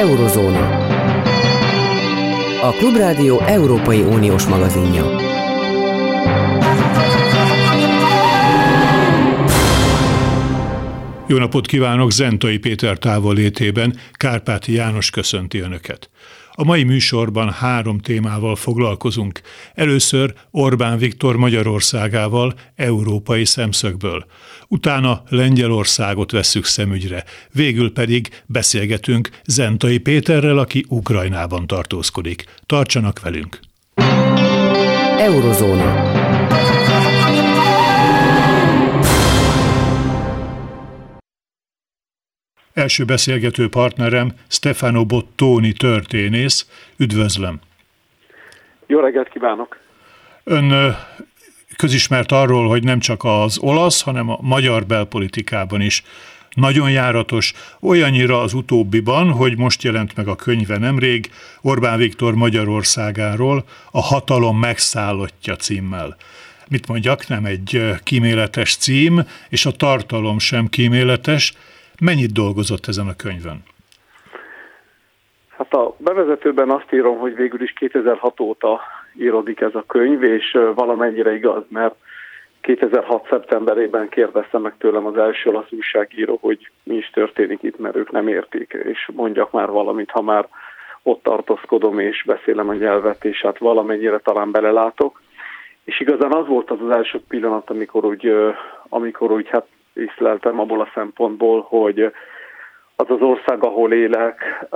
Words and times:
Eurozóna. 0.00 0.86
A 2.62 2.70
Klubrádió 2.70 3.40
Európai 3.40 4.00
Uniós 4.00 4.46
magazinja. 4.46 5.04
Jó 11.26 11.38
napot 11.38 11.66
kívánok 11.66 12.10
Zentai 12.10 12.58
Péter 12.58 12.98
távolétében, 12.98 13.98
Kárpáti 14.12 14.72
János 14.72 15.10
köszönti 15.10 15.58
Önöket. 15.58 16.10
A 16.52 16.64
mai 16.64 16.82
műsorban 16.82 17.50
három 17.50 17.98
témával 17.98 18.56
foglalkozunk. 18.56 19.40
Először 19.74 20.34
Orbán 20.50 20.98
Viktor 20.98 21.36
Magyarországával 21.36 22.54
európai 22.76 23.44
szemszögből. 23.44 24.26
Utána 24.68 25.22
Lengyelországot 25.28 26.30
vesszük 26.30 26.64
szemügyre. 26.64 27.24
Végül 27.52 27.92
pedig 27.92 28.42
beszélgetünk 28.46 29.30
Zentai 29.44 29.98
Péterrel, 29.98 30.58
aki 30.58 30.84
Ukrajnában 30.88 31.66
tartózkodik. 31.66 32.44
Tartsanak 32.66 33.20
velünk! 33.20 33.60
Eurozóna. 35.18 36.10
Első 42.80 43.04
beszélgető 43.04 43.68
partnerem 43.68 44.32
Stefano 44.48 45.04
Bottoni 45.04 45.72
történész. 45.72 46.68
Üdvözlöm! 46.96 47.60
Jó 48.86 49.00
reggelt 49.00 49.28
kívánok! 49.28 49.78
Ön 50.44 50.96
közismert 51.76 52.32
arról, 52.32 52.68
hogy 52.68 52.84
nem 52.84 52.98
csak 52.98 53.24
az 53.24 53.58
olasz, 53.58 54.02
hanem 54.02 54.28
a 54.28 54.38
magyar 54.40 54.86
belpolitikában 54.86 55.80
is 55.80 56.02
nagyon 56.54 56.90
járatos, 56.90 57.52
olyannyira 57.80 58.40
az 58.40 58.54
utóbbiban, 58.54 59.30
hogy 59.30 59.56
most 59.56 59.82
jelent 59.82 60.16
meg 60.16 60.28
a 60.28 60.36
könyve 60.36 60.78
nemrég 60.78 61.30
Orbán 61.60 61.98
Viktor 61.98 62.34
Magyarországáról 62.34 63.64
a 63.90 64.00
hatalom 64.00 64.58
megszállottja 64.58 65.56
címmel. 65.56 66.16
Mit 66.68 66.88
mondjak, 66.88 67.28
nem 67.28 67.44
egy 67.44 67.94
kíméletes 68.02 68.76
cím, 68.76 69.26
és 69.48 69.66
a 69.66 69.70
tartalom 69.70 70.38
sem 70.38 70.68
kíméletes, 70.68 71.52
Mennyit 72.00 72.32
dolgozott 72.32 72.86
ezen 72.86 73.08
a 73.08 73.16
könyvön? 73.16 73.62
Hát 75.48 75.74
a 75.74 75.94
bevezetőben 75.98 76.70
azt 76.70 76.92
írom, 76.92 77.18
hogy 77.18 77.34
végül 77.34 77.62
is 77.62 77.72
2006 77.72 78.40
óta 78.40 78.80
írodik 79.18 79.60
ez 79.60 79.74
a 79.74 79.84
könyv, 79.86 80.22
és 80.22 80.58
valamennyire 80.74 81.34
igaz, 81.34 81.62
mert 81.68 81.94
2006. 82.60 83.26
szeptemberében 83.28 84.08
kérdezte 84.08 84.58
meg 84.58 84.74
tőlem 84.78 85.06
az 85.06 85.16
első 85.16 85.50
olasz 85.50 85.70
újságíró, 85.70 86.38
hogy 86.40 86.70
mi 86.82 86.94
is 86.94 87.10
történik 87.10 87.62
itt, 87.62 87.78
mert 87.78 87.96
ők 87.96 88.10
nem 88.10 88.28
értik, 88.28 88.76
és 88.84 89.10
mondjak 89.12 89.50
már 89.50 89.70
valamit, 89.70 90.10
ha 90.10 90.22
már 90.22 90.48
ott 91.02 91.22
tartózkodom 91.22 91.98
és 91.98 92.22
beszélem 92.26 92.68
a 92.68 92.74
nyelvet, 92.74 93.24
és 93.24 93.40
hát 93.40 93.58
valamennyire 93.58 94.18
talán 94.18 94.50
belelátok. 94.50 95.20
És 95.84 96.00
igazán 96.00 96.32
az 96.32 96.46
volt 96.46 96.70
az 96.70 96.78
az 96.80 96.90
első 96.90 97.20
pillanat, 97.28 97.70
amikor 97.70 98.04
úgy, 98.04 98.32
amikor 98.88 99.32
úgy 99.32 99.48
hát 99.48 99.66
észleltem 99.92 100.60
abból 100.60 100.80
a 100.80 100.90
szempontból, 100.94 101.66
hogy 101.68 102.12
az 102.96 103.06
az 103.10 103.20
ország, 103.20 103.64
ahol 103.64 103.92
élek, 103.92 104.66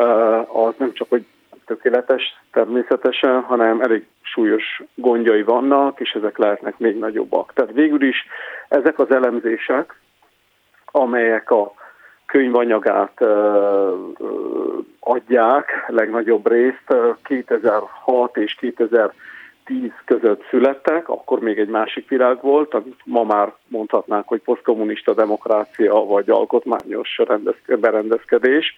az 0.53 0.75
nem 0.77 0.93
csak 0.93 1.09
hogy 1.09 1.25
tökéletes 1.67 2.23
természetesen, 2.53 3.41
hanem 3.41 3.81
elég 3.81 4.07
súlyos 4.23 4.83
gondjai 4.95 5.43
vannak, 5.43 6.01
és 6.01 6.11
ezek 6.11 6.39
lehetnek 6.39 6.79
még 6.79 6.99
nagyobbak. 6.99 7.53
Tehát 7.55 7.73
végül 7.73 8.03
is 8.03 8.27
ezek 8.69 8.99
az 8.99 9.11
elemzések, 9.11 9.99
amelyek 10.85 11.51
a 11.51 11.73
könyvanyagát 12.27 13.21
adják 15.01 15.85
legnagyobb 15.89 16.49
részt 16.49 16.95
2006 17.23 18.37
és 18.37 18.55
2000 18.55 19.13
10 19.65 19.91
között 20.05 20.45
születtek, 20.51 21.09
akkor 21.09 21.41
még 21.41 21.59
egy 21.59 21.69
másik 21.69 22.09
világ 22.09 22.43
volt, 22.43 22.75
amit 22.75 23.01
ma 23.05 23.25
már 23.25 23.53
mondhatnánk, 23.69 24.29
hogy 24.29 24.41
posztkommunista 24.41 25.15
demokrácia 25.15 25.95
vagy 25.95 26.31
alkotmányos 26.31 27.21
berendezkedés, 27.81 28.75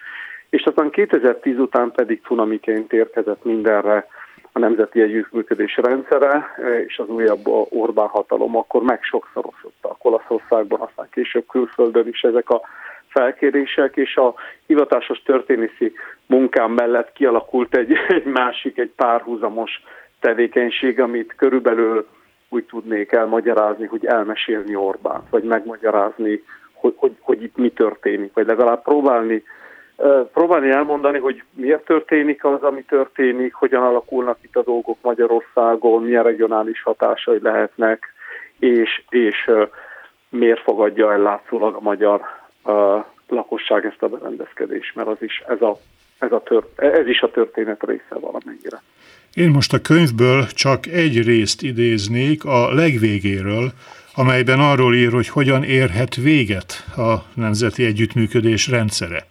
és 0.51 0.63
aztán 0.63 0.91
2010 0.91 1.59
után 1.59 1.93
pedig 1.93 2.21
cunamiként 2.23 2.93
érkezett 2.93 3.45
mindenre 3.45 4.07
a 4.53 4.59
nemzeti 4.59 5.01
együttműködés 5.01 5.77
rendszere, 5.77 6.55
és 6.87 6.99
az 6.99 7.09
újabb 7.09 7.47
Orbán 7.69 8.09
hatalom 8.09 8.57
akkor 8.57 8.83
meg 8.83 9.03
sokszorosodtak 9.03 10.05
Olaszországban, 10.05 10.81
aztán 10.81 11.09
később 11.11 11.47
külföldön 11.47 12.09
is 12.09 12.21
ezek 12.23 12.51
a 12.51 12.61
felkérések, 13.09 13.97
és 13.97 14.17
a 14.17 14.35
hivatásos 14.67 15.23
történészi 15.23 15.93
munkám 16.27 16.73
mellett 16.73 17.13
kialakult 17.13 17.77
egy, 17.77 17.93
egy 18.09 18.25
másik, 18.25 18.79
egy 18.79 18.93
párhuzamos 18.97 19.83
tevékenység, 20.27 21.01
amit 21.01 21.35
körülbelül 21.37 22.07
úgy 22.49 22.65
tudnék 22.65 23.13
elmagyarázni, 23.13 23.87
hogy 23.87 24.07
elmesélni 24.07 24.77
Orbán, 24.77 25.23
vagy 25.31 25.43
megmagyarázni, 25.43 26.43
hogy, 26.73 26.95
hogy, 26.97 27.17
hogy 27.21 27.43
itt 27.43 27.57
mi 27.57 27.71
történik, 27.71 28.33
vagy 28.35 28.47
legalább 28.47 28.83
próbálni, 28.83 29.43
próbálni 30.33 30.71
elmondani, 30.71 31.19
hogy 31.19 31.43
miért 31.53 31.85
történik 31.85 32.45
az, 32.45 32.63
ami 32.63 32.83
történik, 32.83 33.55
hogyan 33.55 33.83
alakulnak 33.83 34.39
itt 34.43 34.57
a 34.57 34.63
dolgok 34.63 34.97
Magyarországon, 35.03 36.03
milyen 36.03 36.23
regionális 36.23 36.83
hatásai 36.83 37.39
lehetnek, 37.43 38.15
és, 38.59 39.03
és 39.09 39.51
miért 40.29 40.63
fogadja 40.63 41.13
el 41.13 41.21
látszólag 41.21 41.75
a 41.75 41.81
magyar 41.81 42.21
lakosság 43.29 43.85
ezt 43.85 44.03
a 44.03 44.09
berendezkedést, 44.09 44.95
mert 44.95 45.09
az 45.09 45.23
is 45.23 45.43
ez, 45.49 45.63
a, 45.63 45.77
ez, 46.19 46.33
a 46.33 46.41
tör, 46.41 46.65
ez 46.77 47.07
is 47.07 47.21
a 47.21 47.31
történet 47.31 47.83
része 47.83 48.15
valamennyire. 48.21 48.83
Én 49.37 49.51
most 49.51 49.73
a 49.73 49.81
könyvből 49.81 50.47
csak 50.47 50.87
egy 50.87 51.23
részt 51.23 51.63
idéznék 51.63 52.45
a 52.45 52.75
legvégéről, 52.75 53.73
amelyben 54.15 54.61
arról 54.61 54.95
ír, 54.95 55.13
hogy 55.13 55.29
hogyan 55.29 55.65
érhet 55.65 56.15
véget 56.15 56.85
a 56.97 57.25
nemzeti 57.35 57.85
együttműködés 57.85 58.67
rendszere. 58.67 59.27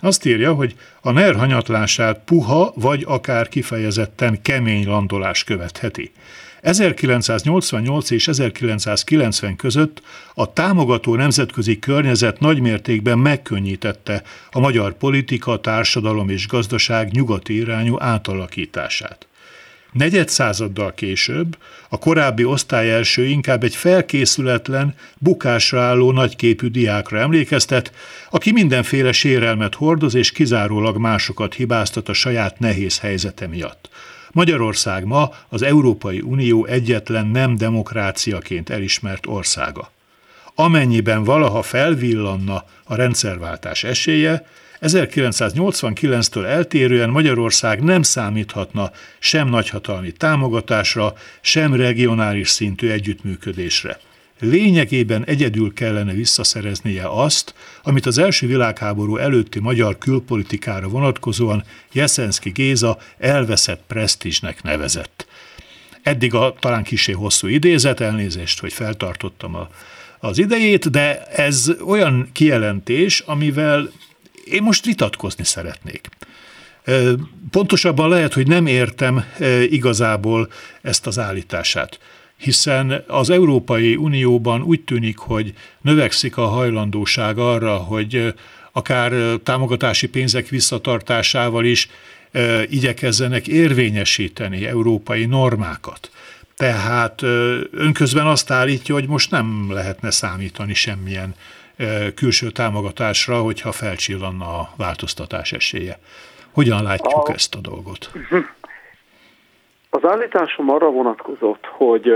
Azt 0.00 0.26
írja, 0.26 0.52
hogy 0.52 0.74
a 1.00 1.10
NER 1.10 1.36
hanyatlását 1.36 2.20
puha 2.24 2.72
vagy 2.74 3.04
akár 3.06 3.48
kifejezetten 3.48 4.42
kemény 4.42 4.86
landolás 4.86 5.44
követheti. 5.44 6.12
1988 6.60 8.10
és 8.10 8.28
1990 8.28 9.56
között 9.56 10.02
a 10.34 10.52
támogató 10.52 11.14
nemzetközi 11.14 11.78
környezet 11.78 12.40
nagymértékben 12.40 13.18
megkönnyítette 13.18 14.22
a 14.50 14.60
magyar 14.60 14.92
politika, 14.92 15.60
társadalom 15.60 16.28
és 16.28 16.46
gazdaság 16.46 17.10
nyugati 17.10 17.54
irányú 17.54 17.96
átalakítását. 18.00 19.27
Negyed 19.92 20.28
századdal 20.28 20.94
később 20.94 21.56
a 21.88 21.98
korábbi 21.98 22.44
osztály 22.44 23.02
inkább 23.16 23.64
egy 23.64 23.76
felkészületlen, 23.76 24.94
bukásra 25.18 25.80
álló 25.80 26.12
nagyképű 26.12 26.66
diákra 26.68 27.18
emlékeztet, 27.18 27.92
aki 28.30 28.52
mindenféle 28.52 29.12
sérelmet 29.12 29.74
hordoz 29.74 30.14
és 30.14 30.32
kizárólag 30.32 30.96
másokat 30.96 31.54
hibáztat 31.54 32.08
a 32.08 32.12
saját 32.12 32.58
nehéz 32.58 32.98
helyzete 32.98 33.46
miatt. 33.46 33.88
Magyarország 34.32 35.04
ma 35.04 35.30
az 35.48 35.62
Európai 35.62 36.20
Unió 36.20 36.64
egyetlen 36.64 37.26
nem 37.26 37.56
demokráciaként 37.56 38.70
elismert 38.70 39.26
országa. 39.26 39.90
Amennyiben 40.54 41.24
valaha 41.24 41.62
felvillanna 41.62 42.64
a 42.84 42.94
rendszerváltás 42.94 43.84
esélye, 43.84 44.46
1989-től 44.80 46.44
eltérően 46.44 47.10
Magyarország 47.10 47.82
nem 47.82 48.02
számíthatna 48.02 48.90
sem 49.18 49.48
nagyhatalmi 49.48 50.12
támogatásra, 50.12 51.14
sem 51.40 51.74
regionális 51.74 52.48
szintű 52.48 52.90
együttműködésre. 52.90 53.98
Lényegében 54.40 55.24
egyedül 55.24 55.72
kellene 55.72 56.12
visszaszereznie 56.12 57.08
azt, 57.08 57.54
amit 57.82 58.06
az 58.06 58.18
első 58.18 58.46
világháború 58.46 59.16
előtti 59.16 59.58
magyar 59.58 59.98
külpolitikára 59.98 60.88
vonatkozóan 60.88 61.64
Jeszenszki 61.92 62.50
Géza 62.50 62.98
elveszett 63.18 63.82
presztízsnek 63.86 64.62
nevezett. 64.62 65.26
Eddig 66.02 66.34
a 66.34 66.54
talán 66.58 66.82
kisé 66.82 67.12
hosszú 67.12 67.46
idézet, 67.46 68.00
elnézést, 68.00 68.60
hogy 68.60 68.72
feltartottam 68.72 69.54
a, 69.54 69.68
az 70.20 70.38
idejét, 70.38 70.90
de 70.90 71.22
ez 71.22 71.70
olyan 71.86 72.28
kijelentés, 72.32 73.20
amivel 73.20 73.90
én 74.50 74.62
most 74.62 74.84
vitatkozni 74.84 75.44
szeretnék. 75.44 76.08
Pontosabban 77.50 78.08
lehet, 78.08 78.32
hogy 78.32 78.46
nem 78.46 78.66
értem 78.66 79.24
igazából 79.68 80.48
ezt 80.82 81.06
az 81.06 81.18
állítását 81.18 81.98
hiszen 82.38 83.04
az 83.06 83.30
Európai 83.30 83.96
Unióban 83.96 84.62
úgy 84.62 84.80
tűnik, 84.80 85.18
hogy 85.18 85.52
növekszik 85.80 86.36
a 86.36 86.46
hajlandóság 86.46 87.38
arra, 87.38 87.76
hogy 87.76 88.34
akár 88.72 89.12
támogatási 89.42 90.08
pénzek 90.08 90.48
visszatartásával 90.48 91.64
is 91.64 91.88
igyekezzenek 92.68 93.48
érvényesíteni 93.48 94.66
európai 94.66 95.26
normákat. 95.26 96.10
Tehát 96.56 97.22
önközben 97.70 98.26
azt 98.26 98.50
állítja, 98.50 98.94
hogy 98.94 99.06
most 99.06 99.30
nem 99.30 99.72
lehetne 99.72 100.10
számítani 100.10 100.74
semmilyen 100.74 101.34
külső 102.14 102.50
támogatásra, 102.50 103.40
hogyha 103.40 103.72
felcsillanna 103.72 104.44
a 104.44 104.68
változtatás 104.76 105.52
esélye. 105.52 105.98
Hogyan 106.54 106.82
látjuk 106.82 107.28
a, 107.28 107.32
ezt 107.32 107.54
a 107.54 107.58
dolgot? 107.60 108.10
Az 109.90 110.04
állításom 110.04 110.70
arra 110.70 110.90
vonatkozott, 110.90 111.66
hogy 111.66 112.12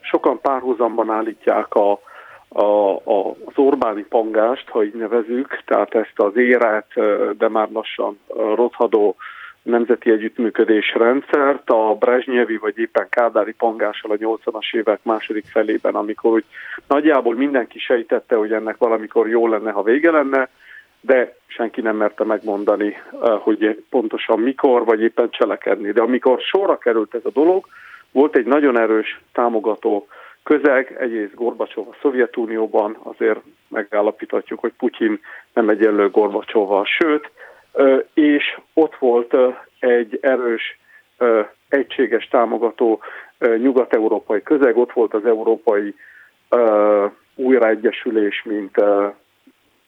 sokan 0.00 0.40
párhuzamban 0.40 1.10
állítják 1.10 1.74
a, 1.74 2.00
a, 2.48 2.90
a, 2.90 3.30
az 3.44 3.52
Orbáni 3.54 4.02
pangást, 4.02 4.68
ha 4.68 4.84
így 4.84 4.94
nevezük, 4.94 5.62
tehát 5.66 5.94
ezt 5.94 6.12
az 6.14 6.36
éret, 6.36 6.86
de 7.38 7.48
már 7.48 7.68
lassan 7.70 8.18
rothadó 8.54 9.16
nemzeti 9.64 10.10
együttműködés 10.10 10.94
rendszert, 10.94 11.70
a 11.70 11.96
Brezsnyevi 11.98 12.56
vagy 12.56 12.78
éppen 12.78 13.06
Kádári 13.08 13.52
pangással 13.52 14.10
a 14.10 14.16
80-as 14.16 14.74
évek 14.74 14.98
második 15.02 15.44
felében, 15.46 15.94
amikor 15.94 16.32
úgy 16.32 16.44
nagyjából 16.88 17.34
mindenki 17.34 17.78
sejtette, 17.78 18.36
hogy 18.36 18.52
ennek 18.52 18.76
valamikor 18.76 19.28
jó 19.28 19.48
lenne, 19.48 19.70
ha 19.70 19.82
vége 19.82 20.10
lenne, 20.10 20.48
de 21.00 21.36
senki 21.46 21.80
nem 21.80 21.96
merte 21.96 22.24
megmondani, 22.24 22.96
hogy 23.40 23.84
pontosan 23.90 24.40
mikor, 24.40 24.84
vagy 24.84 25.00
éppen 25.00 25.30
cselekedni. 25.30 25.92
De 25.92 26.00
amikor 26.00 26.40
sorra 26.40 26.78
került 26.78 27.14
ez 27.14 27.24
a 27.24 27.30
dolog, 27.30 27.66
volt 28.12 28.36
egy 28.36 28.46
nagyon 28.46 28.78
erős 28.78 29.20
támogató 29.32 30.06
közeg, 30.42 30.96
egyrészt 30.98 31.34
Gorbacsov 31.34 31.88
a 31.88 31.96
Szovjetunióban, 32.02 32.96
azért 33.02 33.40
megállapíthatjuk, 33.68 34.60
hogy 34.60 34.72
Putyin 34.78 35.20
nem 35.52 35.68
egyenlő 35.68 36.10
Gorbacsovval, 36.10 36.84
sőt, 36.84 37.30
és 38.14 38.58
ott 38.74 38.96
volt 38.96 39.34
egy 39.78 40.18
erős, 40.22 40.78
egységes 41.68 42.28
támogató 42.28 43.00
nyugat-európai 43.38 44.42
közeg, 44.42 44.76
ott 44.76 44.92
volt 44.92 45.14
az 45.14 45.26
európai 45.26 45.94
újraegyesülés, 47.34 48.42
mint 48.42 48.76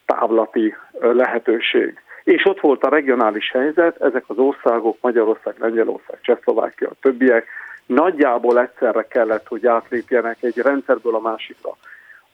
távlati 0.05 0.75
lehetőség. 0.99 2.01
És 2.23 2.45
ott 2.45 2.59
volt 2.59 2.83
a 2.83 2.89
regionális 2.89 3.51
helyzet, 3.51 4.01
ezek 4.01 4.23
az 4.27 4.37
országok, 4.37 4.97
Magyarország, 5.01 5.55
Lengyelország, 5.59 6.21
Csehszlovákia, 6.21 6.89
a 6.89 6.95
többiek, 7.01 7.47
nagyjából 7.85 8.59
egyszerre 8.59 9.07
kellett, 9.07 9.47
hogy 9.47 9.67
átlépjenek 9.67 10.37
egy 10.39 10.57
rendszerből 10.57 11.15
a 11.15 11.19
másikra. 11.19 11.77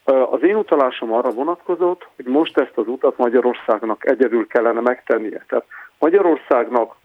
Az 0.05 0.43
én 0.43 0.55
utalásom 0.55 1.13
arra 1.13 1.29
vonatkozott, 1.29 2.07
hogy 2.15 2.25
most 2.25 2.57
ezt 2.57 2.77
az 2.77 2.87
utat 2.87 3.17
Magyarországnak 3.17 4.09
egyedül 4.09 4.47
kellene 4.47 4.79
megtennie. 4.79 5.45
Tehát 5.47 5.65
Magyarországnak, 5.99 6.95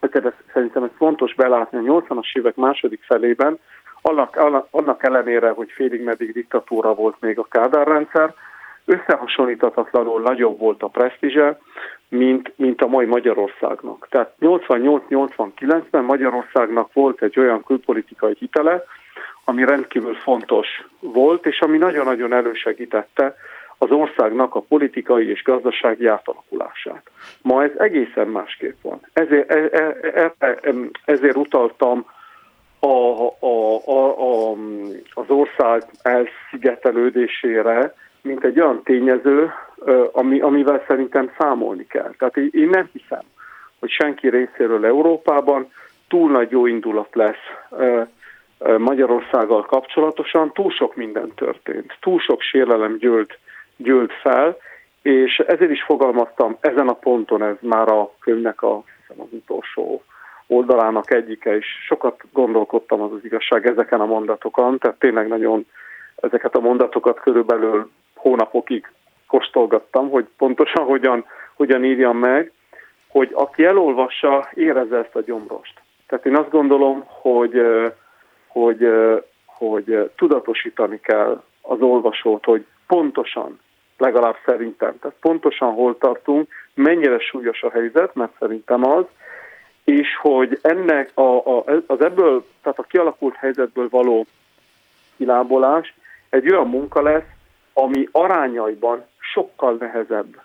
ez, 0.00 0.22
szerintem 0.52 0.82
ez 0.82 0.90
fontos 0.96 1.34
belátni, 1.34 1.78
a 1.78 2.00
80-as 2.00 2.36
évek 2.36 2.54
második 2.54 3.02
felében, 3.02 3.58
annak, 4.02 4.66
annak 4.70 5.02
ellenére, 5.04 5.50
hogy 5.50 5.70
félig 5.70 6.02
meddig 6.02 6.32
diktatúra 6.32 6.94
volt 6.94 7.16
még 7.20 7.38
a 7.38 7.46
Kádár 7.50 7.86
rendszer, 7.86 8.34
összehasonlíthatatlanul 8.84 10.20
nagyobb 10.20 10.58
volt 10.58 10.82
a 10.82 10.88
presztízse, 10.88 11.58
mint, 12.08 12.52
mint 12.56 12.82
a 12.82 12.86
mai 12.86 13.06
Magyarországnak. 13.06 14.06
Tehát 14.10 14.34
88-89-ben 14.40 16.04
Magyarországnak 16.04 16.92
volt 16.92 17.22
egy 17.22 17.38
olyan 17.38 17.64
külpolitikai 17.64 18.34
hitele, 18.38 18.84
ami 19.52 19.64
rendkívül 19.64 20.14
fontos 20.14 20.66
volt, 21.00 21.46
és 21.46 21.60
ami 21.60 21.78
nagyon-nagyon 21.78 22.32
elősegítette 22.32 23.36
az 23.78 23.90
országnak 23.90 24.54
a 24.54 24.60
politikai 24.60 25.30
és 25.30 25.42
gazdasági 25.42 26.06
átalakulását. 26.06 27.02
Ma 27.42 27.62
ez 27.62 27.70
egészen 27.76 28.28
másképp 28.28 28.76
van. 28.82 29.00
Ezért, 29.12 29.50
e, 29.50 29.68
e, 30.14 30.34
e, 30.38 30.72
ezért 31.04 31.36
utaltam 31.36 32.06
a, 32.80 32.86
a, 32.86 33.80
a, 33.84 34.20
a, 34.20 34.56
az 35.14 35.24
ország 35.28 35.82
elszigetelődésére, 36.02 37.94
mint 38.22 38.44
egy 38.44 38.60
olyan 38.60 38.82
tényező, 38.82 39.52
ami, 40.12 40.40
amivel 40.40 40.84
szerintem 40.86 41.32
számolni 41.38 41.86
kell. 41.86 42.14
Tehát 42.18 42.36
én 42.36 42.68
nem 42.68 42.88
hiszem, 42.92 43.22
hogy 43.78 43.90
senki 43.90 44.28
részéről 44.28 44.86
Európában 44.86 45.72
túl 46.08 46.30
nagy 46.30 46.50
jó 46.50 46.66
indulat 46.66 47.14
lesz 47.14 47.44
Magyarországgal 48.78 49.62
kapcsolatosan. 49.62 50.52
Túl 50.52 50.70
sok 50.70 50.96
minden 50.96 51.32
történt, 51.34 51.96
túl 52.00 52.18
sok 52.18 52.40
sérelem 52.40 52.96
gyűlt, 52.96 53.38
gyűlt 53.76 54.12
fel, 54.12 54.56
és 55.02 55.38
ezért 55.38 55.70
is 55.70 55.82
fogalmaztam 55.82 56.56
ezen 56.60 56.88
a 56.88 56.92
ponton, 56.92 57.42
ez 57.42 57.56
már 57.60 57.88
a 57.88 58.10
könyvnek 58.20 58.62
a, 58.62 58.82
az 59.08 59.26
utolsó 59.30 60.02
oldalának 60.46 61.12
egyike, 61.12 61.56
és 61.56 61.66
sokat 61.86 62.20
gondolkodtam 62.32 63.00
az, 63.00 63.12
az 63.12 63.24
igazság 63.24 63.66
ezeken 63.66 64.00
a 64.00 64.06
mondatokon, 64.06 64.78
tehát 64.78 64.98
tényleg 64.98 65.28
nagyon 65.28 65.66
ezeket 66.16 66.54
a 66.56 66.60
mondatokat 66.60 67.20
körülbelül 67.20 67.90
hónapokig 68.14 68.90
kóstolgattam, 69.26 70.10
hogy 70.10 70.26
pontosan 70.36 70.84
hogyan, 70.84 71.24
hogyan 71.54 71.84
írjam 71.84 72.18
meg, 72.18 72.52
hogy 73.08 73.30
aki 73.32 73.64
elolvassa, 73.64 74.48
érezze 74.54 74.96
ezt 74.96 75.16
a 75.16 75.22
gyomrost. 75.22 75.80
Tehát 76.06 76.26
én 76.26 76.36
azt 76.36 76.50
gondolom, 76.50 77.04
hogy, 77.06 77.60
hogy, 78.52 78.88
hogy 79.44 80.10
tudatosítani 80.16 81.00
kell 81.00 81.42
az 81.62 81.80
olvasót, 81.80 82.44
hogy 82.44 82.66
pontosan, 82.86 83.60
legalább 83.98 84.36
szerintem, 84.44 84.98
tehát 84.98 85.16
pontosan 85.20 85.72
hol 85.72 85.98
tartunk, 85.98 86.48
mennyire 86.74 87.18
súlyos 87.18 87.62
a 87.62 87.70
helyzet, 87.70 88.14
mert 88.14 88.32
szerintem 88.38 88.84
az, 88.84 89.04
és 89.84 90.08
hogy 90.20 90.58
ennek 90.62 91.10
a, 91.14 91.56
a, 91.56 91.64
az 91.86 92.00
ebből, 92.00 92.44
tehát 92.62 92.78
a 92.78 92.82
kialakult 92.88 93.34
helyzetből 93.34 93.88
való 93.90 94.26
kilábolás 95.16 95.94
egy 96.30 96.50
olyan 96.50 96.68
munka 96.68 97.02
lesz, 97.02 97.28
ami 97.72 98.08
arányaiban 98.12 99.04
sokkal 99.18 99.76
nehezebb, 99.78 100.40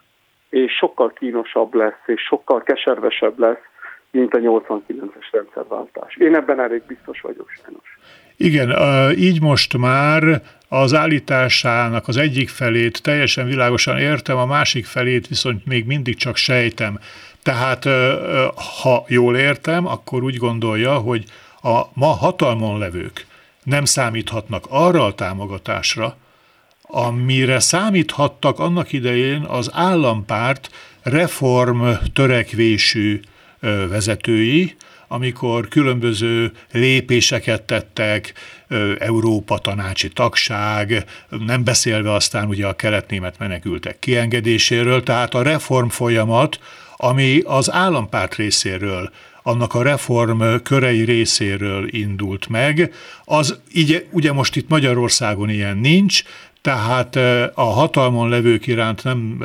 és 0.49 0.71
sokkal 0.71 1.13
kínosabb 1.13 1.73
lesz, 1.73 2.01
és 2.05 2.21
sokkal 2.21 2.63
keservesebb 2.63 3.39
lesz, 3.39 3.61
mint 4.11 4.33
a 4.33 4.37
89-es 4.37 5.27
rendszerváltás. 5.31 6.15
Én 6.15 6.35
ebben 6.35 6.59
elég 6.59 6.81
biztos 6.87 7.21
vagyok 7.21 7.49
sajnos. 7.49 7.97
Igen, 8.37 8.73
így 9.17 9.41
most 9.41 9.77
már 9.77 10.41
az 10.69 10.93
állításának 10.93 12.07
az 12.07 12.17
egyik 12.17 12.49
felét 12.49 13.03
teljesen 13.03 13.45
világosan 13.45 13.97
értem, 13.97 14.37
a 14.37 14.45
másik 14.45 14.85
felét 14.85 15.27
viszont 15.27 15.65
még 15.65 15.85
mindig 15.85 16.15
csak 16.15 16.35
sejtem. 16.35 16.99
Tehát, 17.43 17.83
ha 18.81 19.05
jól 19.07 19.37
értem, 19.37 19.87
akkor 19.87 20.23
úgy 20.23 20.37
gondolja, 20.37 20.93
hogy 20.97 21.23
a 21.61 21.81
ma 21.93 22.05
hatalmon 22.05 22.79
levők 22.79 23.25
nem 23.63 23.85
számíthatnak 23.85 24.65
arra 24.69 25.05
a 25.05 25.13
támogatásra, 25.13 26.17
amire 26.81 27.59
számíthattak 27.59 28.59
annak 28.59 28.93
idején 28.93 29.41
az 29.41 29.71
állampárt 29.73 30.69
reform 31.03 31.83
törekvésű 32.13 33.19
vezetői, 33.89 34.75
amikor 35.07 35.67
különböző 35.67 36.51
lépéseket 36.71 37.61
tettek, 37.61 38.33
Európa 38.99 39.57
tanácsi 39.57 40.09
tagság, 40.09 41.05
nem 41.45 41.63
beszélve 41.63 42.13
aztán 42.13 42.47
ugye 42.47 42.67
a 42.67 42.73
keletnémet 42.73 43.39
menekültek 43.39 43.99
kiengedéséről, 43.99 45.03
tehát 45.03 45.33
a 45.33 45.41
reform 45.41 45.87
folyamat, 45.87 46.59
ami 46.95 47.41
az 47.45 47.71
állampárt 47.71 48.35
részéről 48.35 49.11
annak 49.43 49.73
a 49.73 49.81
reform 49.81 50.43
körei 50.63 51.03
részéről 51.03 51.87
indult 51.95 52.47
meg. 52.47 52.93
Az 53.25 53.59
így, 53.73 54.07
ugye 54.11 54.31
most 54.33 54.55
itt 54.55 54.69
Magyarországon 54.69 55.49
ilyen 55.49 55.77
nincs, 55.77 56.23
tehát 56.61 57.15
a 57.53 57.63
hatalmon 57.63 58.29
levők 58.29 58.67
iránt 58.67 59.03
nem, 59.03 59.43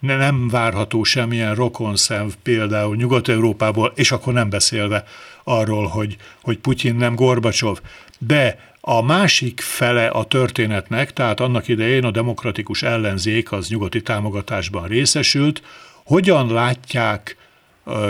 nem 0.00 0.48
várható 0.48 1.02
semmilyen 1.02 1.54
rokonszenv 1.54 2.32
például 2.42 2.96
Nyugat-Európából, 2.96 3.92
és 3.94 4.12
akkor 4.12 4.32
nem 4.32 4.50
beszélve 4.50 5.04
arról, 5.44 5.86
hogy, 5.86 6.16
hogy 6.42 6.58
Putyin 6.58 6.94
nem 6.94 7.14
Gorbacsov. 7.14 7.80
De 8.18 8.58
a 8.80 9.02
másik 9.02 9.60
fele 9.60 10.06
a 10.06 10.24
történetnek, 10.24 11.12
tehát 11.12 11.40
annak 11.40 11.68
idején 11.68 12.04
a 12.04 12.10
demokratikus 12.10 12.82
ellenzék 12.82 13.52
az 13.52 13.68
nyugati 13.68 14.02
támogatásban 14.02 14.86
részesült, 14.86 15.62
hogyan 16.04 16.52
látják 16.52 17.36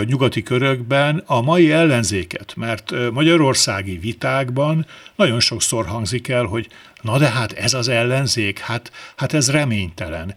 nyugati 0.05 0.43
körökben 0.43 1.23
a 1.25 1.41
mai 1.41 1.71
ellenzéket, 1.71 2.53
mert 2.55 3.11
magyarországi 3.11 3.97
vitákban 3.97 4.85
nagyon 5.15 5.39
sokszor 5.39 5.85
hangzik 5.85 6.27
el, 6.27 6.43
hogy 6.45 6.67
na 7.01 7.17
de 7.17 7.29
hát 7.29 7.51
ez 7.51 7.73
az 7.73 7.87
ellenzék, 7.87 8.59
hát, 8.59 8.91
hát 9.15 9.33
ez 9.33 9.51
reménytelen. 9.51 10.35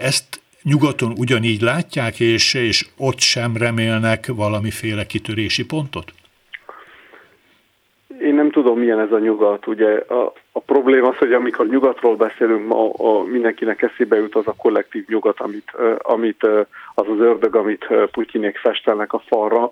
Ezt 0.00 0.40
nyugaton 0.62 1.12
ugyanígy 1.16 1.60
látják, 1.60 2.20
és, 2.20 2.54
és 2.54 2.86
ott 2.96 3.20
sem 3.20 3.56
remélnek 3.56 4.26
valamiféle 4.26 5.06
kitörési 5.06 5.64
pontot? 5.64 6.12
Tudom, 8.60 8.78
milyen 8.78 9.00
ez 9.00 9.12
a 9.12 9.18
nyugat. 9.18 9.66
Ugye 9.66 10.04
a, 10.08 10.32
a 10.52 10.60
probléma 10.60 11.08
az, 11.08 11.16
hogy 11.16 11.32
amikor 11.32 11.66
nyugatról 11.66 12.16
beszélünk, 12.16 12.66
ma 12.66 12.90
a, 12.90 13.22
mindenkinek 13.22 13.82
eszébe 13.82 14.16
jut 14.16 14.34
az 14.34 14.46
a 14.46 14.54
kollektív 14.56 15.04
nyugat, 15.08 15.40
amit, 15.40 15.72
amit 15.98 16.42
az 16.94 17.08
az 17.08 17.18
ördög, 17.18 17.54
amit 17.54 17.86
Putyinék 18.10 18.58
festelnek 18.58 19.12
a 19.12 19.22
falra. 19.26 19.70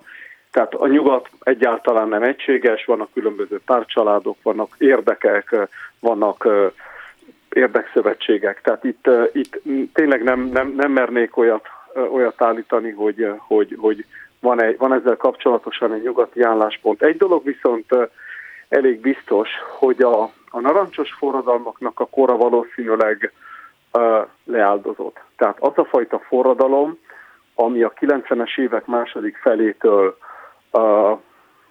Tehát 0.51 0.73
a 0.73 0.87
nyugat 0.87 1.29
egyáltalán 1.39 2.07
nem 2.07 2.23
egységes, 2.23 2.85
vannak 2.85 3.09
különböző 3.13 3.59
párcsaládok, 3.65 4.37
vannak 4.43 4.75
érdekek, 4.77 5.55
vannak 5.99 6.47
érdekszövetségek. 7.49 8.61
Tehát 8.61 8.83
itt, 8.83 9.09
itt 9.31 9.61
tényleg 9.93 10.23
nem, 10.23 10.49
nem, 10.53 10.73
nem 10.77 10.91
mernék 10.91 11.37
olyat 11.37 11.65
olyat 12.11 12.41
állítani, 12.41 12.91
hogy, 12.91 13.31
hogy, 13.37 13.75
hogy 13.79 14.05
van, 14.39 14.61
egy, 14.61 14.77
van 14.77 14.93
ezzel 14.93 15.17
kapcsolatosan 15.17 15.93
egy 15.93 16.03
nyugati 16.03 16.41
álláspont. 16.41 17.03
Egy 17.03 17.17
dolog 17.17 17.43
viszont 17.43 17.85
elég 18.69 18.99
biztos, 18.99 19.49
hogy 19.77 20.01
a, 20.01 20.23
a 20.49 20.59
narancsos 20.59 21.13
forradalmaknak 21.13 21.99
a 21.99 22.05
kora 22.05 22.37
valószínűleg 22.37 23.33
uh, 23.93 24.27
leáldozott. 24.43 25.19
Tehát 25.37 25.57
az 25.59 25.73
a 25.75 25.85
fajta 25.85 26.19
forradalom, 26.19 26.97
ami 27.55 27.83
a 27.83 27.93
90-es 27.93 28.59
évek 28.59 28.85
második 28.85 29.37
felétől 29.37 30.17
uh, 30.71 31.19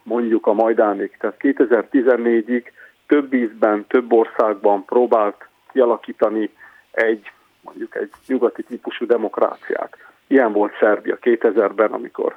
mondjuk 0.03 0.47
a 0.47 0.53
Majdánig, 0.53 1.17
tehát 1.19 1.37
2014-ig 1.41 2.65
több 3.07 3.33
ízben, 3.33 3.87
több 3.87 4.13
országban 4.13 4.85
próbált 4.85 5.49
kialakítani 5.73 6.51
egy 6.91 7.33
mondjuk 7.61 7.97
egy 7.97 8.11
nyugati 8.27 8.63
típusú 8.63 9.07
demokráciát. 9.07 9.97
Ilyen 10.27 10.53
volt 10.53 10.73
Szerbia 10.81 11.19
2000-ben, 11.21 11.93
amikor 11.93 12.37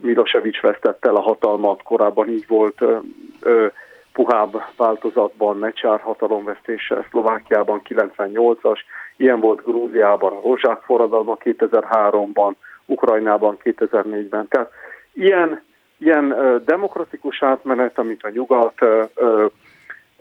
Milosevic 0.00 0.60
vesztette 0.60 1.08
el 1.08 1.16
a 1.16 1.20
hatalmat, 1.20 1.82
korábban 1.82 2.28
így 2.28 2.46
volt 2.46 2.80
ö, 2.80 2.98
ö, 3.40 3.66
puhább 4.12 4.62
változatban 4.76 5.58
Mecsár 5.58 6.00
hatalomvesztése 6.00 7.06
Szlovákiában 7.10 7.82
98-as, 7.88 8.78
ilyen 9.16 9.40
volt 9.40 9.64
Grúziában 9.64 10.32
a 10.32 10.40
Rozsák 10.40 10.80
forradalma 10.82 11.36
2003-ban, 11.44 12.52
Ukrajnában 12.86 13.56
2004-ben. 13.64 14.48
Tehát 14.48 14.70
ilyen, 15.12 15.62
ilyen 15.98 16.34
demokratikus 16.64 17.42
átmenet, 17.42 17.98
amit 17.98 18.22
a 18.22 18.30
nyugat 18.30 18.82
ö, 18.82 19.04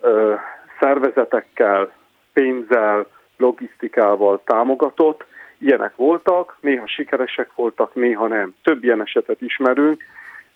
ö, 0.01 0.33
szervezetekkel, 0.79 1.91
pénzzel, 2.33 3.05
logisztikával 3.37 4.41
támogatott, 4.43 5.25
ilyenek 5.57 5.95
voltak, 5.95 6.57
néha 6.59 6.87
sikeresek 6.87 7.49
voltak, 7.55 7.95
néha 7.95 8.27
nem. 8.27 8.55
Több 8.63 8.83
ilyen 8.83 9.01
esetet 9.01 9.41
ismerünk, 9.41 10.03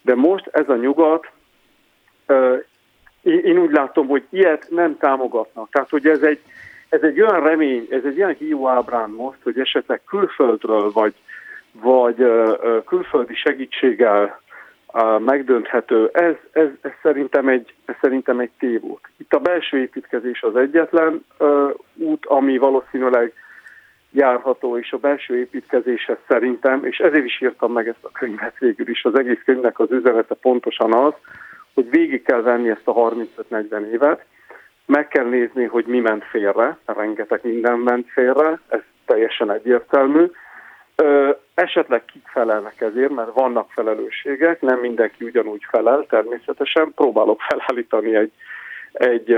de 0.01 0.15
most 0.15 0.47
ez 0.51 0.69
a 0.69 0.75
nyugat, 0.75 1.31
én 3.25 3.57
úgy 3.57 3.71
látom, 3.71 4.07
hogy 4.07 4.23
ilyet 4.29 4.67
nem 4.69 4.97
támogatnak. 4.97 5.69
Tehát, 5.71 5.89
hogy 5.89 6.07
ez 6.07 6.21
egy, 6.21 6.39
ez 6.89 7.01
egy 7.01 7.21
olyan 7.21 7.43
remény, 7.43 7.87
ez 7.89 8.01
egy 8.05 8.21
olyan 8.21 8.75
ábrán 8.75 9.09
most, 9.09 9.37
hogy 9.43 9.59
esetleg 9.59 10.01
külföldről, 10.07 10.91
vagy, 10.91 11.13
vagy 11.71 12.25
külföldi 12.85 13.35
segítséggel 13.35 14.41
megdönthető, 15.19 16.09
ez, 16.13 16.35
ez, 16.51 16.67
ez, 16.81 16.91
szerintem 17.01 17.47
egy, 17.47 17.73
ez 17.85 17.95
szerintem 18.01 18.39
egy 18.39 18.51
tévút. 18.59 19.09
Itt 19.17 19.33
a 19.33 19.39
belső 19.39 19.77
építkezés 19.77 20.41
az 20.41 20.55
egyetlen 20.55 21.25
út, 21.95 22.25
ami 22.25 22.57
valószínűleg 22.57 23.33
járható, 24.11 24.77
és 24.77 24.91
a 24.91 24.97
belső 24.97 25.37
építkezéshez 25.37 26.17
szerintem, 26.27 26.85
és 26.85 26.97
ezért 26.97 27.25
is 27.25 27.41
írtam 27.41 27.71
meg 27.71 27.87
ezt 27.87 28.03
a 28.03 28.11
könyvet 28.11 28.57
végül 28.59 28.89
is, 28.89 29.05
az 29.05 29.17
egész 29.17 29.41
könyvnek 29.45 29.79
az 29.79 29.91
üzenete 29.91 30.35
pontosan 30.35 30.93
az, 30.93 31.13
hogy 31.75 31.89
végig 31.89 32.23
kell 32.23 32.41
venni 32.41 32.69
ezt 32.69 32.87
a 32.87 32.93
35-40 32.93 33.91
évet, 33.91 34.25
meg 34.85 35.07
kell 35.07 35.25
nézni, 35.25 35.63
hogy 35.63 35.85
mi 35.85 35.99
ment 35.99 36.23
félre, 36.23 36.77
rengeteg 36.85 37.39
minden 37.43 37.79
ment 37.79 38.09
félre, 38.09 38.59
ez 38.67 38.79
teljesen 39.05 39.51
egyértelmű. 39.51 40.25
Esetleg 41.53 42.05
kik 42.05 42.27
felelnek 42.27 42.81
ezért, 42.81 43.11
mert 43.11 43.33
vannak 43.33 43.71
felelősségek, 43.71 44.61
nem 44.61 44.79
mindenki 44.79 45.25
ugyanúgy 45.25 45.65
felel, 45.69 46.05
természetesen. 46.09 46.91
Próbálok 46.95 47.41
felállítani 47.41 48.15
egy, 48.15 48.31
egy, 48.91 49.37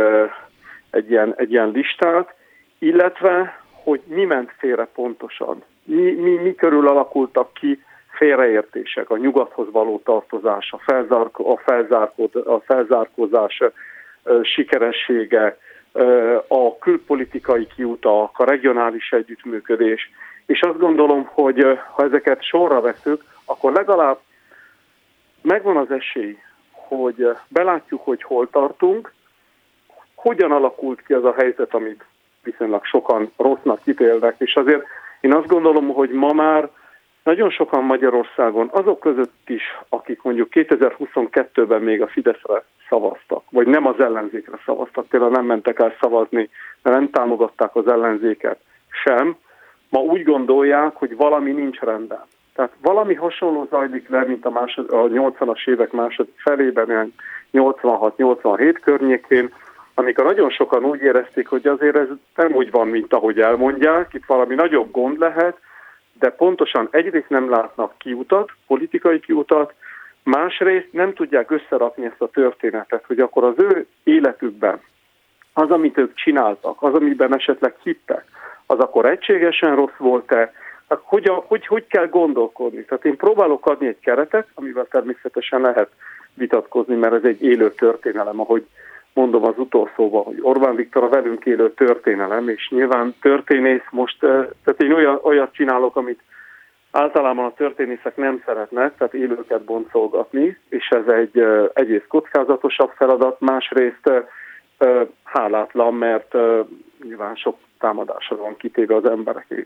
egy, 0.89 1.11
ilyen, 1.11 1.33
egy 1.37 1.51
ilyen 1.51 1.69
listát, 1.69 2.33
illetve 2.79 3.61
hogy 3.83 4.01
mi 4.05 4.25
ment 4.25 4.51
félre 4.57 4.85
pontosan, 4.85 5.63
mi, 5.83 6.11
mi, 6.11 6.29
mi 6.29 6.55
körül 6.55 6.87
alakultak 6.87 7.53
ki 7.53 7.83
félreértések, 8.17 9.09
a 9.09 9.17
nyugathoz 9.17 9.71
való 9.71 10.01
tartozás, 10.05 10.71
a, 10.71 10.77
felzárko, 10.77 11.51
a, 11.51 11.57
felzárkod, 11.57 12.35
a 12.35 12.59
felzárkózás 12.65 13.63
sikeressége, 14.41 15.57
a 16.47 16.77
külpolitikai 16.77 17.67
kiutak, 17.75 18.39
a 18.39 18.45
regionális 18.45 19.11
együttműködés, 19.11 20.11
és 20.45 20.61
azt 20.61 20.77
gondolom, 20.77 21.29
hogy 21.31 21.79
ha 21.93 22.03
ezeket 22.03 22.43
sorra 22.43 22.81
veszük, 22.81 23.23
akkor 23.45 23.71
legalább 23.71 24.17
megvan 25.41 25.77
az 25.77 25.91
esély, 25.91 26.37
hogy 26.71 27.27
belátjuk, 27.47 28.03
hogy 28.03 28.23
hol 28.23 28.49
tartunk, 28.49 29.13
hogyan 30.15 30.51
alakult 30.51 31.01
ki 31.01 31.13
az 31.13 31.23
a 31.23 31.33
helyzet, 31.37 31.73
amit 31.73 32.03
viszonylag 32.43 32.85
sokan 32.85 33.31
rossznak 33.37 33.83
kitélnek, 33.83 34.35
és 34.37 34.55
azért 34.55 34.83
én 35.19 35.33
azt 35.33 35.47
gondolom, 35.47 35.87
hogy 35.87 36.09
ma 36.09 36.33
már 36.33 36.69
nagyon 37.27 37.49
sokan 37.49 37.83
Magyarországon, 37.83 38.69
azok 38.71 38.99
között 38.99 39.49
is, 39.49 39.63
akik 39.89 40.21
mondjuk 40.21 40.47
2022-ben 40.51 41.81
még 41.81 42.01
a 42.01 42.07
Fideszre 42.07 42.63
szavaztak, 42.89 43.43
vagy 43.49 43.67
nem 43.67 43.87
az 43.87 43.99
ellenzékre 43.99 44.59
szavaztak, 44.65 45.07
például 45.07 45.31
nem 45.31 45.45
mentek 45.45 45.79
el 45.79 45.95
szavazni, 46.01 46.49
mert 46.81 46.97
nem 46.97 47.09
támogatták 47.09 47.75
az 47.75 47.87
ellenzéket 47.87 48.59
sem, 49.03 49.35
ma 49.89 49.99
úgy 49.99 50.23
gondolják, 50.23 50.95
hogy 50.95 51.15
valami 51.15 51.51
nincs 51.51 51.79
rendben. 51.79 52.23
Tehát 52.55 52.71
valami 52.81 53.13
hasonló 53.13 53.67
zajlik 53.69 54.09
le, 54.09 54.23
mint 54.23 54.45
a, 54.45 54.49
másod, 54.49 54.89
a 54.89 55.07
80-as 55.07 55.67
évek 55.67 55.91
második 55.91 56.33
felében, 56.37 57.13
86-87 57.53 58.77
környékén, 58.81 59.53
amikor 59.93 60.25
nagyon 60.25 60.49
sokan 60.49 60.85
úgy 60.85 61.01
érezték, 61.01 61.47
hogy 61.47 61.67
azért 61.67 61.95
ez 61.95 62.07
nem 62.35 62.53
úgy 62.53 62.71
van, 62.71 62.87
mint 62.87 63.13
ahogy 63.13 63.39
elmondják, 63.39 64.13
itt 64.13 64.25
valami 64.25 64.55
nagyobb 64.55 64.91
gond 64.91 65.19
lehet, 65.19 65.57
de 66.19 66.29
pontosan 66.29 66.87
egyrészt 66.91 67.29
nem 67.29 67.49
látnak 67.49 67.93
kiutat, 67.97 68.51
politikai 68.67 69.19
kiutat, 69.19 69.73
másrészt 70.23 70.91
nem 70.91 71.13
tudják 71.13 71.51
összerakni 71.51 72.05
ezt 72.05 72.21
a 72.21 72.29
történetet, 72.29 73.05
hogy 73.05 73.19
akkor 73.19 73.43
az 73.43 73.55
ő 73.57 73.87
életükben 74.03 74.79
az, 75.53 75.71
amit 75.71 75.97
ők 75.97 76.13
csináltak, 76.13 76.81
az, 76.83 76.93
amiben 76.93 77.35
esetleg 77.35 77.75
hittek, 77.83 78.25
az 78.65 78.79
akkor 78.79 79.05
egységesen 79.05 79.75
rossz 79.75 79.97
volt-e, 79.97 80.53
hogy, 80.87 81.29
a, 81.29 81.33
hogy, 81.33 81.67
hogy 81.67 81.87
kell 81.87 82.07
gondolkodni. 82.07 82.85
Tehát 82.85 83.05
én 83.05 83.15
próbálok 83.15 83.65
adni 83.65 83.87
egy 83.87 83.99
keretet, 83.99 84.47
amivel 84.53 84.87
természetesen 84.89 85.61
lehet 85.61 85.89
vitatkozni, 86.33 86.95
mert 86.95 87.13
ez 87.13 87.23
egy 87.23 87.43
élő 87.43 87.71
történelem, 87.71 88.39
ahogy 88.39 88.65
mondom 89.17 89.43
az 89.43 89.57
utolsóban, 89.57 90.23
hogy 90.23 90.37
Orbán 90.41 90.75
Viktor 90.75 91.03
a 91.03 91.09
velünk 91.09 91.45
élő 91.45 91.73
történelem, 91.73 92.49
és 92.49 92.69
nyilván 92.69 93.15
történész 93.21 93.87
most, 93.91 94.19
tehát 94.19 94.81
én 94.81 94.91
olyan, 94.91 95.19
olyat 95.23 95.53
csinálok, 95.53 95.95
amit 95.95 96.19
általában 96.91 97.45
a 97.45 97.53
történészek 97.53 98.15
nem 98.15 98.41
szeretnek, 98.45 98.97
tehát 98.97 99.13
élőket 99.13 99.63
boncolgatni, 99.63 100.57
és 100.69 100.87
ez 100.89 101.07
egy 101.07 101.45
egyrészt 101.73 102.07
kockázatosabb 102.07 102.91
feladat, 102.95 103.39
másrészt 103.39 104.11
hálátlan, 105.23 105.93
mert 105.93 106.35
nyilván 107.03 107.35
sok 107.35 107.57
támadásra 107.79 108.37
van 108.37 108.57
kitéve 108.57 108.95
az 108.95 109.09
emberek, 109.09 109.65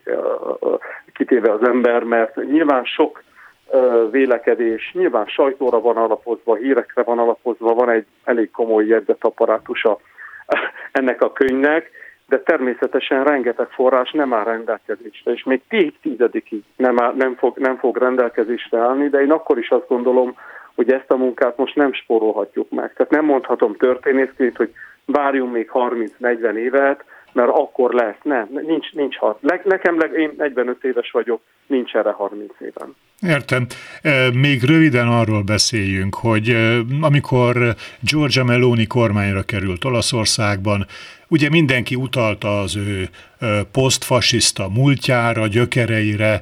kitéve 1.13 1.51
az 1.51 1.67
ember, 1.67 2.03
mert 2.03 2.35
nyilván 2.35 2.83
sok 2.83 3.23
vélekedés, 4.11 4.91
nyilván 4.93 5.25
sajtóra 5.25 5.81
van 5.81 5.97
alapozva, 5.97 6.55
hírekre 6.55 7.03
van 7.03 7.19
alapozva, 7.19 7.73
van 7.73 7.89
egy 7.89 8.05
elég 8.23 8.51
komoly 8.51 8.85
jegyzetapparátusa 8.85 9.99
ennek 10.91 11.21
a 11.21 11.31
könyvnek, 11.31 11.91
de 12.27 12.39
természetesen 12.39 13.23
rengeteg 13.23 13.67
forrás 13.69 14.11
nem 14.11 14.33
áll 14.33 14.43
rendelkezésre, 14.43 15.31
és 15.31 15.43
még 15.43 15.61
tíz 15.69 15.91
tizedikig 16.01 16.63
nem, 16.75 17.01
áll, 17.01 17.13
nem, 17.13 17.35
fog, 17.35 17.57
nem 17.57 17.77
fog 17.77 17.97
rendelkezésre 17.97 18.79
állni, 18.79 19.09
de 19.09 19.21
én 19.21 19.31
akkor 19.31 19.57
is 19.57 19.69
azt 19.69 19.87
gondolom, 19.87 20.35
hogy 20.75 20.91
ezt 20.91 21.11
a 21.11 21.17
munkát 21.17 21.57
most 21.57 21.75
nem 21.75 21.93
spórolhatjuk 21.93 22.69
meg. 22.69 22.93
Tehát 22.93 23.11
nem 23.11 23.25
mondhatom 23.25 23.75
történészként, 23.75 24.57
hogy 24.57 24.73
várjunk 25.05 25.53
még 25.53 25.69
30-40 25.73 26.53
évet, 26.55 27.03
mert 27.33 27.49
akkor 27.49 27.93
lesz. 27.93 28.19
Nem, 28.21 28.47
nincs, 28.49 28.93
nincs 28.93 29.17
hat. 29.17 29.41
Nekem, 29.63 29.99
én 30.15 30.33
45 30.37 30.83
éves 30.83 31.11
vagyok, 31.11 31.41
nincs 31.67 31.95
erre 31.95 32.11
30 32.11 32.53
éven. 32.59 32.95
Értem. 33.21 33.67
Még 34.33 34.63
röviden 34.63 35.07
arról 35.07 35.41
beszéljünk, 35.41 36.15
hogy 36.15 36.55
amikor 37.01 37.75
Giorgia 37.99 38.43
Meloni 38.43 38.87
kormányra 38.87 39.43
került 39.43 39.85
Olaszországban, 39.85 40.87
ugye 41.31 41.49
mindenki 41.49 41.95
utalta 41.95 42.61
az 42.61 42.75
ő 42.75 43.09
posztfasiszta 43.71 44.69
múltjára, 44.69 45.47
gyökereire. 45.47 46.41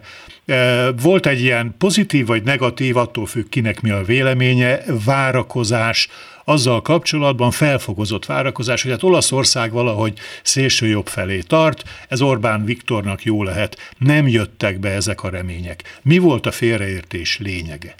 Volt 1.01 1.25
egy 1.25 1.41
ilyen 1.41 1.75
pozitív 1.77 2.25
vagy 2.25 2.43
negatív, 2.43 2.97
attól 2.97 3.25
függ 3.25 3.49
kinek 3.49 3.81
mi 3.81 3.89
a 3.89 4.03
véleménye, 4.03 4.79
várakozás 5.05 6.07
azzal 6.43 6.81
kapcsolatban 6.81 7.51
felfogozott 7.51 8.25
várakozás, 8.25 8.81
hogy 8.81 8.91
hát 8.91 9.03
Olaszország 9.03 9.71
valahogy 9.71 10.19
szélső 10.43 10.87
jobb 10.87 11.07
felé 11.07 11.39
tart, 11.39 11.83
ez 12.07 12.21
Orbán 12.21 12.65
Viktornak 12.65 13.23
jó 13.23 13.43
lehet. 13.43 13.93
Nem 13.97 14.27
jöttek 14.27 14.79
be 14.79 14.89
ezek 14.89 15.23
a 15.23 15.29
remények. 15.29 15.99
Mi 16.01 16.17
volt 16.17 16.45
a 16.45 16.51
félreértés 16.51 17.39
lényege? 17.39 17.95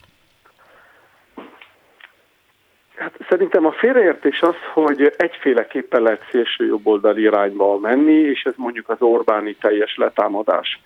Hát 2.99 3.17
szerintem 3.29 3.65
a 3.65 3.71
félreértés 3.71 4.41
az, 4.41 4.55
hogy 4.73 5.13
egyféleképpen 5.17 6.01
lehet 6.01 6.27
szélső 6.31 6.65
jobboldali 6.65 7.21
irányba 7.21 7.77
menni, 7.77 8.13
és 8.13 8.43
ez 8.43 8.53
mondjuk 8.55 8.89
az 8.89 9.01
Orbáni 9.01 9.55
teljes 9.55 9.95
letámadás. 9.97 10.81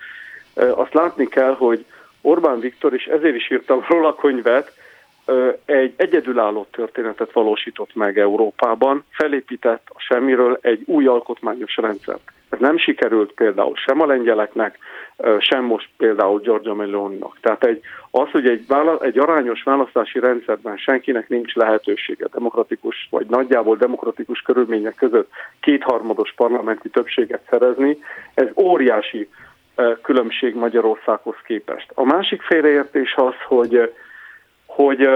Azt 0.54 0.94
látni 0.94 1.28
kell, 1.28 1.56
hogy 1.56 1.86
Orbán 2.22 2.60
Viktor, 2.60 2.94
és 2.94 3.06
ezért 3.06 3.36
is 3.36 3.52
írtam 3.52 3.86
róla 3.90 4.16
könyvet, 4.16 4.74
egy 5.66 5.94
egyedülálló 5.98 6.68
történetet 6.72 7.32
valósított 7.32 7.96
meg 7.96 8.20
Európában, 8.20 9.06
felépített 9.10 9.88
a 9.90 10.00
semmiről 10.00 10.58
egy 10.62 10.82
új 10.86 11.06
alkotmányos 11.06 11.76
rendszert. 11.76 12.32
Ez 12.54 12.60
nem 12.60 12.78
sikerült 12.78 13.32
például 13.32 13.76
sem 13.76 14.02
a 14.02 14.06
lengyeleknek, 14.06 14.78
sem 15.40 15.64
most 15.64 15.90
például 15.98 16.40
Giorgio 16.40 16.76
Meloninak. 16.76 17.38
Tehát 17.42 17.64
egy, 17.66 17.82
az, 18.12 18.30
hogy 18.32 18.48
egy, 18.48 18.68
vála, 18.68 19.00
egy 19.00 19.20
arányos 19.20 19.64
választási 19.64 20.20
rendszerben 20.20 20.78
senkinek 20.78 21.30
nincs 21.30 21.54
lehetősége 21.54 22.28
demokratikus, 22.34 23.08
vagy 23.10 23.26
nagyjából 23.26 23.76
demokratikus 23.76 24.42
körülmények 24.42 24.96
között 24.96 25.30
kétharmados 25.60 26.34
parlamenti 26.36 26.90
többséget 26.90 27.42
szerezni, 27.50 27.98
ez 28.34 28.48
óriási 28.56 29.30
különbség 30.02 30.56
Magyarországhoz 30.56 31.36
képest. 31.46 31.92
A 31.94 32.04
másik 32.04 32.42
félreértés 32.42 33.14
az, 33.16 33.36
hogy, 33.48 33.94
hogy 34.66 35.10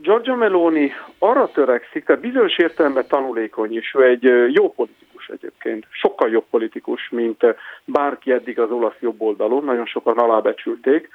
Giorgio 0.00 0.36
Meloni 0.36 0.92
arra 1.18 1.50
törekszik, 1.52 2.04
tehát 2.04 2.20
bizonyos 2.20 2.58
értelemben 2.58 3.06
tanulékony, 3.08 3.74
és 3.74 3.94
ő 3.98 4.04
egy 4.04 4.52
jó 4.54 4.72
politikus 4.72 5.11
egyébként, 5.28 5.86
sokkal 5.90 6.30
jobb 6.30 6.44
politikus, 6.50 7.08
mint 7.10 7.44
bárki 7.84 8.32
eddig 8.32 8.60
az 8.60 8.70
olasz 8.70 9.00
jobb 9.00 9.20
oldalon, 9.20 9.64
nagyon 9.64 9.86
sokan 9.86 10.18
alábecsülték, 10.18 11.08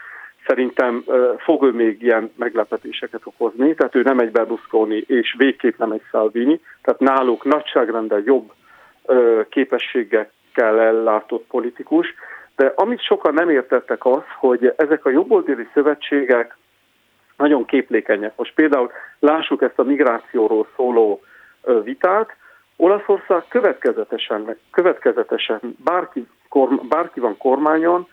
szerintem 0.45 1.03
fog 1.37 1.63
ő 1.63 1.71
még 1.71 2.01
ilyen 2.03 2.31
meglepetéseket 2.35 3.21
okozni, 3.23 3.75
tehát 3.75 3.95
ő 3.95 4.01
nem 4.01 4.19
egy 4.19 4.31
Berlusconi, 4.31 5.03
és 5.07 5.35
végképp 5.37 5.77
nem 5.77 5.91
egy 5.91 6.03
Salvini, 6.09 6.59
tehát 6.81 6.99
náluk 6.99 7.43
nagyságrendel 7.43 8.21
jobb 8.25 8.51
képességekkel 9.49 10.79
ellátott 10.79 11.45
politikus, 11.47 12.13
de 12.55 12.73
amit 12.75 13.03
sokan 13.03 13.33
nem 13.33 13.49
értettek 13.49 14.05
az, 14.05 14.23
hogy 14.39 14.73
ezek 14.77 15.05
a 15.05 15.09
jobboldali 15.09 15.67
szövetségek 15.73 16.57
nagyon 17.37 17.65
képlékenyek. 17.65 18.33
Most 18.35 18.53
például 18.53 18.91
lássuk 19.19 19.61
ezt 19.61 19.79
a 19.79 19.83
migrációról 19.83 20.67
szóló 20.75 21.21
vitát, 21.83 22.35
Olaszország 22.77 23.43
következetesen, 23.48 24.57
következetesen 24.72 25.60
bárki, 25.84 26.27
korm, 26.50 26.75
bárki 26.89 27.19
van 27.19 27.38
kormányon, 27.38 28.07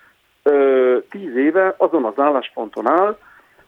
tíz 1.11 1.37
éve 1.37 1.75
azon 1.77 2.05
az 2.05 2.19
állásponton 2.19 2.89
áll, 2.89 3.19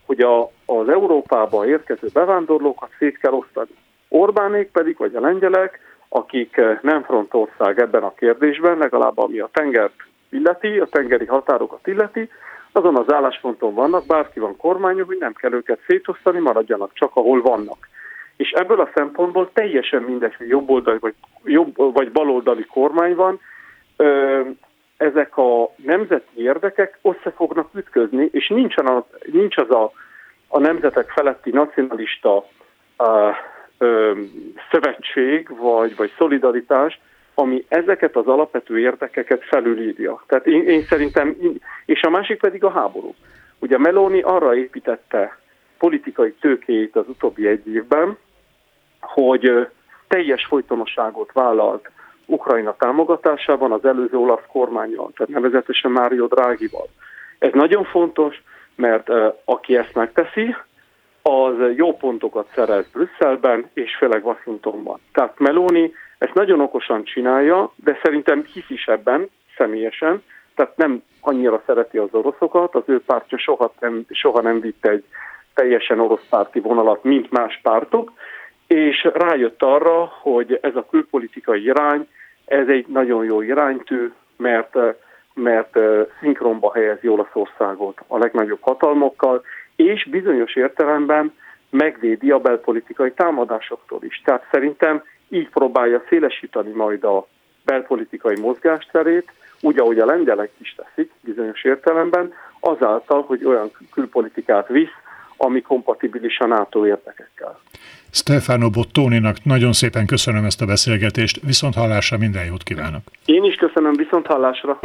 hogy 0.07 0.21
a, 0.21 0.43
az 0.67 0.89
Európába 0.89 1.67
érkező 1.67 2.09
bevándorlókat 2.13 2.91
szét 2.99 3.19
kell 3.19 3.33
osztani. 3.33 3.71
Orbánék 4.09 4.71
pedig, 4.71 4.97
vagy 4.97 5.15
a 5.15 5.21
lengyelek, 5.21 5.81
akik 6.09 6.61
nem 6.83 7.03
frontország 7.03 7.79
ebben 7.79 8.03
a 8.03 8.15
kérdésben, 8.15 8.79
legalább 8.79 9.19
ami 9.19 9.39
a 9.39 9.49
tengert 9.53 9.95
illeti, 10.31 10.79
a 10.79 10.87
tengeri 10.87 11.27
határokat 11.27 11.87
illeti, 11.87 12.31
azon 12.73 12.97
az 12.97 13.13
állásponton 13.13 13.75
vannak, 13.75 14.07
bárki 14.07 14.41
van 14.41 14.57
kormányon, 14.57 15.07
hogy 15.07 15.17
nem 15.21 15.33
kell 15.33 15.53
őket 15.53 15.79
szétosztani, 15.87 16.39
maradjanak 16.39 16.91
csak, 16.93 17.11
ahol 17.17 17.43
vannak. 17.43 17.89
És 18.37 18.51
ebből 18.51 18.81
a 18.81 18.91
szempontból 18.95 19.51
teljesen 19.53 20.03
mindegy, 20.03 20.35
hogy 20.35 20.49
jobboldali 20.49 20.99
vagy, 20.99 21.15
jobb, 21.45 21.77
vagy 21.77 22.13
baloldali 22.13 22.65
kormány 22.65 23.15
van, 23.15 23.41
ezek 24.97 25.37
a 25.37 25.71
nemzeti 25.77 26.43
érdekek 26.43 26.99
össze 27.03 27.31
fognak 27.37 27.69
ütközni, 27.75 28.29
és 28.33 28.49
nincsen 28.49 28.87
az, 28.87 29.03
nincs 29.33 29.57
az 29.57 29.71
a, 29.71 29.93
a 30.49 30.59
nemzetek 30.59 31.11
feletti 31.11 31.51
nacionalista 31.51 32.47
ö, 32.97 33.29
ö, 33.79 34.13
szövetség 34.71 35.49
vagy, 35.59 35.97
vagy 35.97 36.13
szolidaritás, 36.19 37.01
ami 37.35 37.65
ezeket 37.69 38.17
az 38.17 38.27
alapvető 38.27 38.79
érdekeket 38.79 39.45
felülírja. 39.45 40.23
Tehát 40.27 40.47
én, 40.47 40.69
én 40.69 40.83
szerintem, 40.83 41.37
és 41.87 42.03
a 42.03 42.11
másik 42.11 42.41
pedig 42.41 42.65
a 42.65 42.71
háború. 42.71 43.15
Ugye 43.59 43.79
Meloni 43.79 44.21
arra 44.21 44.57
építette 44.57 45.39
politikai 45.79 46.33
tőkéjét 46.33 46.97
az 46.97 47.09
utóbbi 47.09 47.47
egy 47.47 47.69
évben, 47.69 48.17
hogy 49.07 49.69
teljes 50.09 50.47
folytonosságot 50.47 51.33
vállalt 51.33 51.91
Ukrajna 52.27 52.77
támogatásában 52.77 53.73
az 53.73 53.85
előző 53.85 54.17
olasz 54.17 54.47
kormányjal, 54.49 55.11
tehát 55.17 55.33
nevezetesen 55.33 55.91
Mário 55.91 56.27
Drágival. 56.27 56.89
Ez 57.39 57.53
nagyon 57.53 57.85
fontos, 57.85 58.43
mert 58.75 59.09
aki 59.45 59.77
ezt 59.77 59.95
megteszi, 59.95 60.57
az 61.23 61.55
jó 61.77 61.97
pontokat 61.97 62.49
szerez 62.55 62.87
Brüsszelben 62.93 63.71
és 63.75 63.97
főleg 63.97 64.27
Washingtonban. 64.27 65.01
Tehát 65.13 65.39
Meloni 65.39 65.93
ezt 66.19 66.35
nagyon 66.35 66.61
okosan 66.61 67.05
csinálja, 67.05 67.73
de 67.77 67.99
szerintem 68.03 68.45
hisz 68.45 68.71
is 68.71 68.87
ebben 68.87 69.31
személyesen, 69.57 70.23
tehát 70.55 70.77
nem 70.77 71.03
annyira 71.21 71.63
szereti 71.67 71.99
az 71.99 72.09
oroszokat, 72.13 72.75
az 72.75 72.83
ő 72.87 73.01
pártja 73.01 73.39
soha 73.39 73.73
nem, 73.81 74.05
soha 74.11 74.41
nem 74.41 74.61
vitte 74.61 74.91
egy 74.91 75.05
teljesen 75.55 76.01
orosz 76.01 76.27
párti 76.31 76.61
vonalat, 76.61 77.05
mint 77.05 77.31
más 77.31 77.61
pártok, 77.63 78.13
és 78.67 79.09
rájött 79.13 79.63
arra, 79.63 80.05
hogy 80.05 80.59
ez 80.63 80.77
a 80.77 80.87
külpolitikai 80.91 81.63
irány, 81.63 82.09
ez 82.45 82.69
egy 82.69 82.87
nagyon 82.87 83.25
jó 83.25 83.43
iránytű, 83.43 84.13
mert, 84.37 84.77
mert 85.35 85.79
szinkronba 86.21 86.73
helyezi 86.73 87.09
Olaszországot 87.09 88.01
a 88.07 88.19
legnagyobb 88.19 88.61
hatalmokkal, 88.61 89.43
és 89.77 90.09
bizonyos 90.11 90.55
értelemben 90.55 91.33
megvédi 91.71 92.31
a 92.31 92.39
belpolitikai 92.39 93.13
támadásoktól 93.13 94.03
is. 94.03 94.23
Tehát 94.25 94.47
szerintem 94.51 95.03
így 95.29 95.49
próbálja 95.49 96.03
szélesíteni 96.09 96.71
majd 96.71 97.05
a 97.05 97.27
belpolitikai 97.65 98.41
mozgásterét, 98.41 99.33
úgy, 99.61 99.79
ahogy 99.79 99.99
a 99.99 100.05
lengyelek 100.05 100.51
is 100.59 100.75
teszik 100.75 101.11
bizonyos 101.21 101.65
értelemben, 101.65 102.33
azáltal, 102.61 103.23
hogy 103.23 103.45
olyan 103.45 103.71
külpolitikát 103.93 104.69
visz, 104.69 104.95
ami 105.37 105.61
kompatibilis 105.61 106.39
a 106.39 106.47
NATO 106.47 106.87
érdekekkel. 106.87 107.61
Stefano 108.11 108.71
Bottóninak 108.71 109.45
nagyon 109.45 109.73
szépen 109.73 110.07
köszönöm 110.07 110.45
ezt 110.45 110.63
a 110.63 110.67
beszélgetést, 110.67 111.41
viszont 111.43 111.75
hallásra 111.75 112.19
minden 112.19 112.45
jót 112.45 112.63
kívánok. 112.63 113.03
Én 113.25 113.45
is 113.45 113.55
köszönöm, 113.55 113.93
viszont 113.97 114.27
hallásra. 114.27 114.79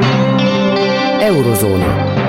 Eurozóna. 1.20 2.20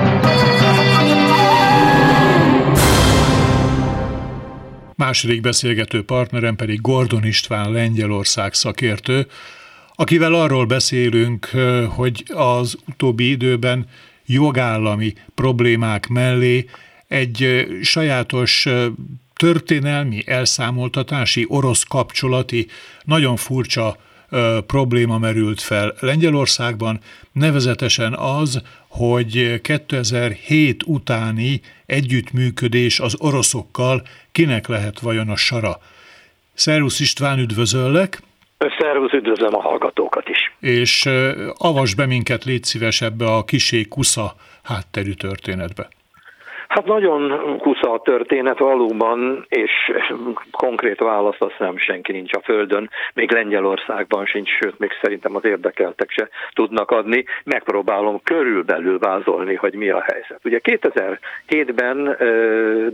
Második 4.95 5.41
beszélgető 5.41 6.03
partnerem 6.03 6.55
pedig 6.55 6.81
Gordon 6.81 7.25
István 7.25 7.71
Lengyelország 7.71 8.53
szakértő, 8.53 9.25
akivel 9.95 10.33
arról 10.33 10.65
beszélünk, 10.65 11.49
hogy 11.95 12.23
az 12.33 12.77
utóbbi 12.87 13.29
időben 13.29 13.85
jogállami 14.25 15.13
problémák 15.35 16.07
mellé 16.07 16.65
egy 17.13 17.67
sajátos 17.81 18.67
történelmi, 19.35 20.23
elszámoltatási, 20.25 21.45
orosz 21.49 21.83
kapcsolati, 21.83 22.67
nagyon 23.03 23.35
furcsa 23.35 23.95
probléma 24.67 25.17
merült 25.17 25.61
fel 25.61 25.93
Lengyelországban, 25.99 26.99
nevezetesen 27.31 28.13
az, 28.13 28.61
hogy 28.87 29.61
2007 29.61 30.83
utáni 30.85 31.61
együttműködés 31.85 32.99
az 32.99 33.15
oroszokkal 33.19 34.01
kinek 34.31 34.67
lehet 34.67 34.99
vajon 34.99 35.29
a 35.29 35.35
sara. 35.35 35.77
Szerusz 36.53 36.99
István, 36.99 37.39
üdvözöllek! 37.39 38.21
Szervusz, 38.79 39.13
üdvözlöm 39.13 39.55
a 39.55 39.61
hallgatókat 39.61 40.29
is! 40.29 40.69
És 40.69 41.09
avas 41.57 41.95
be 41.95 42.05
minket, 42.05 42.43
légy 42.43 42.63
szíves 42.63 43.01
ebbe 43.01 43.25
a 43.25 43.43
kisé 43.43 43.83
kusza 43.83 44.35
hátterű 44.63 45.11
történetbe. 45.11 45.89
Hát 46.73 46.85
nagyon 46.85 47.31
a 47.85 48.01
történet 48.03 48.57
valóban, 48.57 49.45
és 49.49 49.71
konkrét 50.51 50.99
választ 50.99 51.41
azt 51.41 51.55
hiszem 51.57 51.77
senki 51.77 52.11
nincs 52.11 52.33
a 52.33 52.41
Földön, 52.43 52.89
még 53.13 53.31
Lengyelországban 53.31 54.25
sincs, 54.25 54.49
sőt, 54.49 54.79
még 54.79 54.91
szerintem 55.01 55.35
az 55.35 55.45
érdekeltek 55.45 56.09
se 56.09 56.29
tudnak 56.53 56.91
adni. 56.91 57.25
Megpróbálom 57.43 58.21
körülbelül 58.23 58.99
vázolni, 58.99 59.55
hogy 59.55 59.73
mi 59.73 59.89
a 59.89 60.01
helyzet. 60.01 60.39
Ugye 60.43 60.59
2007-ben 60.63 62.17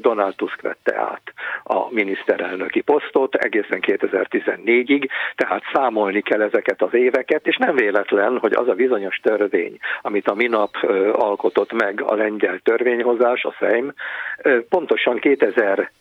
Donald 0.01 0.35
Tusk 0.35 0.61
vette 0.61 0.95
át 0.95 1.33
a 1.63 1.93
miniszterelnöki 1.93 2.81
posztot 2.81 3.35
egészen 3.35 3.79
2014-ig, 3.81 5.09
tehát 5.35 5.63
számolni 5.73 6.21
kell 6.21 6.41
ezeket 6.41 6.81
az 6.81 6.93
éveket, 6.93 7.47
és 7.47 7.57
nem 7.57 7.75
véletlen, 7.75 8.37
hogy 8.37 8.53
az 8.53 8.67
a 8.67 8.73
bizonyos 8.73 9.15
törvény, 9.15 9.77
amit 10.01 10.27
a 10.27 10.33
minap 10.33 10.75
alkotott 11.11 11.71
meg 11.71 12.01
a 12.01 12.15
lengyel 12.15 12.59
törvényhozás, 12.63 13.43
a 13.43 13.55
Szeim, 13.59 13.93
pontosan 14.79 15.19
2000 15.19 15.91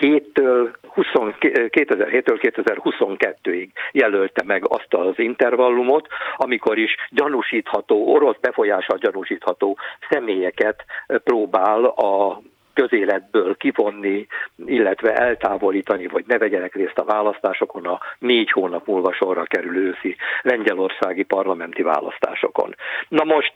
7-től 0.00 0.74
2007-től 0.96 2.38
2022-ig 2.40 3.68
jelölte 3.92 4.42
meg 4.46 4.68
azt 4.68 4.94
az 4.94 5.18
intervallumot, 5.18 6.06
amikor 6.36 6.78
is 6.78 6.96
gyanúsítható, 7.10 8.12
orosz 8.12 8.36
befolyással 8.40 8.98
gyanúsítható 8.98 9.78
személyeket 10.10 10.84
próbál 11.06 11.84
a 11.84 12.42
közéletből 12.74 13.56
kivonni, 13.56 14.26
illetve 14.66 15.14
eltávolítani, 15.14 16.06
vagy 16.06 16.24
ne 16.26 16.38
vegyenek 16.38 16.74
részt 16.74 16.98
a 16.98 17.04
választásokon 17.04 17.86
a 17.86 18.00
négy 18.18 18.50
hónap 18.50 18.86
múlva 18.86 19.12
sorra 19.12 19.42
kerülő 19.42 19.86
őszi 19.86 20.16
lengyelországi 20.42 21.22
parlamenti 21.22 21.82
választásokon. 21.82 22.74
Na 23.08 23.24
most 23.24 23.52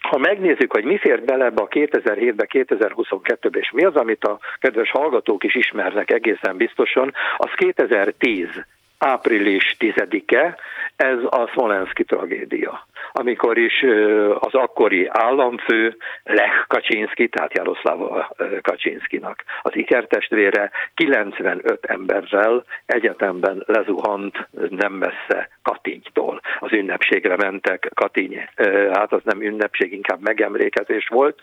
ha 0.00 0.18
megnézzük, 0.18 0.72
hogy 0.72 0.84
mi 0.84 0.98
fér 0.98 1.24
bele 1.24 1.44
ebbe 1.44 1.62
a 1.62 1.68
2007-be, 1.68 2.46
2022-be, 2.48 3.58
és 3.58 3.70
mi 3.70 3.84
az, 3.84 3.94
amit 3.94 4.24
a 4.24 4.38
kedves 4.58 4.90
hallgatók 4.90 5.44
is 5.44 5.54
ismernek 5.54 6.10
egészen 6.10 6.56
biztosan, 6.56 7.12
az 7.36 7.50
2010 7.56 8.48
április 8.98 9.76
10-e, 9.78 10.56
ez 10.96 11.18
a 11.28 11.46
Smolenski 11.52 12.04
tragédia, 12.04 12.86
amikor 13.12 13.58
is 13.58 13.84
az 14.38 14.54
akkori 14.54 15.06
államfő 15.10 15.96
Lech 16.24 16.66
Kaczynski, 16.66 17.28
tehát 17.28 17.54
Jaroszláv 17.56 17.98
Kaczynskinak 18.62 19.44
az 19.62 19.76
ikertestvére 19.76 20.70
95 20.94 21.84
emberrel 21.86 22.64
egyetemben 22.86 23.62
lezuhant 23.66 24.48
nem 24.68 24.92
messze 24.92 25.48
Katintytól. 25.62 26.40
Az 26.58 26.72
ünnepségre 26.72 27.36
mentek, 27.36 27.90
Katiny, 27.94 28.48
hát 28.92 29.12
az 29.12 29.20
nem 29.24 29.42
ünnepség, 29.42 29.92
inkább 29.92 30.20
megemlékezés 30.20 31.08
volt, 31.08 31.38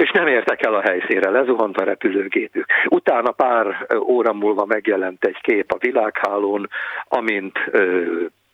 és 0.00 0.10
nem 0.10 0.26
értek 0.26 0.64
el 0.66 0.74
a 0.74 0.80
helyszínre, 0.80 1.30
lezuhant 1.30 1.76
a 1.76 1.84
repülőgépük. 1.84 2.66
Utána 2.88 3.30
pár 3.30 3.86
óra 4.06 4.32
múlva 4.32 4.64
megjelent 4.64 5.24
egy 5.24 5.40
kép 5.40 5.72
a 5.72 5.78
világhálón, 5.78 6.68
amint 7.08 7.58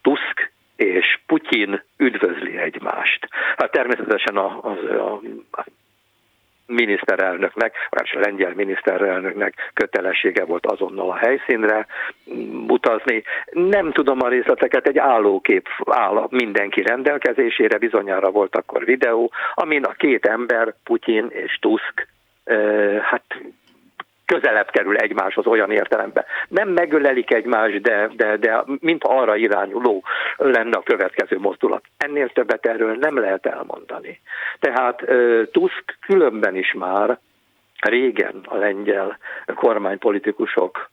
Tusk 0.02 0.52
és 0.76 1.18
Putyin 1.26 1.82
üdvözli 1.96 2.56
egymást. 2.56 3.28
Hát 3.56 3.70
természetesen 3.70 4.36
a, 4.36 4.58
a, 4.62 5.20
a 5.50 5.64
miniszterelnöknek, 6.66 7.74
vagy 7.90 8.10
a 8.14 8.18
lengyel 8.18 8.52
miniszterelnöknek 8.54 9.70
kötelessége 9.74 10.44
volt 10.44 10.66
azonnal 10.66 11.10
a 11.10 11.16
helyszínre 11.16 11.86
utazni. 12.66 13.22
Nem 13.52 13.92
tudom 13.92 14.22
a 14.22 14.28
részleteket, 14.28 14.86
egy 14.86 14.98
állókép 14.98 15.68
áll 15.84 16.26
mindenki 16.30 16.82
rendelkezésére, 16.82 17.78
bizonyára 17.78 18.30
volt 18.30 18.56
akkor 18.56 18.84
videó, 18.84 19.32
amin 19.54 19.84
a 19.84 19.92
két 19.92 20.26
ember, 20.26 20.74
Putyin 20.84 21.26
és 21.28 21.58
Tusk, 21.60 22.08
hát 23.02 23.24
közelebb 24.26 24.70
kerül 24.70 24.96
egymáshoz 24.96 25.46
olyan 25.46 25.70
értelemben. 25.70 26.24
Nem 26.48 26.68
megölelik 26.68 27.34
egymást, 27.34 27.80
de, 27.80 28.10
de, 28.16 28.36
de 28.36 28.64
mint 28.80 29.04
arra 29.04 29.36
irányuló 29.36 30.04
lenne 30.36 30.76
a 30.76 30.82
következő 30.82 31.38
mozdulat. 31.38 31.84
Ennél 31.96 32.28
többet 32.28 32.66
erről 32.66 32.96
nem 33.00 33.18
lehet 33.18 33.46
elmondani. 33.46 34.20
Tehát 34.60 35.04
Tusk 35.52 35.98
különben 36.06 36.56
is 36.56 36.72
már 36.72 37.18
régen 37.80 38.40
a 38.44 38.56
lengyel 38.56 39.18
kormánypolitikusok 39.54 40.90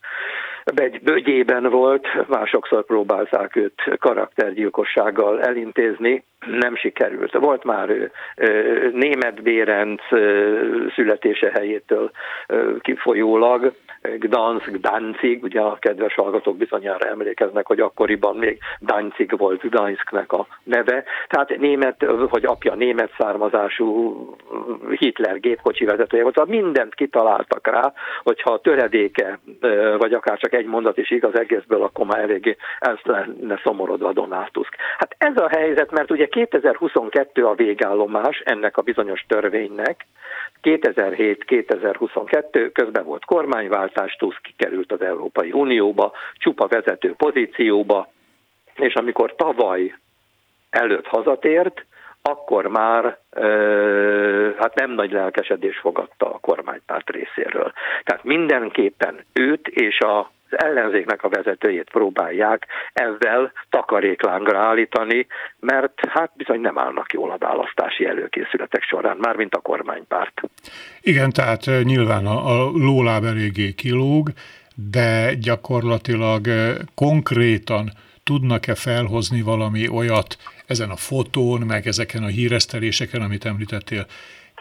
bögyében 1.04 1.70
volt, 1.70 2.28
másokszor 2.28 2.86
próbálták 2.86 3.56
őt 3.56 3.82
karaktergyilkossággal 4.00 5.42
elintézni, 5.42 6.24
nem 6.46 6.76
sikerült. 6.76 7.34
Volt 7.34 7.64
már 7.64 7.90
ő, 7.90 8.12
német 8.94 9.42
Bérenc 9.42 10.02
születése 10.96 11.52
helyétől 11.54 12.12
kifolyólag, 12.80 13.74
Gdansk, 14.18 14.72
Danzig, 14.76 15.44
ugye 15.44 15.60
a 15.62 15.78
kedves 15.80 16.14
hallgatók 16.14 16.58
bizonyára 16.58 17.08
emlékeznek, 17.08 17.68
hogy 17.68 17.80
akkoriban 17.80 18.36
még 18.36 18.58
Danzig 18.80 19.38
volt 19.38 19.62
Gdansknek 19.62 20.32
a 20.32 20.48
neve, 20.64 21.04
tehát 21.28 21.58
német, 21.58 22.06
hogy 22.30 22.46
apja 22.46 22.74
német 22.74 23.12
származású 23.18 24.36
Hitler 25.00 25.40
gépkocsi 25.40 25.86
vezetője 25.86 26.24
volt, 26.24 26.36
szóval 26.36 26.62
mindent 26.62 26.96
kitaláltak 26.96 27.68
rá, 27.68 27.94
hogyha 28.24 28.52
a 28.52 28.60
töredéke, 28.60 29.40
vagy 29.98 30.14
akár 30.14 30.38
csak 30.38 30.53
egy 30.54 30.66
mondat 30.66 30.98
is 30.98 31.12
igaz 31.12 31.40
egészből, 31.40 31.84
akkor 31.84 32.06
már 32.06 32.20
eléggé 32.20 32.56
ez 32.80 32.98
lenne 33.04 33.60
szomorodva 33.64 34.14
Donald. 34.14 34.52
Hát 34.98 35.16
ez 35.18 35.38
a 35.38 35.50
helyzet, 35.50 35.92
mert 35.92 36.12
ugye 36.12 36.28
2022 36.28 37.46
a 37.46 37.54
végállomás 37.54 38.42
ennek 38.46 38.78
a 38.78 38.82
bizonyos 38.82 39.26
törvénynek, 39.28 40.06
2007-2022 40.64 42.70
közben 42.74 43.04
volt 43.04 43.26
kormányváltás, 43.26 44.16
Tusk 44.16 44.42
kikerült 44.42 44.92
az 44.92 45.02
Európai 45.02 45.52
Unióba, 45.52 46.12
csupa 46.38 46.68
vezető 46.68 47.14
pozícióba, 47.18 48.12
és 48.76 48.94
amikor 48.94 49.36
tavaly 49.36 49.96
előtt 50.70 51.08
hazatért, 51.08 51.86
akkor 52.22 52.68
már 52.68 53.18
ö, 53.30 54.50
hát 54.60 54.76
nem 54.76 54.92
nagy 54.92 55.12
lelkesedés 55.12 55.78
fogadta 55.78 56.34
a 56.34 56.40
kormánypárt 56.42 57.10
részéről. 57.10 57.74
Tehát 58.04 58.24
mindenképpen 58.24 59.26
őt 59.34 59.68
és 59.68 60.00
a 60.00 60.32
ellenzéknek 60.58 61.24
a 61.24 61.30
vezetőjét 61.30 61.90
próbálják 61.90 62.68
ezzel 62.94 63.52
takaréklángra 63.70 64.60
állítani, 64.60 65.28
mert 65.60 65.94
hát 66.10 66.32
bizony 66.36 66.62
nem 66.62 66.78
állnak 66.78 67.14
jól 67.14 67.32
a 67.32 67.38
választási 67.38 68.06
előkészületek 68.06 68.84
során, 68.84 69.18
már 69.20 69.36
mint 69.36 69.56
a 69.56 69.60
kormánypárt. 69.60 70.42
Igen, 71.02 71.30
tehát 71.30 71.66
nyilván 71.84 72.26
a, 72.26 72.66
a 72.66 72.72
lóláb 72.72 73.24
eléggé 73.24 73.72
kilóg, 73.72 74.30
de 74.92 75.34
gyakorlatilag 75.34 76.48
konkrétan 76.96 77.90
tudnak-e 78.24 78.76
felhozni 78.76 79.42
valami 79.42 79.88
olyat 79.88 80.38
ezen 80.68 80.90
a 80.90 80.96
fotón, 80.96 81.62
meg 81.62 81.88
ezeken 81.88 82.24
a 82.24 82.28
híreszteléseken, 82.28 83.22
amit 83.22 83.46
említettél, 83.46 84.06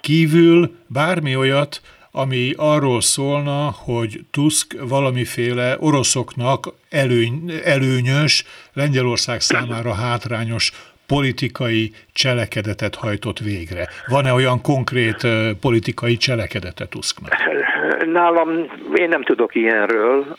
kívül 0.00 0.74
bármi 0.86 1.36
olyat, 1.36 1.80
ami 2.12 2.52
arról 2.56 3.00
szólna, 3.00 3.70
hogy 3.70 4.20
Tusk 4.30 4.76
valamiféle 4.88 5.76
oroszoknak 5.78 6.74
előny, 6.90 7.52
előnyös, 7.64 8.44
Lengyelország 8.72 9.40
számára 9.40 9.94
hátrányos 9.94 10.72
politikai 11.06 11.92
cselekedetet 12.12 12.94
hajtott 12.94 13.38
végre. 13.38 13.88
Van-e 14.06 14.32
olyan 14.32 14.60
konkrét 14.60 15.26
politikai 15.60 16.16
cselekedete 16.16 16.86
Tusknak? 16.86 17.32
Nálam 18.04 18.48
én 18.94 19.08
nem 19.08 19.22
tudok 19.22 19.54
ilyenről, 19.54 20.36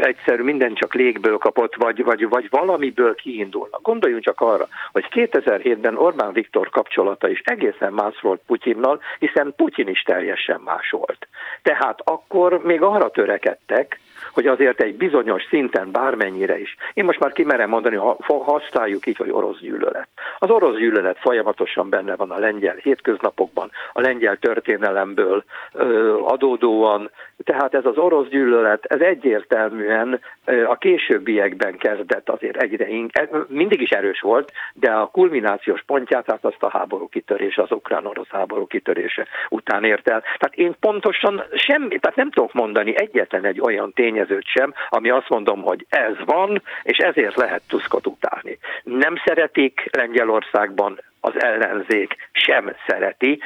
egyszerű 0.00 0.42
minden 0.42 0.74
csak 0.74 0.94
légből 0.94 1.38
kapott, 1.38 1.74
vagy, 1.74 2.04
vagy, 2.04 2.28
vagy 2.28 2.46
valamiből 2.50 3.14
kiindulnak. 3.14 3.82
Gondoljunk 3.82 4.22
csak 4.22 4.40
arra, 4.40 4.68
hogy 4.92 5.06
2007-ben 5.10 5.96
Orbán 5.96 6.32
Viktor 6.32 6.68
kapcsolata 6.68 7.28
is 7.28 7.42
egészen 7.44 7.92
más 7.92 8.20
volt 8.20 8.40
Putyinnal, 8.46 9.00
hiszen 9.18 9.52
Putyin 9.56 9.88
is 9.88 10.02
teljesen 10.02 10.60
más 10.64 10.90
volt. 10.90 11.28
Tehát 11.62 12.00
akkor 12.04 12.62
még 12.62 12.82
arra 12.82 13.10
törekedtek, 13.10 14.00
hogy 14.34 14.46
azért 14.46 14.80
egy 14.80 14.96
bizonyos 14.96 15.42
szinten 15.48 15.90
bármennyire 15.90 16.60
is, 16.60 16.76
én 16.94 17.04
most 17.04 17.18
már 17.18 17.32
kimerem 17.32 17.68
mondani, 17.68 17.96
ha 17.96 18.16
használjuk 18.26 19.06
így, 19.06 19.16
hogy 19.16 19.30
orosz 19.30 19.60
gyűlölet. 19.60 20.08
Az 20.38 20.50
orosz 20.50 20.76
gyűlölet 20.76 21.18
folyamatosan 21.18 21.88
benne 21.88 22.16
van 22.16 22.30
a 22.30 22.38
lengyel 22.38 22.76
hétköznapokban, 22.82 23.70
a 23.92 24.00
lengyel 24.00 24.36
történelemből 24.36 25.44
ö, 25.72 26.18
adódóan, 26.22 27.10
tehát 27.44 27.74
ez 27.74 27.84
az 27.84 27.96
orosz 27.96 28.28
gyűlölet, 28.28 28.84
ez 28.84 29.00
egyértelműen 29.00 30.20
a 30.66 30.76
későbbiekben 30.76 31.76
kezdett 31.76 32.28
azért 32.28 32.62
egyre 32.62 32.88
inkább, 32.88 33.46
mindig 33.48 33.80
is 33.80 33.90
erős 33.90 34.20
volt, 34.20 34.52
de 34.74 34.90
a 34.90 35.06
kulminációs 35.06 35.82
pontját, 35.86 36.24
tehát 36.24 36.44
azt 36.44 36.62
a 36.62 36.70
háború 36.70 37.08
kitörése, 37.08 37.62
az 37.62 37.70
ukrán-orosz 37.70 38.28
háború 38.28 38.66
kitörése 38.66 39.26
után 39.48 39.84
ért 39.84 40.08
el. 40.08 40.20
Tehát 40.20 40.54
én 40.54 40.74
pontosan 40.80 41.44
semmi, 41.54 41.98
tehát 41.98 42.16
nem 42.16 42.30
tudok 42.30 42.52
mondani 42.52 42.94
egyetlen 42.96 43.44
egy 43.44 43.60
olyan 43.60 43.92
tényezőt 43.92 44.23
sem, 44.44 44.74
ami 44.88 45.10
azt 45.10 45.28
mondom, 45.28 45.62
hogy 45.62 45.86
ez 45.88 46.16
van, 46.24 46.62
és 46.82 46.98
ezért 46.98 47.36
lehet 47.36 47.62
Tuskot 47.68 48.06
utálni. 48.06 48.58
Nem 48.82 49.14
szeretik 49.24 49.88
Lengyelországban 49.92 51.00
az 51.20 51.42
ellenzék 51.42 52.16
sem 52.32 52.74
szereti, 52.86 53.40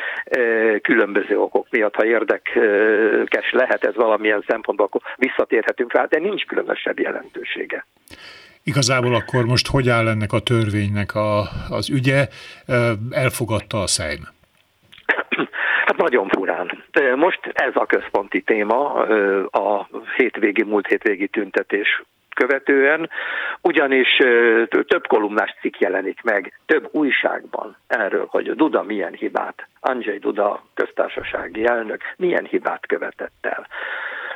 különböző 0.82 1.38
okok 1.38 1.66
miatt, 1.70 1.94
ha 1.94 2.04
érdekes 2.04 3.50
lehet 3.50 3.84
ez 3.84 3.94
valamilyen 3.94 4.44
szempontból, 4.46 4.86
akkor 4.86 5.00
visszatérhetünk 5.16 5.92
rá, 5.92 6.04
de 6.04 6.18
nincs 6.18 6.44
különösebb 6.44 6.98
jelentősége. 6.98 7.86
Igazából 8.62 9.14
akkor 9.14 9.44
most 9.44 9.66
hogy 9.66 9.88
áll 9.88 10.08
ennek 10.08 10.32
a 10.32 10.40
törvénynek 10.40 11.14
a, 11.14 11.38
az 11.70 11.90
ügye? 11.90 12.28
Elfogadta 13.10 13.82
a 13.82 13.86
Szejm? 13.86 14.20
Nagyon 15.98 16.28
furán. 16.28 16.84
Most 17.16 17.40
ez 17.52 17.72
a 17.74 17.86
központi 17.86 18.40
téma, 18.40 18.92
a 19.50 19.88
hétvégi, 20.16 20.62
múlt 20.62 20.86
hétvégi 20.86 21.28
tüntetés 21.28 22.02
követően, 22.34 23.10
ugyanis 23.62 24.16
több 24.86 25.06
kolumnás 25.06 25.54
cikk 25.60 25.78
jelenik 25.78 26.22
meg 26.22 26.60
több 26.66 26.88
újságban 26.90 27.76
erről, 27.86 28.26
hogy 28.30 28.54
Duda 28.54 28.82
milyen 28.82 29.12
hibát, 29.12 29.66
Andrzej 29.80 30.18
Duda 30.18 30.62
köztársasági 30.74 31.66
elnök 31.66 32.00
milyen 32.16 32.44
hibát 32.44 32.86
követett 32.86 33.38
el. 33.40 33.66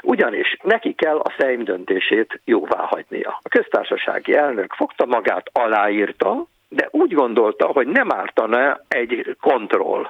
Ugyanis 0.02 0.56
neki 0.62 0.92
kell 0.92 1.16
a 1.16 1.34
Szejm 1.38 1.64
döntését 1.64 2.40
jóvá 2.44 2.84
hagynia. 2.84 3.38
A 3.42 3.48
köztársasági 3.48 4.34
elnök 4.34 4.72
fogta 4.72 5.06
magát, 5.06 5.50
aláírta, 5.52 6.46
de 6.68 6.88
úgy 6.90 7.12
gondolta, 7.12 7.66
hogy 7.66 7.86
nem 7.86 8.12
ártana 8.12 8.80
egy 8.88 9.36
kontroll 9.40 10.06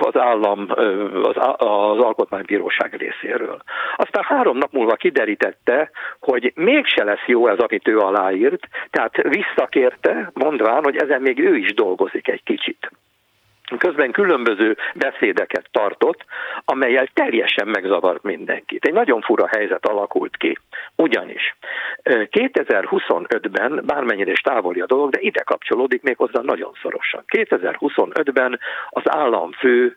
az 0.00 0.16
állam, 0.16 0.66
az, 1.22 1.36
alkotmánybíróság 2.00 2.94
részéről. 2.94 3.62
Aztán 3.96 4.22
három 4.22 4.56
nap 4.56 4.72
múlva 4.72 4.94
kiderítette, 4.94 5.90
hogy 6.20 6.52
mégse 6.54 7.04
lesz 7.04 7.26
jó 7.26 7.48
ez, 7.48 7.58
amit 7.58 7.88
ő 7.88 7.98
aláírt, 7.98 8.68
tehát 8.90 9.16
visszakérte, 9.22 10.30
mondván, 10.32 10.82
hogy 10.82 10.96
ezen 10.96 11.22
még 11.22 11.38
ő 11.38 11.56
is 11.56 11.74
dolgozik 11.74 12.28
egy 12.28 12.42
kicsit. 12.42 12.90
Közben 13.78 14.12
különböző 14.12 14.76
beszédeket 14.94 15.68
tartott, 15.70 16.24
amelyel 16.64 17.08
teljesen 17.14 17.68
megzavart 17.68 18.22
mindenkit. 18.22 18.84
Egy 18.84 18.92
nagyon 18.92 19.20
fura 19.20 19.46
helyzet 19.46 19.86
alakult 19.86 20.36
ki. 20.36 20.58
Ugyanis 20.96 21.56
2025-ben, 22.04 23.82
bármennyire 23.86 24.30
is 24.30 24.40
távoli 24.40 24.80
a 24.80 24.86
dolog, 24.86 25.10
de 25.10 25.20
ide 25.20 25.42
kapcsolódik 25.42 26.02
még 26.02 26.16
hozzá 26.16 26.40
nagyon 26.42 26.72
szorosan. 26.82 27.24
2025-ben 27.26 28.60
az 28.88 29.02
államfő 29.04 29.96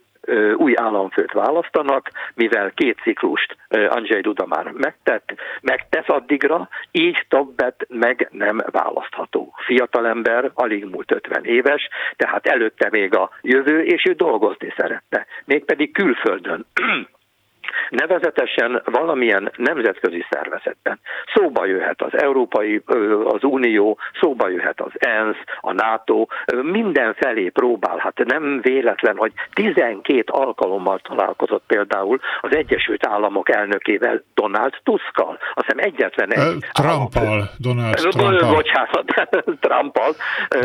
új 0.56 0.74
államfőt 0.76 1.32
választanak, 1.32 2.10
mivel 2.34 2.72
két 2.72 3.00
ciklust 3.02 3.56
Andrzej 3.70 4.22
Duda 4.22 4.46
már 4.46 4.72
megtett, 4.72 5.34
megtesz 5.62 6.10
addigra, 6.10 6.70
így 6.92 7.26
többet 7.30 7.86
meg 7.90 8.28
nem 8.32 8.64
választható. 8.72 9.54
Fiatalember, 9.66 10.52
alig 10.54 10.86
múlt 10.86 11.12
50 11.12 11.46
éves, 11.46 11.90
tehát 12.16 12.46
előtte 12.46 12.88
még 12.92 13.16
a 13.16 13.30
jövő, 13.42 13.84
és 13.84 14.06
ő 14.06 14.14
dolgozni 14.14 14.74
szerette, 14.78 15.26
mégpedig 15.46 15.92
külföldön 15.92 16.66
nevezetesen 17.90 18.82
valamilyen 18.86 19.52
nemzetközi 19.56 20.26
szervezetben. 20.30 21.00
Szóba 21.34 21.66
jöhet 21.66 22.02
az 22.02 22.22
Európai, 22.22 22.82
az 23.24 23.44
Unió, 23.44 23.98
szóba 24.22 24.50
jöhet 24.50 24.82
az 24.82 24.92
ENSZ, 24.94 25.38
a 25.62 25.74
NATO, 25.74 26.26
mindenfelé 26.62 27.50
próbál. 27.50 27.98
Hát 27.98 28.18
nem 28.26 28.62
véletlen, 28.62 29.18
hogy 29.18 29.32
12 29.54 30.24
alkalommal 30.26 31.00
találkozott 31.00 31.64
például 31.68 32.20
az 32.42 32.56
Egyesült 32.56 33.08
Államok 33.08 33.56
elnökével, 33.56 34.24
Donald 34.34 34.74
Tuskkal. 34.84 35.38
Azt 35.54 35.66
hiszem 35.66 35.92
egyetlen 35.92 36.34
egy... 36.34 36.66
Trumpal, 36.72 37.50
Donald 37.58 37.94
Trumpal. 37.96 38.54
Bocsánat, 38.54 39.06
Trumpal. 39.66 40.12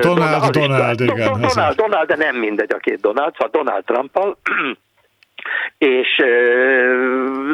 Donald, 0.01 0.51
Donald, 0.51 0.97
Donald, 0.97 1.01
igen. 1.01 1.41
Donald, 1.41 1.77
Donald, 1.77 2.07
de 2.07 2.17
nem 2.17 2.37
mindegy 2.37 2.73
a 2.73 2.79
két 2.79 3.01
Donald, 3.01 3.33
szóval 3.33 3.63
Donald 3.63 3.85
Trumpal 3.85 4.37
és 5.79 6.19
e, 6.19 6.29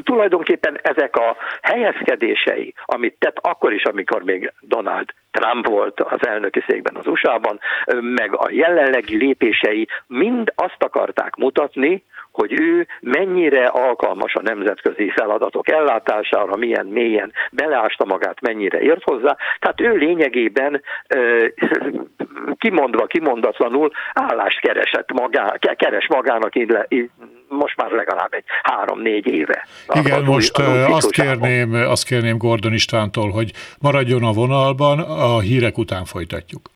tulajdonképpen 0.02 0.78
ezek 0.82 1.16
a 1.16 1.36
helyezkedései, 1.62 2.74
amit 2.84 3.16
tett 3.18 3.38
akkor 3.40 3.72
is, 3.72 3.84
amikor 3.84 4.22
még 4.22 4.52
Donald 4.60 5.14
Trump 5.38 5.66
volt 5.66 6.00
az 6.00 6.26
elnöki 6.26 6.64
székben 6.66 6.96
az 6.96 7.06
USA-ban, 7.06 7.60
meg 8.00 8.34
a 8.36 8.48
jelenlegi 8.50 9.16
lépései 9.16 9.88
mind 10.06 10.52
azt 10.54 10.82
akarták 10.82 11.36
mutatni, 11.36 12.04
hogy 12.32 12.60
ő 12.60 12.86
mennyire 13.00 13.66
alkalmas 13.66 14.34
a 14.34 14.42
nemzetközi 14.42 15.10
feladatok 15.10 15.70
ellátására, 15.70 16.56
milyen 16.56 16.86
mélyen 16.86 17.32
beleásta 17.52 18.04
magát, 18.04 18.40
mennyire 18.40 18.80
ért 18.80 19.02
hozzá. 19.02 19.36
Tehát 19.58 19.80
ő 19.80 19.96
lényegében 19.96 20.82
kimondva, 22.58 23.06
kimondatlanul 23.06 23.90
állást 24.12 24.60
keresett 24.60 25.12
magá, 25.12 25.56
keres 25.76 26.06
magának 26.08 26.52
most 27.48 27.76
már 27.76 27.90
legalább 27.90 28.32
egy 28.32 28.44
három-négy 28.62 29.26
éve. 29.26 29.66
Igen, 29.88 30.22
most 30.22 30.58
azt 30.88 31.10
kérném, 31.10 31.72
azt 31.74 32.04
kérném 32.04 32.38
Gordon 32.38 32.72
Istvántól, 32.72 33.30
hogy 33.30 33.52
maradjon 33.80 34.24
a 34.24 34.32
vonalban, 34.32 34.98
a 35.34 35.40
hírek 35.40 35.78
után 35.78 36.04
folytatjuk. 36.04 36.70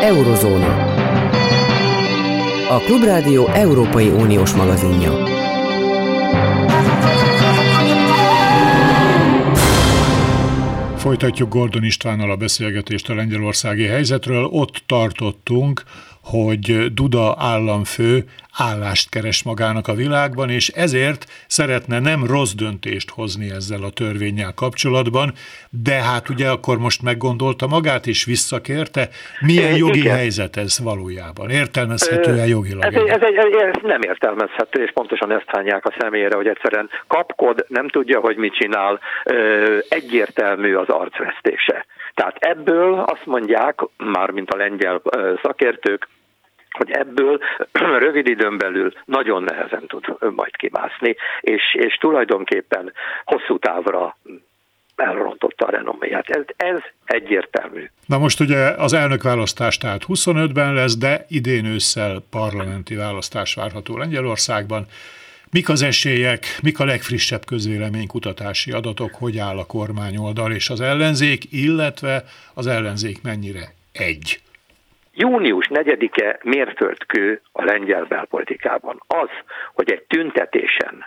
Eurozóna. 0.00 0.90
A 2.68 2.78
Klubrádió 2.78 3.46
Európai 3.46 4.08
Uniós 4.08 4.54
magazinja. 4.54 5.26
Folytatjuk 10.96 11.48
Gordon 11.48 11.84
Istvánnal 11.84 12.30
a 12.30 12.36
beszélgetést 12.36 13.08
a 13.08 13.14
lengyelországi 13.14 13.84
helyzetről. 13.84 14.44
Ott 14.44 14.82
tartottunk, 14.86 15.82
hogy 16.24 16.94
Duda 16.94 17.36
államfő 17.38 18.24
állást 18.58 19.10
keres 19.10 19.42
magának 19.42 19.88
a 19.88 19.94
világban, 19.94 20.50
és 20.50 20.68
ezért 20.68 21.24
szeretne 21.46 21.98
nem 21.98 22.26
rossz 22.26 22.52
döntést 22.52 23.10
hozni 23.10 23.50
ezzel 23.50 23.82
a 23.82 23.90
törvényel 23.90 24.52
kapcsolatban, 24.54 25.32
de 25.70 25.92
hát 25.92 26.28
ugye 26.28 26.48
akkor 26.48 26.78
most 26.78 27.02
meggondolta 27.02 27.66
magát, 27.66 28.06
és 28.06 28.24
visszakérte. 28.24 29.08
Milyen 29.40 29.76
jogi 29.76 29.98
Igen. 29.98 30.16
helyzet 30.16 30.56
ez 30.56 30.78
valójában? 30.82 31.50
Értelmezhető-e 31.50 32.46
jogilag? 32.46 32.84
Ez, 32.84 32.94
ez, 32.94 33.22
ez, 33.22 33.52
ez 33.74 33.82
nem 33.82 34.02
értelmezhető, 34.02 34.82
és 34.82 34.90
pontosan 34.92 35.32
ezt 35.32 35.46
hányják 35.46 35.86
a 35.86 35.94
személyre, 35.98 36.36
hogy 36.36 36.46
egyszerűen 36.46 36.90
kapkod, 37.06 37.64
nem 37.68 37.88
tudja, 37.88 38.20
hogy 38.20 38.36
mit 38.36 38.54
csinál, 38.54 39.00
egyértelmű 39.88 40.74
az 40.74 40.88
arcvesztése. 40.88 41.86
Tehát 42.14 42.36
ebből 42.38 42.98
azt 42.98 43.26
mondják, 43.26 43.80
már 43.96 44.30
mint 44.30 44.50
a 44.50 44.56
lengyel 44.56 45.02
szakértők, 45.42 46.08
hogy 46.70 46.90
ebből 46.90 47.40
rövid 48.06 48.28
időn 48.28 48.58
belül 48.58 48.92
nagyon 49.04 49.42
nehezen 49.42 49.86
tud 49.86 50.04
majd 50.34 50.56
kimászni, 50.56 51.16
és, 51.40 51.74
és 51.74 51.94
tulajdonképpen 51.94 52.92
hosszú 53.24 53.58
távra 53.58 54.16
elrontotta 54.96 55.66
a 55.66 55.70
renoméját. 55.70 56.30
Ez, 56.30 56.44
ez 56.56 56.80
egyértelmű. 57.04 57.90
Na 58.06 58.18
most 58.18 58.40
ugye 58.40 58.58
az 58.58 58.92
elnökválasztás 58.92 59.78
tehát 59.78 60.02
25-ben 60.08 60.74
lesz, 60.74 60.96
de 60.96 61.24
idén 61.28 61.64
ősszel 61.64 62.22
parlamenti 62.30 62.94
választás 62.94 63.54
várható 63.54 63.96
Lengyelországban. 63.96 64.86
Mik 65.54 65.68
az 65.68 65.82
esélyek, 65.82 66.44
mik 66.62 66.80
a 66.80 66.84
legfrissebb 66.84 67.44
közvéleménykutatási 67.44 68.72
adatok, 68.72 69.10
hogy 69.18 69.38
áll 69.38 69.58
a 69.58 69.66
kormányoldal 69.66 70.52
és 70.52 70.70
az 70.70 70.80
ellenzék, 70.80 71.52
illetve 71.52 72.22
az 72.54 72.66
ellenzék 72.66 73.22
mennyire 73.22 73.64
egy? 73.92 74.40
Június 75.14 75.66
4-e 75.70 76.38
mérföldkő 76.42 77.40
a 77.52 77.64
lengyel 77.64 78.04
belpolitikában. 78.04 79.02
Az, 79.06 79.28
hogy 79.74 79.92
egy 79.92 80.02
tüntetésen 80.02 81.06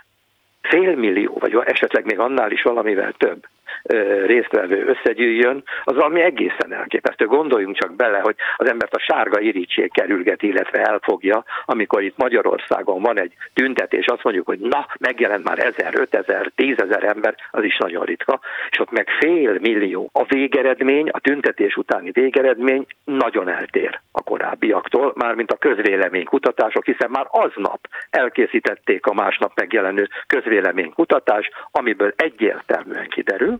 félmillió, 0.62 1.36
vagy 1.40 1.58
esetleg 1.64 2.04
még 2.04 2.18
annál 2.18 2.50
is 2.50 2.62
valamivel 2.62 3.14
több 3.18 3.46
résztvevő 4.26 4.86
összegyűjjön, 4.86 5.62
az 5.84 5.94
valami 5.94 6.20
egészen 6.20 6.72
elképesztő. 6.72 7.26
Gondoljunk 7.26 7.76
csak 7.76 7.96
bele, 7.96 8.18
hogy 8.18 8.34
az 8.56 8.68
embert 8.68 8.94
a 8.94 8.98
sárga 8.98 9.40
irítség 9.40 9.92
kerülget, 9.92 10.42
illetve 10.42 10.82
elfogja, 10.82 11.44
amikor 11.64 12.02
itt 12.02 12.16
Magyarországon 12.16 13.02
van 13.02 13.18
egy 13.18 13.32
tüntetés, 13.54 14.06
azt 14.06 14.24
mondjuk, 14.24 14.46
hogy 14.46 14.58
na, 14.58 14.86
megjelent 14.98 15.44
már 15.44 15.58
ezer, 15.58 15.92
ötezer, 15.98 16.50
tízezer 16.54 17.04
ember, 17.04 17.34
az 17.50 17.64
is 17.64 17.76
nagyon 17.76 18.04
ritka, 18.04 18.40
és 18.70 18.78
ott 18.78 18.90
meg 18.90 19.08
fél 19.18 19.58
millió. 19.60 20.10
A 20.12 20.24
végeredmény, 20.24 21.08
a 21.08 21.20
tüntetés 21.20 21.76
utáni 21.76 22.10
végeredmény 22.10 22.86
nagyon 23.04 23.48
eltér 23.48 24.00
a 24.12 24.22
korábbiaktól, 24.22 25.12
mármint 25.14 25.52
a 25.52 25.56
közvéleménykutatások, 25.56 26.84
hiszen 26.84 27.10
már 27.10 27.26
aznap 27.30 27.88
elkészítették 28.10 29.06
a 29.06 29.14
másnap 29.14 29.52
megjelenő 29.54 30.08
közvéleménykutatás, 30.26 31.50
amiből 31.70 32.12
egyértelműen 32.16 33.08
kiderül, 33.08 33.58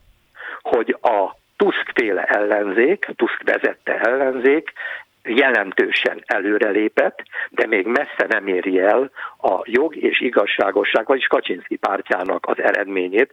hogy 0.67 0.97
a 1.03 1.37
Tusk-féle 1.57 2.23
ellenzék, 2.23 3.09
Tusk 3.17 3.43
vezette 3.43 3.99
ellenzék 4.01 4.73
jelentősen 5.23 6.23
előrelépett, 6.27 7.23
de 7.51 7.67
még 7.67 7.87
messze 7.87 8.27
nem 8.29 8.47
éri 8.47 8.79
el 8.79 9.11
a 9.41 9.61
jog 9.65 9.97
és 9.97 10.21
igazságosság, 10.21 11.07
vagyis 11.07 11.27
Kaczynszki 11.27 11.77
pártjának 11.77 12.47
az 12.47 12.61
eredményét 12.61 13.31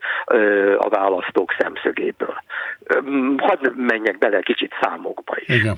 a 0.78 0.90
választók 0.90 1.56
szemszögéből. 1.60 2.44
Hadd 3.38 3.72
menjek 3.76 4.18
bele 4.18 4.40
kicsit 4.40 4.74
számokba 4.82 5.36
is. 5.40 5.56
Igen. 5.56 5.76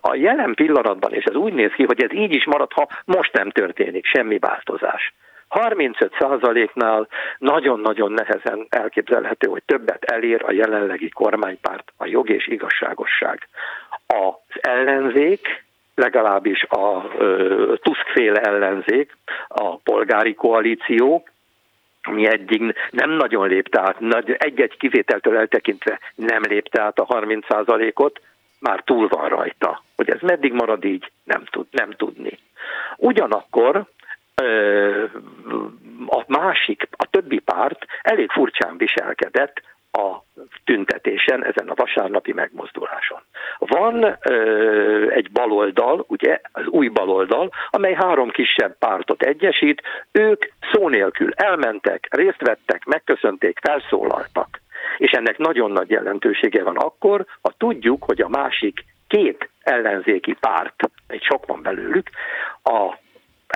A 0.00 0.14
jelen 0.14 0.54
pillanatban, 0.54 1.12
és 1.12 1.24
ez 1.24 1.34
úgy 1.34 1.52
néz 1.52 1.70
ki, 1.72 1.84
hogy 1.84 2.02
ez 2.02 2.12
így 2.12 2.34
is 2.34 2.44
marad, 2.44 2.72
ha 2.72 2.88
most 3.04 3.32
nem 3.32 3.50
történik 3.50 4.06
semmi 4.06 4.38
változás 4.38 5.12
35%-nál 5.52 7.08
nagyon-nagyon 7.38 8.12
nehezen 8.12 8.66
elképzelhető, 8.68 9.48
hogy 9.48 9.62
többet 9.66 10.04
elér 10.04 10.42
a 10.46 10.52
jelenlegi 10.52 11.08
kormánypárt, 11.08 11.92
a 11.96 12.06
jog 12.06 12.30
és 12.30 12.46
igazságosság. 12.46 13.48
Az 14.06 14.60
ellenzék, 14.60 15.64
legalábbis 15.94 16.62
a 16.62 17.08
Tusk-féle 17.82 18.40
ellenzék, 18.40 19.16
a 19.48 19.76
polgári 19.76 20.34
koalíció, 20.34 21.24
ami 22.02 22.26
eddig 22.26 22.74
nem 22.90 23.10
nagyon 23.10 23.48
lépte 23.48 23.80
át, 23.80 24.24
egy-egy 24.26 24.76
kivételtől 24.76 25.36
eltekintve 25.36 25.98
nem 26.14 26.42
lépte 26.42 26.82
át 26.82 26.98
a 26.98 27.06
30%-ot, 27.06 28.20
már 28.58 28.80
túl 28.80 29.08
van 29.08 29.28
rajta. 29.28 29.82
Hogy 29.96 30.10
ez 30.10 30.20
meddig 30.20 30.52
marad 30.52 30.84
így, 30.84 31.10
nem, 31.24 31.44
tud, 31.44 31.66
nem 31.70 31.90
tudni. 31.90 32.38
Ugyanakkor 32.96 33.84
a 36.06 36.24
másik, 36.26 36.88
a 36.96 37.06
többi 37.10 37.38
párt 37.38 37.84
elég 38.02 38.30
furcsán 38.30 38.76
viselkedett 38.76 39.62
a 39.92 40.24
tüntetésen, 40.64 41.44
ezen 41.44 41.68
a 41.68 41.74
vasárnapi 41.74 42.32
megmozduláson. 42.32 43.20
Van 43.58 44.18
ö, 44.22 45.10
egy 45.10 45.30
baloldal, 45.30 46.04
ugye, 46.08 46.40
az 46.52 46.66
új 46.66 46.88
baloldal, 46.88 47.50
amely 47.70 47.94
három 47.94 48.30
kisebb 48.30 48.78
pártot 48.78 49.22
egyesít, 49.22 49.82
ők 50.12 50.44
szó 50.72 50.88
nélkül 50.88 51.32
elmentek, 51.34 52.08
részt 52.10 52.40
vettek, 52.40 52.84
megköszönték, 52.84 53.58
felszólaltak. 53.62 54.60
És 54.96 55.10
ennek 55.10 55.38
nagyon 55.38 55.70
nagy 55.70 55.90
jelentősége 55.90 56.62
van 56.62 56.76
akkor, 56.76 57.24
ha 57.42 57.52
tudjuk, 57.58 58.04
hogy 58.04 58.20
a 58.20 58.28
másik 58.28 58.84
két 59.08 59.48
ellenzéki 59.62 60.36
párt, 60.40 60.90
egy 61.06 61.22
sok 61.22 61.46
van 61.46 61.62
belőlük, 61.62 62.10
a 62.62 62.94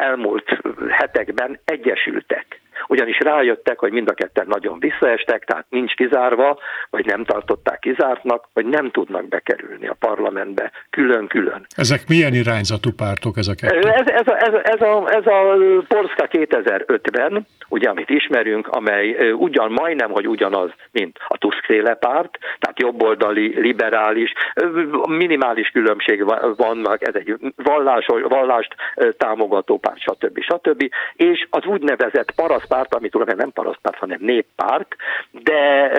elmúlt 0.00 0.60
hetekben 0.88 1.60
egyesültek 1.64 2.60
ugyanis 2.86 3.18
rájöttek, 3.18 3.78
hogy 3.78 3.92
mind 3.92 4.08
a 4.08 4.14
ketten 4.14 4.46
nagyon 4.48 4.78
visszaestek, 4.78 5.44
tehát 5.44 5.66
nincs 5.68 5.94
kizárva, 5.94 6.58
vagy 6.90 7.06
nem 7.06 7.24
tartották 7.24 7.78
kizártnak, 7.78 8.48
vagy 8.52 8.66
nem 8.66 8.90
tudnak 8.90 9.28
bekerülni 9.28 9.86
a 9.86 9.96
parlamentbe 9.98 10.70
külön-külön. 10.90 11.66
Ezek 11.76 12.08
milyen 12.08 12.34
irányzatú 12.34 12.90
pártok 12.92 13.36
ezek? 13.36 13.62
Ez, 13.62 14.06
ez, 14.06 14.26
a, 14.26 14.36
ez, 14.38 14.54
ez, 14.62 14.80
a, 14.80 15.14
ez 15.14 15.26
a 15.26 15.56
Polska 15.88 16.26
2050, 16.26 17.46
ugye, 17.68 17.88
amit 17.88 18.10
ismerünk, 18.10 18.68
amely 18.68 19.32
ugyan 19.32 19.72
majdnem, 19.72 20.10
hogy 20.10 20.28
ugyanaz, 20.28 20.70
mint 20.92 21.18
a 21.28 21.38
Tuskféle 21.38 21.94
párt, 21.94 22.38
tehát 22.58 22.80
jobboldali, 22.80 23.60
liberális, 23.60 24.32
minimális 25.08 25.68
különbség 25.68 26.24
vannak, 26.56 27.06
ez 27.08 27.14
egy 27.14 27.34
vallás, 27.56 28.06
vallást 28.28 28.74
támogató 29.16 29.78
párt, 29.78 30.00
stb. 30.00 30.40
stb. 30.40 30.90
És 31.14 31.46
az 31.50 31.64
úgynevezett 31.64 32.32
parasztpárt, 32.34 32.94
ami 32.94 33.08
tulajdonképpen 33.08 33.52
nem 33.54 33.64
parasztpárt, 33.64 33.98
hanem 33.98 34.18
néppárt, 34.20 34.96
de 35.30 35.90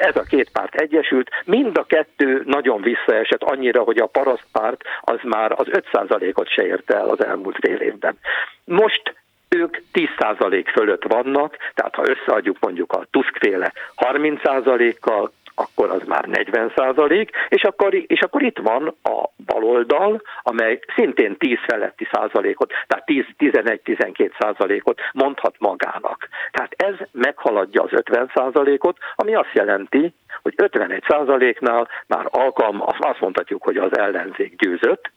ez 0.00 0.16
a 0.16 0.22
két 0.28 0.50
párt 0.52 0.74
egyesült, 0.74 1.30
mind 1.44 1.78
a 1.78 1.84
kettő 1.84 2.42
nagyon 2.46 2.82
visszaesett 2.82 3.42
annyira, 3.42 3.82
hogy 3.82 3.98
a 3.98 4.06
parasztpárt 4.06 4.82
az 5.00 5.18
már 5.22 5.52
az 5.52 5.66
5%-ot 5.70 6.48
se 6.48 6.66
érte 6.66 6.94
el 6.96 7.08
az 7.08 7.24
elmúlt 7.24 7.56
fél 7.60 7.76
évben. 7.76 8.18
Most 8.64 9.14
ők 9.48 9.76
10% 9.92 10.64
fölött 10.72 11.04
vannak, 11.04 11.56
tehát 11.74 11.94
ha 11.94 12.08
összeadjuk 12.08 12.56
mondjuk 12.60 12.92
a 12.92 13.06
Tuskféle 13.10 13.72
30%-kal, 13.96 15.32
akkor 15.56 15.90
az 15.90 16.02
már 16.06 16.24
40 16.24 16.72
százalék, 16.76 17.30
és 17.48 17.62
akkor, 17.62 17.94
és 17.94 18.20
akkor 18.20 18.42
itt 18.42 18.58
van 18.58 18.94
a 19.02 19.28
baloldal, 19.46 20.22
amely 20.42 20.80
szintén 20.94 21.36
10 21.36 21.58
feletti 21.66 22.08
százalékot, 22.12 22.72
tehát 22.86 23.04
10-11-12 23.38 24.30
százalékot 24.38 25.00
mondhat 25.12 25.54
magának. 25.58 26.28
Tehát 26.50 26.74
ez 26.76 26.94
meghaladja 27.12 27.82
az 27.82 27.92
50 27.92 28.30
százalékot, 28.34 28.98
ami 29.14 29.34
azt 29.34 29.52
jelenti, 29.52 30.14
hogy 30.42 30.54
51 30.56 31.04
százaléknál 31.08 31.88
már 32.06 32.26
alkalm, 32.30 32.82
azt 32.82 33.20
mondhatjuk, 33.20 33.62
hogy 33.62 33.76
az 33.76 33.98
ellenzék 33.98 34.56
győzött, 34.56 35.10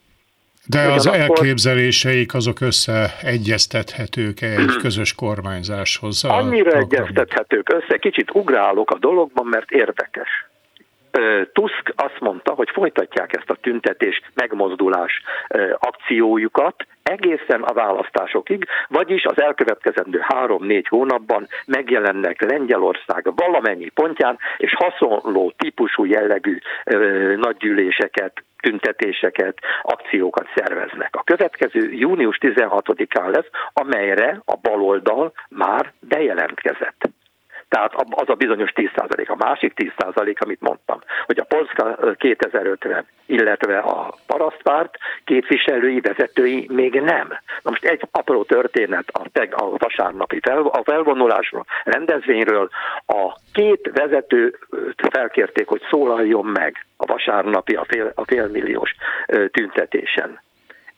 de 0.70 0.80
az 0.80 1.08
elképzeléseik 1.08 2.34
azok 2.34 2.62
összeegyeztethetők 2.62 4.42
egy 4.42 4.76
közös 4.82 5.16
kormányzáshoz? 5.16 6.24
Annyira 6.24 6.78
egyeztethetők 6.78 7.74
össze, 7.74 7.98
kicsit 7.98 8.32
ugrálok 8.34 8.92
a 8.92 8.98
dologban, 8.98 9.46
mert 9.46 9.72
érdekes. 9.72 10.48
Tusk 11.54 11.94
azt 11.96 12.20
mondta, 12.20 12.52
hogy 12.52 12.70
folytatják 12.74 13.36
ezt 13.36 13.50
a 13.50 13.58
tüntetés, 13.62 14.22
megmozdulás 14.34 15.22
akciójukat 15.80 16.76
egészen 17.04 17.62
a 17.62 17.74
választásokig, 17.74 18.66
vagyis 18.88 19.24
az 19.24 19.42
elkövetkezendő 19.42 20.20
három-négy 20.22 20.88
hónapban 20.88 21.48
megjelennek 21.66 22.42
Lengyelország 22.42 23.32
valamennyi 23.36 23.90
pontján, 23.90 24.38
és 24.58 24.74
hasonló 24.76 25.54
típusú 25.58 26.06
jellegű 26.06 26.58
nagygyűléseket, 27.36 28.44
tüntetéseket, 28.62 29.58
akciókat 29.82 30.48
szerveznek. 30.56 31.16
A 31.16 31.24
következő 31.24 31.92
június 31.92 32.38
16-án 32.42 33.32
lesz, 33.32 33.50
amelyre 33.74 34.42
a 34.46 34.56
baloldal 34.62 35.34
már 35.50 35.94
bejelentkezett. 36.00 37.10
Tehát 37.70 37.94
az 38.10 38.30
a 38.30 38.34
bizonyos 38.34 38.72
10%. 38.76 39.28
A 39.28 39.36
másik 39.36 39.74
10%, 39.76 40.38
amit 40.38 40.62
mondtam, 40.62 41.00
hogy 41.26 41.40
a 41.40 41.44
Polska 41.44 42.16
2050, 42.18 43.06
illetve 43.26 43.78
a 43.78 44.16
parasztpárt 44.28 44.98
képviselői, 45.26 46.00
vezetői 46.00 46.70
még 46.72 46.94
nem. 46.94 47.28
Na 47.62 47.70
most 47.70 47.86
egy 47.86 48.02
apró 48.12 48.44
történet 48.44 49.10
a, 49.12 49.30
teg, 49.32 49.54
a 49.58 49.78
vasárnapi 49.78 50.40
fel, 50.42 50.62
a 50.62 50.84
felvonulásról, 50.84 51.66
rendezvényről. 51.84 52.70
A 53.06 53.36
két 53.54 53.92
vezető 53.94 54.58
felkérték, 55.10 55.68
hogy 55.68 55.82
szólaljon 55.90 56.46
meg 56.46 56.86
a 56.98 57.06
vasárnapi, 57.06 57.76
a, 57.76 57.86
fél, 57.88 58.12
a 58.16 58.24
félmilliós 58.26 58.96
tüntetésen. 59.52 60.40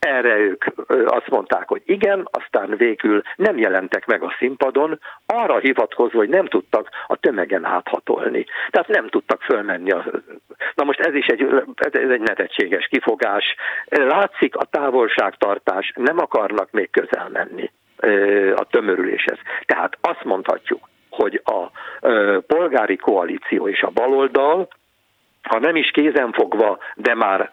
Erre 0.08 0.38
ők 0.38 0.66
azt 1.06 1.30
mondták, 1.30 1.68
hogy 1.68 1.82
igen, 1.86 2.28
aztán 2.32 2.78
végül 2.78 3.22
nem 3.36 3.58
jelentek 3.58 4.06
meg 4.06 4.24
a 4.24 4.36
színpadon, 4.38 5.00
arra 5.26 5.58
hivatkozva, 5.58 6.18
hogy 6.18 6.30
nem 6.30 6.46
tudtak 6.46 6.90
a 7.08 7.16
tömegen 7.16 7.66
áthatolni. 7.66 8.46
Tehát 8.70 8.88
nem 8.88 9.08
tudtak 9.08 9.42
fölmenni. 9.42 9.92
A... 9.92 10.06
Na 10.76 10.84
most 10.84 11.00
ez 11.00 11.14
is 11.14 11.26
egy, 11.26 11.42
ez 11.76 12.10
egy 12.10 12.22
nevetséges 12.22 12.88
kifogás. 12.88 13.56
Látszik 13.86 14.56
a 14.56 14.66
távolságtartás, 14.66 15.92
nem 15.96 16.18
akarnak 16.18 16.72
még 16.72 16.90
közel 16.90 17.30
menni 17.30 17.72
a 18.56 18.64
tömörüléshez. 18.70 19.38
Tehát 19.66 19.98
azt 20.02 20.24
mondhatjuk, 20.24 20.90
hogy 21.10 21.42
a 21.44 21.70
polgári 22.48 22.96
koalíció 22.96 23.68
és 23.68 23.82
a 23.82 23.90
baloldal, 23.90 24.68
ha 25.42 25.60
nem 25.60 25.76
is 25.76 25.92
kézenfogva, 25.92 26.78
de 26.96 27.16
már 27.16 27.52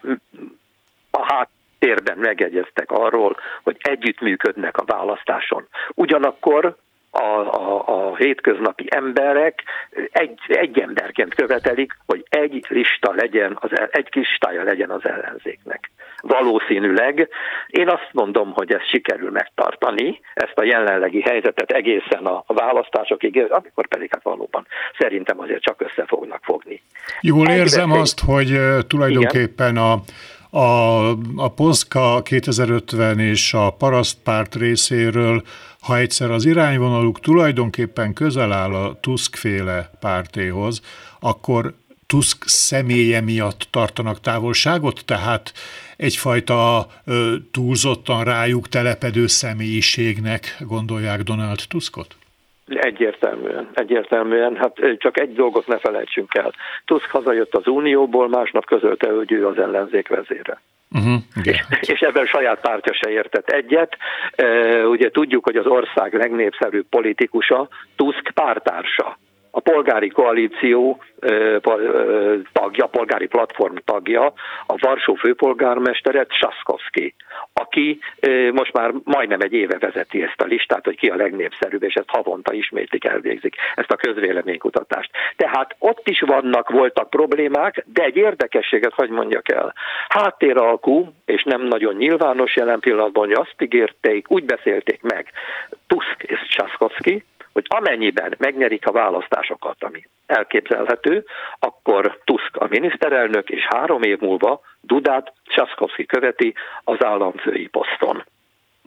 a 1.11 1.33
hát 1.33 1.49
térben 1.79 2.17
megegyeztek 2.17 2.91
arról, 2.91 3.37
hogy 3.63 3.77
együttműködnek 3.79 4.77
a 4.77 4.85
választáson. 4.85 5.67
Ugyanakkor 5.95 6.75
a, 7.11 7.23
a, 7.23 7.83
a 7.87 8.15
hétköznapi 8.15 8.85
emberek 8.89 9.63
egy, 10.11 10.39
egy 10.47 10.79
emberként 10.79 11.35
követelik, 11.35 11.97
hogy 12.05 12.25
egy 12.29 12.65
lista 12.69 13.11
legyen, 13.11 13.57
az, 13.59 13.69
egy 13.91 14.07
listája 14.11 14.63
legyen 14.63 14.89
az 14.89 15.05
ellenzéknek. 15.05 15.91
Valószínűleg 16.21 17.29
én 17.67 17.89
azt 17.89 18.09
mondom, 18.11 18.51
hogy 18.51 18.71
ezt 18.71 18.89
sikerül 18.89 19.31
megtartani, 19.31 20.19
ezt 20.33 20.57
a 20.57 20.63
jelenlegi 20.63 21.21
helyzetet 21.21 21.71
egészen 21.71 22.25
a 22.25 22.43
választásokig, 22.47 23.45
amikor 23.49 23.87
pedig 23.87 24.09
hát 24.11 24.23
valóban 24.23 24.67
szerintem 24.97 25.39
azért 25.39 25.61
csak 25.61 25.81
össze 25.81 26.05
fognak 26.07 26.43
fogni. 26.43 26.81
Jól 27.21 27.47
érzem 27.47 27.91
azt, 27.91 28.19
hogy 28.19 28.59
tulajdonképpen 28.87 29.71
Igen. 29.71 29.83
a 29.83 29.95
a, 30.49 31.09
a 31.35 31.47
Poszka 31.55 32.21
2050 32.21 33.19
és 33.19 33.53
a 33.53 33.69
Parasztpárt 33.69 34.55
részéről, 34.55 35.43
ha 35.79 35.97
egyszer 35.97 36.31
az 36.31 36.45
irányvonaluk 36.45 37.19
tulajdonképpen 37.19 38.13
közel 38.13 38.51
áll 38.51 38.73
a 38.73 38.99
Tusk-féle 38.99 39.91
pártéhoz, 39.99 40.81
akkor 41.19 41.73
Tusk 42.05 42.47
személye 42.47 43.21
miatt 43.21 43.67
tartanak 43.69 44.21
távolságot, 44.21 45.01
tehát 45.05 45.53
egyfajta 45.97 46.87
ö, 47.05 47.35
túlzottan 47.51 48.23
rájuk 48.23 48.69
telepedő 48.69 49.27
személyiségnek 49.27 50.55
gondolják 50.59 51.23
Donald 51.23 51.61
Tuskot? 51.67 52.15
Egyértelműen, 52.69 53.69
egyértelműen. 53.73 54.55
Hát 54.55 54.77
csak 54.97 55.19
egy 55.19 55.33
dolgot 55.33 55.67
ne 55.67 55.77
felejtsünk 55.77 56.35
el. 56.35 56.53
Tusk 56.85 57.09
hazajött 57.09 57.55
az 57.55 57.67
Unióból, 57.67 58.29
másnap 58.29 58.65
közölte, 58.65 59.11
hogy 59.11 59.31
ő 59.31 59.47
az 59.47 59.57
ellenzék 59.57 60.07
vezére. 60.07 60.61
Uh-huh, 60.91 61.21
és, 61.43 61.63
és 61.81 61.99
ebben 61.99 62.25
saját 62.25 62.59
pártja 62.61 62.93
se 62.93 63.09
értett 63.09 63.49
egyet. 63.49 63.97
ugye 64.89 65.11
tudjuk, 65.11 65.43
hogy 65.43 65.55
az 65.55 65.65
ország 65.65 66.13
legnépszerűbb 66.13 66.85
politikusa 66.89 67.67
Tusk 67.95 68.31
pártársa 68.33 69.17
a 69.51 69.59
polgári 69.59 70.07
koalíció 70.07 71.03
tagja, 72.51 72.85
polgári 72.85 73.27
platform 73.27 73.75
tagja, 73.85 74.33
a 74.65 74.75
Varsó 74.77 75.13
főpolgármestere 75.13 76.25
Csaszkowski, 76.25 77.13
aki 77.53 77.99
most 78.53 78.73
már 78.73 78.93
majdnem 79.03 79.39
egy 79.41 79.53
éve 79.53 79.77
vezeti 79.77 80.23
ezt 80.23 80.41
a 80.41 80.45
listát, 80.45 80.85
hogy 80.85 80.97
ki 80.97 81.07
a 81.07 81.15
legnépszerűbb, 81.15 81.83
és 81.83 81.93
ezt 81.93 82.09
havonta 82.09 82.53
ismétlik, 82.53 83.05
elvégzik 83.05 83.55
ezt 83.75 83.91
a 83.91 83.95
közvéleménykutatást. 83.95 85.11
Tehát 85.35 85.75
ott 85.79 86.07
is 86.07 86.19
vannak, 86.19 86.69
voltak 86.69 87.09
problémák, 87.09 87.85
de 87.93 88.03
egy 88.03 88.15
érdekességet 88.15 88.93
hagy 88.93 89.09
mondjak 89.09 89.51
el. 89.51 89.73
Háttéralkú, 90.07 91.13
és 91.25 91.43
nem 91.43 91.61
nagyon 91.61 91.95
nyilvános 91.95 92.55
jelen 92.55 92.79
pillanatban, 92.79 93.25
hogy 93.25 93.37
azt 93.39 93.55
ígérték, 93.61 94.31
úgy 94.31 94.45
beszélték 94.45 95.01
meg 95.01 95.31
Tusk 95.87 96.23
és 96.23 96.39
Csaszkowski, 96.49 97.23
hogy 97.53 97.65
amennyiben 97.67 98.35
megnyerik 98.37 98.87
a 98.87 98.91
választásokat, 98.91 99.83
ami 99.83 100.07
elképzelhető, 100.25 101.25
akkor 101.59 102.19
Tusk 102.23 102.55
a 102.55 102.67
miniszterelnök, 102.69 103.49
és 103.49 103.67
három 103.69 104.01
év 104.01 104.19
múlva 104.19 104.61
Dudát 104.81 105.33
Csaszkowski 105.43 106.05
követi 106.05 106.53
az 106.83 107.03
államfői 107.03 107.67
poszton. 107.67 108.23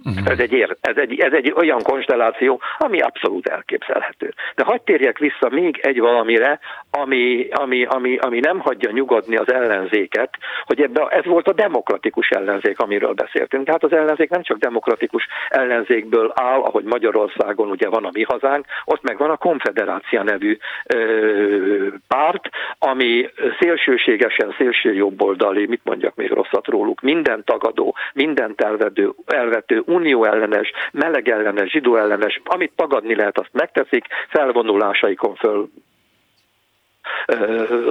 Uh-huh. 0.05 0.31
Ez, 0.31 0.39
egy, 0.39 0.53
ér, 0.53 0.77
ez, 0.81 0.97
egy, 0.97 1.21
ez 1.21 1.33
egy 1.33 1.53
olyan 1.57 1.83
konstelláció, 1.83 2.61
ami 2.79 3.01
abszolút 3.01 3.47
elképzelhető. 3.47 4.35
De 4.55 4.65
hagyd 4.65 4.83
térjek 4.83 5.19
vissza 5.19 5.49
még 5.51 5.79
egy 5.83 6.01
valamire, 6.01 6.59
ami, 6.91 7.49
ami, 7.51 7.85
ami, 7.85 8.17
ami 8.17 8.41
nem 8.41 8.59
hagyja 8.59 8.91
nyugodni 8.91 9.37
az 9.37 9.53
ellenzéket, 9.53 10.31
hogy 10.65 10.81
ebbe, 10.81 11.07
ez 11.07 11.25
volt 11.25 11.49
a 11.49 11.53
demokratikus 11.53 12.29
ellenzék, 12.29 12.79
amiről 12.79 13.13
beszéltünk. 13.13 13.65
Tehát 13.65 13.85
az 13.85 13.93
ellenzék 13.93 14.31
nem 14.31 14.43
csak 14.43 14.59
demokratikus 14.59 15.27
ellenzékből 15.49 16.33
áll, 16.35 16.61
ahogy 16.61 16.85
Magyarországon 16.85 17.71
ugye 17.71 17.89
van 17.89 18.05
a 18.05 18.11
mi 18.13 18.23
hazánk, 18.23 18.67
ott 18.85 19.03
meg 19.03 19.19
van 19.19 19.31
a 19.31 19.37
Konfederácia 19.37 20.23
nevű 20.23 20.57
ö, 20.87 21.87
párt, 22.09 22.49
ami 22.79 23.31
szélsőségesen 23.61 24.55
szélsőjobboldali, 24.59 25.67
mit 25.67 25.81
mondjak 25.85 26.15
még 26.15 26.31
rosszat 26.31 26.67
róluk, 26.67 27.01
minden 27.01 27.45
tagadó, 27.45 27.97
minden 28.13 28.55
elvedő, 28.57 29.13
elvető, 29.27 29.83
unió 29.95 30.25
ellenes, 30.25 30.73
meleg 30.93 31.29
ellenes, 31.29 31.71
zsidó 31.71 31.97
ellenes, 31.97 32.41
amit 32.45 32.73
tagadni 32.77 33.15
lehet, 33.15 33.39
azt 33.39 33.53
megteszik, 33.53 34.05
felvonulásaikon 34.29 35.35
föl 35.35 35.69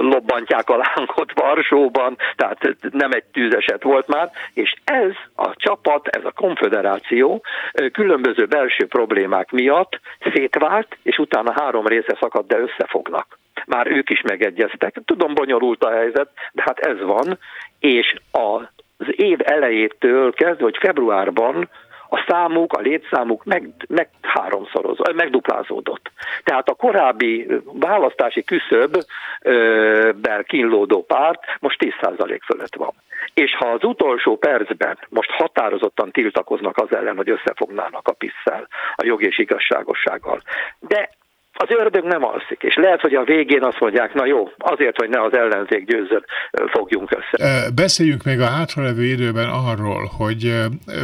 lobbantják 0.00 0.70
a 0.70 0.76
lánkot 0.76 1.32
Varsóban, 1.34 2.16
tehát 2.36 2.76
nem 2.90 3.12
egy 3.12 3.24
tűzeset 3.24 3.82
volt 3.82 4.06
már, 4.06 4.30
és 4.54 4.74
ez 4.84 5.10
a 5.36 5.50
csapat, 5.54 6.08
ez 6.08 6.24
a 6.24 6.32
konfederáció 6.32 7.44
különböző 7.92 8.46
belső 8.46 8.86
problémák 8.86 9.50
miatt 9.50 10.00
szétvált, 10.34 10.96
és 11.02 11.18
utána 11.18 11.52
három 11.52 11.86
része 11.86 12.16
szakadt, 12.20 12.48
de 12.48 12.58
összefognak. 12.58 13.38
Már 13.66 13.86
ők 13.86 14.10
is 14.10 14.20
megegyeztek. 14.20 14.96
Tudom, 15.04 15.34
bonyolult 15.34 15.84
a 15.84 15.90
helyzet, 15.90 16.28
de 16.52 16.62
hát 16.62 16.78
ez 16.78 17.00
van, 17.00 17.38
és 17.78 18.14
az 18.30 19.06
év 19.06 19.38
elejétől 19.44 20.32
kezdve, 20.32 20.64
hogy 20.64 20.78
februárban 20.80 21.68
a 22.12 22.24
számuk, 22.28 22.72
a 22.72 22.80
létszámuk 22.80 23.44
meg, 23.44 23.70
meg 23.88 24.08
háromszorozott, 24.22 25.14
megduplázódott. 25.14 26.10
Tehát 26.44 26.68
a 26.68 26.74
korábbi 26.74 27.46
választási 27.64 28.44
küszöbbel 28.44 30.44
kínlódó 30.44 31.04
párt 31.04 31.40
most 31.60 31.84
10% 31.84 32.38
fölött 32.44 32.74
van. 32.74 32.92
És 33.34 33.56
ha 33.56 33.68
az 33.68 33.84
utolsó 33.84 34.36
percben 34.36 34.98
most 35.08 35.30
határozottan 35.30 36.10
tiltakoznak 36.10 36.78
az 36.78 36.94
ellen, 36.94 37.16
hogy 37.16 37.30
összefognának 37.30 38.08
a 38.08 38.12
pisszel, 38.12 38.68
a 38.94 39.04
jog 39.04 39.22
és 39.22 39.38
igazságossággal, 39.38 40.42
de 40.80 41.10
az 41.52 41.68
ördög 41.68 42.04
nem 42.04 42.24
alszik, 42.24 42.62
és 42.62 42.74
lehet, 42.74 43.00
hogy 43.00 43.14
a 43.14 43.24
végén 43.24 43.62
azt 43.62 43.80
mondják, 43.80 44.14
na 44.14 44.26
jó, 44.26 44.48
azért, 44.58 44.96
hogy 44.96 45.08
ne 45.08 45.22
az 45.22 45.32
ellenzék 45.32 45.84
győzön, 45.84 46.24
fogjunk 46.66 47.10
össze. 47.10 47.70
Beszéljünk 47.74 48.24
még 48.24 48.40
a 48.40 48.46
hátralevő 48.46 49.04
időben 49.04 49.48
arról, 49.48 50.10
hogy 50.16 50.54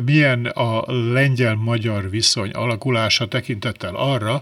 milyen 0.05 0.44
a 0.44 0.82
lengyel-magyar 1.12 2.11
viszony 2.11 2.51
alakulása 2.51 3.26
tekintettel 3.26 3.94
arra, 3.94 4.36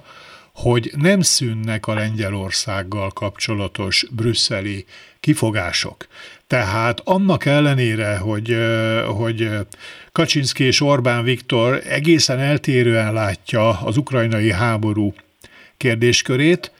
hogy 0.54 0.90
nem 1.00 1.20
szűnnek 1.20 1.86
a 1.86 1.94
Lengyelországgal 1.94 3.10
kapcsolatos 3.14 4.06
brüsszeli 4.16 4.84
kifogások. 5.20 5.96
Tehát 6.46 7.00
annak 7.04 7.44
ellenére, 7.44 8.18
hogy, 8.18 8.56
hogy 9.16 9.48
Kaczynszki 10.12 10.64
és 10.64 10.80
Orbán 10.80 11.24
Viktor 11.24 11.80
egészen 11.88 12.38
eltérően 12.38 13.12
látja 13.12 13.68
az 13.84 13.96
ukrajnai 13.96 14.52
háború 14.52 15.14
kérdéskörét. 15.76 16.72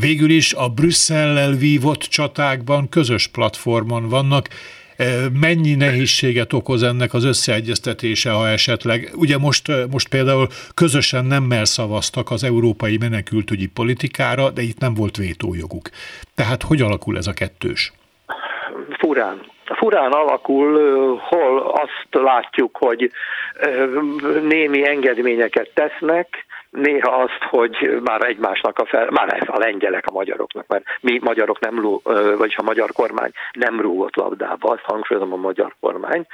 Végül 0.00 0.30
is 0.30 0.52
a 0.52 0.68
Brüsszellel 0.68 1.52
vívott 1.52 2.00
csatákban 2.00 2.88
közös 2.88 3.28
platformon 3.28 4.08
vannak, 4.08 4.48
e, 4.96 5.04
mennyi 5.40 5.74
nehézséget 5.74 6.52
okoz 6.52 6.82
ennek 6.82 7.14
az 7.14 7.24
összeegyeztetése, 7.24 8.30
ha 8.30 8.48
esetleg, 8.48 9.10
ugye 9.14 9.38
most, 9.38 9.68
e, 9.68 9.86
most 9.90 10.08
például 10.08 10.46
közösen 10.74 11.24
nemmel 11.24 11.64
szavaztak 11.64 12.30
az 12.30 12.44
európai 12.44 12.96
menekültügyi 12.98 13.66
politikára, 13.66 14.50
de 14.50 14.62
itt 14.62 14.78
nem 14.78 14.94
volt 14.94 15.16
vétójoguk. 15.16 15.88
Tehát 16.34 16.62
hogy 16.62 16.80
alakul 16.80 17.16
ez 17.16 17.26
a 17.26 17.32
kettős? 17.32 17.92
Furán. 18.98 19.40
Furán 19.64 20.12
alakul, 20.12 20.72
hol 21.16 21.58
azt 21.58 22.08
látjuk, 22.10 22.76
hogy 22.76 23.10
némi 24.42 24.88
engedményeket 24.88 25.70
tesznek, 25.74 26.46
néha 26.70 27.10
azt, 27.16 27.42
hogy 27.50 28.00
már 28.04 28.24
egymásnak 28.24 28.78
a 28.78 28.86
fel, 28.86 29.08
már 29.10 29.32
ez 29.40 29.48
a 29.48 29.58
lengyelek 29.58 30.06
a 30.06 30.12
magyaroknak, 30.12 30.66
mert 30.66 30.84
mi 31.00 31.18
magyarok 31.22 31.60
nem 31.60 31.80
rú, 31.80 32.00
vagyis 32.38 32.56
a 32.56 32.62
magyar 32.62 32.92
kormány 32.92 33.30
nem 33.52 33.80
rúgott 33.80 34.16
labdába, 34.16 34.70
azt 34.70 34.82
hangsúlyozom 34.84 35.32
a 35.32 35.36
magyar 35.36 35.74
kormány 35.80 36.26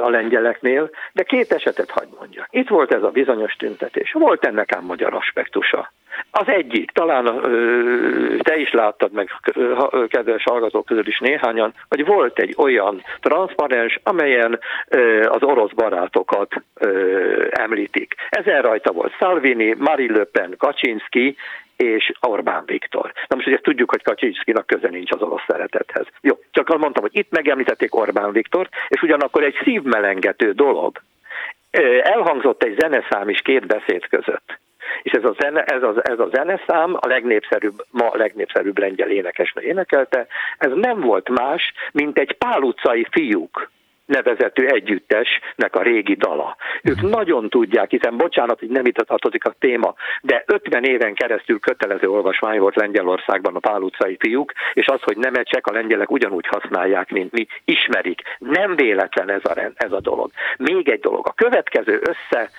a 0.00 0.10
lengyeleknél, 0.10 0.90
de 1.12 1.22
két 1.22 1.52
esetet 1.52 1.90
hagyd 1.90 2.14
mondjak. 2.18 2.46
Itt 2.50 2.68
volt 2.68 2.94
ez 2.94 3.02
a 3.02 3.10
bizonyos 3.10 3.52
tüntetés, 3.52 4.12
volt 4.12 4.44
ennek 4.44 4.72
ám 4.72 4.84
magyar 4.84 5.14
aspektusa. 5.14 5.92
Az 6.30 6.48
egyik, 6.48 6.90
talán 6.90 7.24
te 8.38 8.56
is 8.56 8.72
láttad 8.72 9.12
meg, 9.12 9.30
kedves 10.08 10.42
hallgatók 10.42 10.86
közül 10.86 11.06
is 11.06 11.18
néhányan, 11.18 11.74
hogy 11.88 12.06
volt 12.06 12.38
egy 12.38 12.54
olyan 12.58 13.02
transzparens, 13.20 14.00
amelyen 14.02 14.58
az 15.28 15.42
orosz 15.42 15.70
barátokat 15.70 16.54
említik. 17.50 18.14
Ezen 18.28 18.62
rajta 18.62 18.92
volt 18.96 19.12
Salvini, 19.18 19.74
Marine 19.78 20.18
Le 20.18 20.24
Pen, 20.24 20.54
Kaczynski, 20.58 21.36
és 21.76 22.12
Orbán 22.20 22.62
Viktor. 22.66 23.12
Na 23.28 23.36
most 23.36 23.46
ugye 23.46 23.60
tudjuk, 23.60 23.90
hogy 23.90 24.02
Kaczynszkinak 24.02 24.66
köze 24.66 24.88
nincs 24.88 25.12
az 25.12 25.22
orosz 25.22 25.44
szeretethez. 25.46 26.06
Jó, 26.20 26.38
csak 26.50 26.78
mondtam, 26.78 27.02
hogy 27.02 27.16
itt 27.16 27.30
megemlítették 27.30 27.94
Orbán 27.94 28.32
Viktor, 28.32 28.68
és 28.88 29.02
ugyanakkor 29.02 29.42
egy 29.42 29.58
szívmelengető 29.62 30.52
dolog. 30.52 31.02
Elhangzott 32.02 32.62
egy 32.62 32.78
zeneszám 32.78 33.28
is 33.28 33.40
két 33.40 33.66
beszéd 33.66 34.06
között 34.08 34.58
és 35.02 35.12
ez 35.12 35.24
a, 35.24 35.34
zene, 35.38 35.64
ez, 35.64 35.82
a, 35.82 35.94
ez 36.02 36.18
a 36.18 36.28
zeneszám 36.32 36.94
a 36.94 37.06
legnépszerűbb, 37.06 37.84
ma 37.90 38.06
a 38.06 38.16
legnépszerűbb 38.16 38.78
lengyel 38.78 39.10
énekesnő 39.10 39.62
énekelte, 39.62 40.26
ez 40.58 40.70
nem 40.74 41.00
volt 41.00 41.28
más, 41.28 41.72
mint 41.92 42.18
egy 42.18 42.32
pál 42.32 42.60
utcai 42.60 43.06
fiúk 43.10 43.70
nevezetű 44.06 44.66
együttesnek 44.66 45.76
a 45.76 45.82
régi 45.82 46.14
dala. 46.14 46.56
Ők 46.82 46.94
uh-huh. 46.94 47.10
nagyon 47.10 47.48
tudják, 47.48 47.90
hiszen 47.90 48.16
bocsánat, 48.16 48.58
hogy 48.58 48.68
nem 48.68 48.86
itt 48.86 48.94
tartozik 48.94 49.44
a 49.44 49.54
téma, 49.58 49.94
de 50.22 50.44
50 50.46 50.84
éven 50.84 51.14
keresztül 51.14 51.58
kötelező 51.58 52.08
olvasmány 52.08 52.58
volt 52.58 52.76
Lengyelországban 52.76 53.54
a 53.54 53.58
Pál 53.58 53.82
utcai 53.82 54.16
fiúk, 54.18 54.52
és 54.72 54.86
az, 54.86 55.00
hogy 55.02 55.16
nemecsek, 55.16 55.66
a 55.66 55.72
lengyelek 55.72 56.10
ugyanúgy 56.10 56.46
használják, 56.46 57.10
mint 57.10 57.32
mi, 57.32 57.46
ismerik. 57.64 58.20
Nem 58.38 58.76
véletlen 58.76 59.30
ez 59.30 59.44
a, 59.44 59.72
ez 59.74 59.92
a 59.92 60.00
dolog. 60.00 60.30
Még 60.56 60.88
egy 60.88 61.00
dolog, 61.00 61.26
a 61.26 61.32
következő 61.32 62.00
össze 62.08 62.50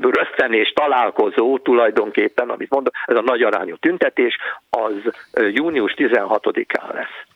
rösztenés 0.00 0.72
találkozó 0.72 1.58
tulajdonképpen, 1.58 2.50
amit 2.50 2.70
mondok, 2.70 2.94
ez 3.04 3.16
a 3.16 3.22
nagy 3.22 3.42
arányú 3.42 3.76
tüntetés, 3.76 4.36
az 4.70 4.94
június 5.32 5.94
16-án 5.96 6.94
lesz. 6.94 7.34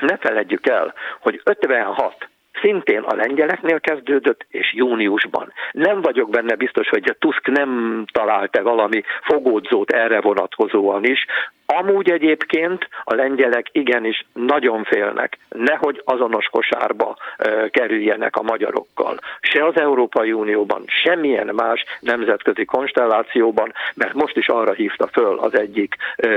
Ne 0.00 0.16
feledjük 0.16 0.66
el, 0.66 0.94
hogy 1.20 1.40
56 1.44 2.28
szintén 2.60 3.02
a 3.02 3.14
lengyeleknél 3.14 3.80
kezdődött, 3.80 4.46
és 4.48 4.72
júniusban. 4.74 5.52
Nem 5.72 6.00
vagyok 6.00 6.30
benne 6.30 6.54
biztos, 6.54 6.88
hogy 6.88 7.08
a 7.08 7.16
Tusk 7.18 7.46
nem 7.46 8.04
talált-e 8.12 8.62
valami 8.62 9.02
fogódzót 9.22 9.90
erre 9.90 10.20
vonatkozóan 10.20 11.04
is. 11.04 11.26
Amúgy 11.66 12.10
egyébként 12.10 12.88
a 13.04 13.14
lengyelek 13.14 13.66
igenis 13.72 14.26
nagyon 14.32 14.84
félnek, 14.84 15.38
nehogy 15.48 16.02
azonos 16.04 16.46
kosárba 16.46 17.16
e, 17.36 17.68
kerüljenek 17.68 18.36
a 18.36 18.42
magyarokkal. 18.42 19.18
Se 19.40 19.64
az 19.64 19.76
Európai 19.76 20.32
Unióban, 20.32 20.84
semmilyen 20.86 21.50
más 21.54 21.84
nemzetközi 22.00 22.64
konstellációban, 22.64 23.72
mert 23.94 24.14
most 24.14 24.36
is 24.36 24.48
arra 24.48 24.72
hívta 24.72 25.06
föl 25.06 25.38
az 25.38 25.58
egyik 25.58 25.94
e, 26.16 26.28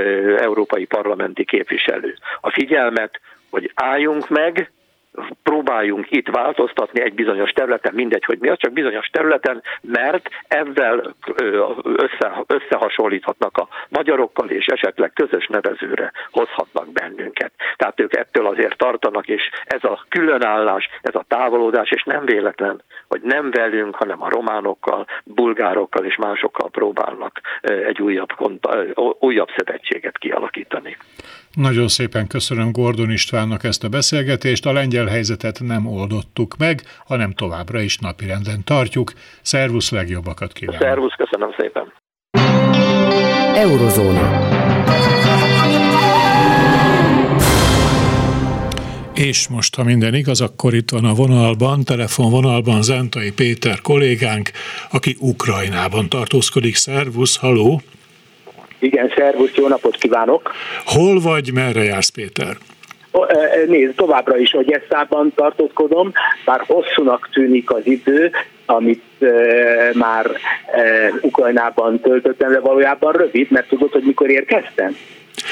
európai 0.42 0.84
parlamenti 0.84 1.44
képviselő. 1.44 2.14
A 2.40 2.50
figyelmet, 2.50 3.20
hogy 3.54 3.70
álljunk 3.74 4.28
meg, 4.28 4.72
próbáljunk 5.42 6.10
itt 6.10 6.28
változtatni 6.28 7.00
egy 7.00 7.14
bizonyos 7.14 7.50
területen, 7.50 7.94
mindegy, 7.94 8.24
hogy 8.24 8.38
mi 8.38 8.48
az, 8.48 8.58
csak 8.58 8.72
bizonyos 8.72 9.06
területen, 9.06 9.62
mert 9.80 10.28
ezzel 10.48 11.14
össze, 11.82 12.44
összehasonlíthatnak 12.46 13.56
a 13.56 13.68
magyarokkal, 13.88 14.48
és 14.50 14.66
esetleg 14.66 15.12
közös 15.12 15.46
nevezőre 15.46 16.12
hozhatnak 16.30 16.92
bennünket. 16.92 17.52
Tehát 17.76 18.00
ők 18.00 18.16
ettől 18.16 18.46
azért 18.46 18.76
tartanak, 18.76 19.28
és 19.28 19.50
ez 19.64 19.84
a 19.84 20.04
különállás, 20.08 20.88
ez 21.02 21.14
a 21.14 21.24
távolodás, 21.28 21.90
és 21.90 22.02
nem 22.02 22.24
véletlen, 22.24 22.82
hogy 23.08 23.20
nem 23.22 23.50
velünk, 23.50 23.94
hanem 23.94 24.22
a 24.22 24.28
románokkal, 24.28 25.06
bulgárokkal 25.24 26.04
és 26.04 26.16
másokkal 26.16 26.70
próbálnak 26.70 27.40
egy 27.60 28.00
újabb, 28.00 28.28
újabb 29.18 29.48
szövetséget 29.56 30.18
kialakítani. 30.18 30.96
Nagyon 31.54 31.88
szépen 31.88 32.26
köszönöm 32.26 32.72
Gordon 32.72 33.10
Istvánnak 33.10 33.64
ezt 33.64 33.84
a 33.84 33.88
beszélgetést. 33.88 34.66
A 34.66 34.72
lengyel 34.72 35.06
helyzetet 35.06 35.60
nem 35.60 35.86
oldottuk 35.86 36.56
meg, 36.56 36.80
hanem 37.06 37.32
továbbra 37.32 37.80
is 37.80 37.98
napirenden 37.98 38.64
tartjuk. 38.64 39.12
Szervusz, 39.42 39.90
legjobbakat 39.90 40.52
kívánok! 40.52 40.82
Szervusz, 40.82 41.14
köszönöm 41.16 41.54
szépen! 41.58 41.92
Eurozóna. 43.54 44.52
És 49.14 49.48
most, 49.48 49.74
ha 49.74 49.84
minden 49.84 50.14
igaz, 50.14 50.40
akkor 50.40 50.74
itt 50.74 50.90
van 50.90 51.04
a 51.04 51.14
vonalban, 51.14 51.84
telefonvonalban 51.84 52.82
Zentai 52.82 53.32
Péter 53.32 53.80
kollégánk, 53.80 54.50
aki 54.90 55.16
Ukrajnában 55.20 56.08
tartózkodik. 56.08 56.74
Szervusz, 56.74 57.36
haló! 57.36 57.80
Igen, 58.84 59.12
szervusz, 59.16 59.54
jó 59.54 59.68
napot 59.68 59.96
kívánok! 59.96 60.52
Hol 60.84 61.20
vagy, 61.20 61.50
merre 61.54 61.82
jársz, 61.82 62.08
Péter? 62.08 62.56
Nézd, 63.66 63.94
továbbra 63.94 64.36
is 64.36 64.54
Ogyesszában 64.54 65.32
tartózkodom, 65.34 66.12
bár 66.44 66.62
hosszúnak 66.66 67.28
tűnik 67.32 67.70
az 67.70 67.86
idő, 67.86 68.30
amit 68.66 69.02
e, 69.20 69.26
már 69.94 70.26
e, 70.26 71.12
Ukrajnában 71.20 72.00
töltöttem, 72.00 72.52
de 72.52 72.60
valójában 72.60 73.12
rövid, 73.12 73.50
mert 73.50 73.68
tudod, 73.68 73.92
hogy 73.92 74.02
mikor 74.02 74.30
érkeztem? 74.30 74.96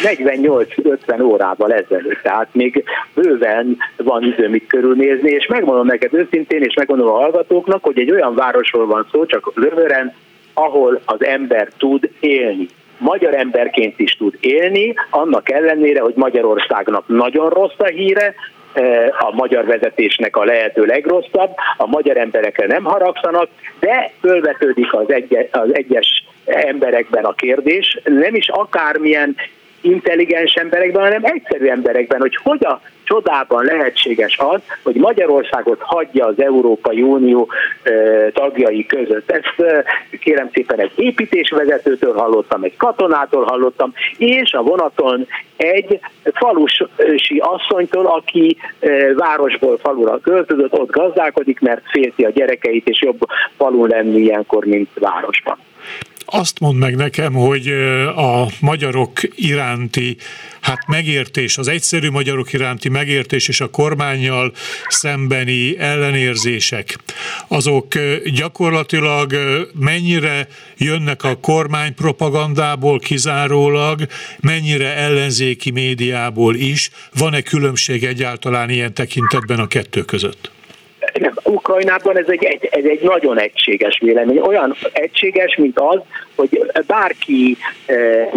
48-50 0.04 1.22
órával 1.22 1.72
ezelőtt, 1.72 2.22
tehát 2.22 2.48
még 2.52 2.84
bőven 3.14 3.76
van 3.96 4.22
időm 4.22 4.54
itt 4.54 4.66
körülnézni, 4.66 5.30
és 5.30 5.46
megmondom 5.46 5.86
neked 5.86 6.14
őszintén, 6.14 6.62
és 6.62 6.74
megmondom 6.74 7.08
a 7.08 7.18
hallgatóknak, 7.18 7.84
hogy 7.84 7.98
egy 7.98 8.10
olyan 8.10 8.34
városról 8.34 8.86
van 8.86 9.06
szó, 9.12 9.26
csak 9.26 9.52
Lövören, 9.54 10.14
ahol 10.54 11.00
az 11.04 11.24
ember 11.24 11.68
tud 11.78 12.10
élni 12.20 12.68
magyar 13.02 13.34
emberként 13.34 13.98
is 13.98 14.16
tud 14.16 14.36
élni, 14.40 14.94
annak 15.10 15.50
ellenére, 15.50 16.00
hogy 16.00 16.14
Magyarországnak 16.16 17.04
nagyon 17.06 17.48
rossz 17.48 17.78
a 17.78 17.86
híre, 17.86 18.34
eh, 18.72 19.08
a 19.18 19.30
magyar 19.34 19.64
vezetésnek 19.64 20.36
a 20.36 20.44
lehető 20.44 20.84
legrosszabb, 20.84 21.50
a 21.76 21.86
magyar 21.86 22.16
emberekre 22.16 22.66
nem 22.66 22.84
haragszanak, 22.84 23.48
de 23.80 24.12
fölvetődik 24.20 24.92
az, 24.94 25.12
egy, 25.12 25.48
az 25.50 25.74
egyes 25.74 26.24
emberekben 26.44 27.24
a 27.24 27.32
kérdés, 27.32 27.98
nem 28.04 28.34
is 28.34 28.48
akármilyen 28.48 29.36
intelligens 29.80 30.54
emberekben, 30.54 31.02
hanem 31.02 31.24
egyszerű 31.24 31.66
emberekben, 31.66 32.20
hogy 32.20 32.36
hogy 32.42 32.64
a 32.64 32.80
csodában 33.12 33.64
lehetséges 33.64 34.38
az, 34.38 34.60
hogy 34.82 34.94
Magyarországot 34.94 35.80
hagyja 35.80 36.26
az 36.26 36.40
Európai 36.40 37.02
Unió 37.02 37.48
tagjai 38.32 38.86
között. 38.86 39.30
Ezt 39.30 39.86
kérem 40.20 40.50
szépen 40.52 40.80
egy 40.80 40.92
építésvezetőtől 40.94 42.14
hallottam, 42.14 42.62
egy 42.62 42.76
katonától 42.76 43.44
hallottam, 43.44 43.92
és 44.18 44.52
a 44.52 44.62
vonaton 44.62 45.26
egy 45.56 46.00
falusi 46.32 47.38
asszonytól, 47.38 48.06
aki 48.06 48.56
városból 49.16 49.78
falura 49.78 50.18
költözött, 50.18 50.72
ott 50.72 50.90
gazdálkodik, 50.90 51.60
mert 51.60 51.82
félti 51.90 52.24
a 52.24 52.30
gyerekeit, 52.30 52.88
és 52.88 53.02
jobb 53.02 53.20
falun 53.56 53.88
lenni 53.88 54.18
ilyenkor, 54.18 54.64
mint 54.64 54.88
városban 54.98 55.56
azt 56.26 56.58
mond 56.60 56.78
meg 56.78 56.96
nekem, 56.96 57.32
hogy 57.32 57.68
a 58.16 58.46
magyarok 58.60 59.20
iránti 59.34 60.16
hát 60.60 60.86
megértés, 60.86 61.58
az 61.58 61.68
egyszerű 61.68 62.10
magyarok 62.10 62.52
iránti 62.52 62.88
megértés 62.88 63.48
és 63.48 63.60
a 63.60 63.70
kormányjal 63.70 64.52
szembeni 64.88 65.78
ellenérzések, 65.78 66.98
azok 67.48 67.94
gyakorlatilag 68.24 69.34
mennyire 69.74 70.48
jönnek 70.76 71.24
a 71.24 71.36
kormány 71.36 71.94
propagandából 71.94 72.98
kizárólag, 72.98 74.06
mennyire 74.40 74.96
ellenzéki 74.96 75.70
médiából 75.70 76.54
is, 76.54 76.90
van-e 77.14 77.40
különbség 77.40 78.04
egyáltalán 78.04 78.70
ilyen 78.70 78.94
tekintetben 78.94 79.58
a 79.58 79.66
kettő 79.66 80.02
között? 80.02 80.50
Nem, 81.20 81.32
Ukrajnában 81.44 82.18
ez 82.18 82.28
egy, 82.28 82.44
egy, 82.44 82.68
ez 82.70 82.84
egy 82.84 83.02
nagyon 83.02 83.38
egységes 83.38 83.98
vélemény. 83.98 84.38
Olyan 84.38 84.74
egységes, 84.92 85.56
mint 85.56 85.78
az, 85.78 86.00
hogy 86.34 86.70
bárki 86.86 87.56
eh, 87.86 88.28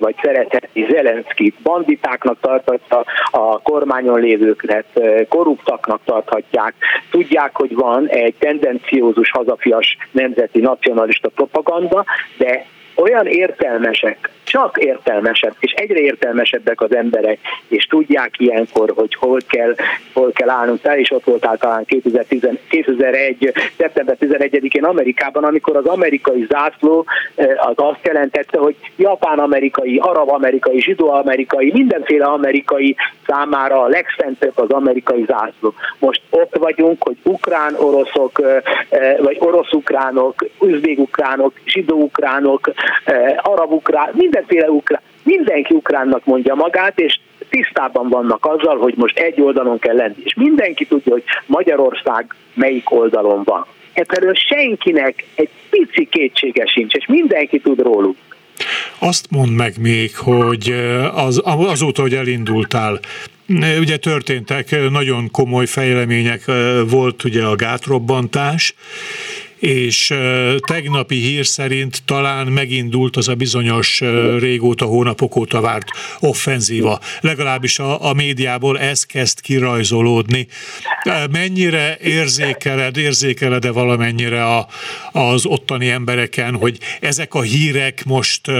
vagy 0.00 0.14
szeretheti 0.22 0.86
Zelenszkit 0.90 1.54
banditáknak 1.62 2.40
tarthatja, 2.40 3.04
a 3.30 3.58
kormányon 3.62 4.20
lévőket 4.20 4.84
eh, 4.94 5.26
korruptaknak 5.28 6.00
tarthatják. 6.04 6.74
Tudják, 7.10 7.56
hogy 7.56 7.74
van 7.74 8.08
egy 8.08 8.34
tendenciózus 8.38 9.30
hazafias 9.30 9.96
nemzeti 10.10 10.60
nacionalista 10.60 11.28
propaganda, 11.28 12.04
de 12.36 12.66
olyan 12.94 13.26
értelmesek, 13.26 14.30
csak 14.44 14.78
értelmesebb, 14.78 15.54
és 15.58 15.72
egyre 15.72 15.98
értelmesebbek 15.98 16.80
az 16.80 16.94
emberek, 16.94 17.38
és 17.68 17.84
tudják 17.84 18.34
ilyenkor, 18.38 18.92
hogy 18.96 19.14
hol 19.14 19.40
kell, 19.48 19.74
hol 20.12 20.32
kell 20.32 20.50
állnunk. 20.50 20.80
Te 20.80 20.98
is 20.98 21.10
ott 21.10 21.24
voltál 21.24 21.56
talán 21.56 21.84
2010, 21.84 22.48
2001. 22.68 23.52
szeptember 23.78 24.16
11-én 24.20 24.84
Amerikában, 24.84 25.44
amikor 25.44 25.76
az 25.76 25.86
amerikai 25.86 26.46
zászló 26.50 27.04
eh, 27.34 27.68
az 27.68 27.74
azt 27.76 28.06
jelentette, 28.06 28.58
hogy 28.58 28.76
japán-amerikai, 28.96 29.98
arab-amerikai, 29.98 30.80
zsidó-amerikai, 30.80 31.70
mindenféle 31.72 32.24
amerikai 32.24 32.96
számára 33.26 33.82
a 33.82 33.88
legszentebb 33.88 34.58
az 34.58 34.70
amerikai 34.70 35.24
zászló. 35.26 35.74
Most 35.98 36.20
ott 36.30 36.56
vagyunk, 36.58 37.02
hogy 37.02 37.16
ukrán-oroszok, 37.22 38.40
eh, 38.42 38.62
eh, 38.88 39.16
vagy 39.18 39.36
orosz-ukránok, 39.40 40.46
üzbég-ukránok, 40.62 41.52
zsidó-ukránok, 41.64 42.72
arab-ukrán, 43.42 44.10
mindenféle 44.34 44.70
ukrán, 44.70 45.00
mindenki 45.22 45.74
ukránnak 45.74 46.24
mondja 46.24 46.54
magát, 46.54 47.00
és 47.00 47.18
tisztában 47.48 48.08
vannak 48.08 48.46
azzal, 48.46 48.78
hogy 48.78 48.94
most 48.96 49.18
egy 49.18 49.40
oldalon 49.40 49.78
kell 49.78 49.96
lenni. 49.96 50.22
És 50.24 50.34
mindenki 50.34 50.86
tudja, 50.86 51.12
hogy 51.12 51.22
Magyarország 51.46 52.34
melyik 52.54 52.90
oldalon 52.90 53.42
van. 53.44 53.66
Ebből 53.92 54.34
senkinek 54.34 55.24
egy 55.34 55.48
pici 55.70 56.08
kétsége 56.10 56.66
sincs, 56.66 56.94
és 56.94 57.06
mindenki 57.06 57.60
tud 57.60 57.80
róluk. 57.80 58.16
Azt 58.98 59.26
mondd 59.30 59.50
meg 59.50 59.74
még, 59.80 60.16
hogy 60.16 60.74
az, 61.14 61.42
azóta, 61.44 62.02
hogy 62.02 62.14
elindultál, 62.14 63.00
Ugye 63.80 63.96
történtek 63.96 64.90
nagyon 64.90 65.30
komoly 65.30 65.66
fejlemények, 65.66 66.44
volt 66.90 67.24
ugye 67.24 67.42
a 67.42 67.56
gátrobbantás, 67.56 68.74
és 69.64 70.14
tegnapi 70.66 71.14
hír 71.14 71.46
szerint 71.46 72.02
talán 72.04 72.46
megindult 72.46 73.16
az 73.16 73.28
a 73.28 73.34
bizonyos 73.34 74.00
régóta, 74.38 74.84
hónapok 74.84 75.36
óta 75.36 75.60
várt 75.60 75.88
offenzíva. 76.20 77.00
Legalábbis 77.20 77.78
a, 77.78 78.08
a 78.08 78.12
médiából 78.12 78.78
ez 78.78 79.04
kezd 79.04 79.40
kirajzolódni. 79.40 80.46
Mennyire 81.30 81.96
érzékeled, 82.02 82.96
érzékeled-e 82.96 83.70
valamennyire 83.70 84.44
a, 84.44 84.66
az 85.12 85.46
ottani 85.46 85.88
embereken, 85.88 86.54
hogy 86.54 86.78
ezek 87.00 87.34
a 87.34 87.42
hírek 87.42 88.04
most 88.04 88.50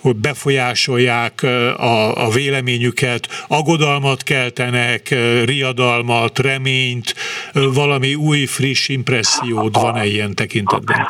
hogy 0.00 0.16
befolyásolják 0.16 1.42
a, 1.42 2.24
a 2.26 2.30
véleményüket, 2.30 3.44
agodalmat 3.48 4.22
keltenek, 4.22 5.14
riadalmat, 5.44 6.38
reményt, 6.38 7.14
valami 7.52 8.14
új, 8.14 8.44
friss 8.44 8.88
impressziód 8.88 9.80
van-e 9.80 10.06
ilyen 10.06 10.33
tekintetben? 10.34 11.08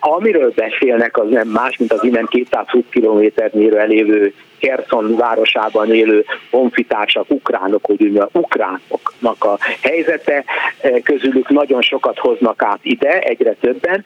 Amiről 0.00 0.52
beszélnek, 0.56 1.16
az 1.16 1.28
nem 1.30 1.48
más, 1.48 1.76
mint 1.76 1.92
az 1.92 2.04
innen 2.04 2.26
220 2.30 2.84
kilométernyire 2.90 3.80
elévő 3.80 4.34
Kerszon 4.64 5.16
városában 5.16 5.94
élő 5.94 6.24
honfitársak, 6.50 7.30
ukránok, 7.30 7.84
hogy 7.84 8.16
a 8.16 8.28
ukránoknak 8.32 9.44
a 9.44 9.58
helyzete, 9.80 10.44
e, 10.80 11.00
közülük 11.00 11.48
nagyon 11.48 11.82
sokat 11.82 12.18
hoznak 12.18 12.62
át 12.62 12.78
ide, 12.82 13.18
egyre 13.18 13.52
többen, 13.52 14.04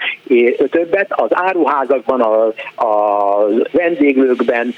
többet. 0.71 1.13
Az 1.13 1.29
áruházakban, 1.31 2.21
a, 2.21 2.47
a 2.85 3.28
vendéglőkben 3.71 4.75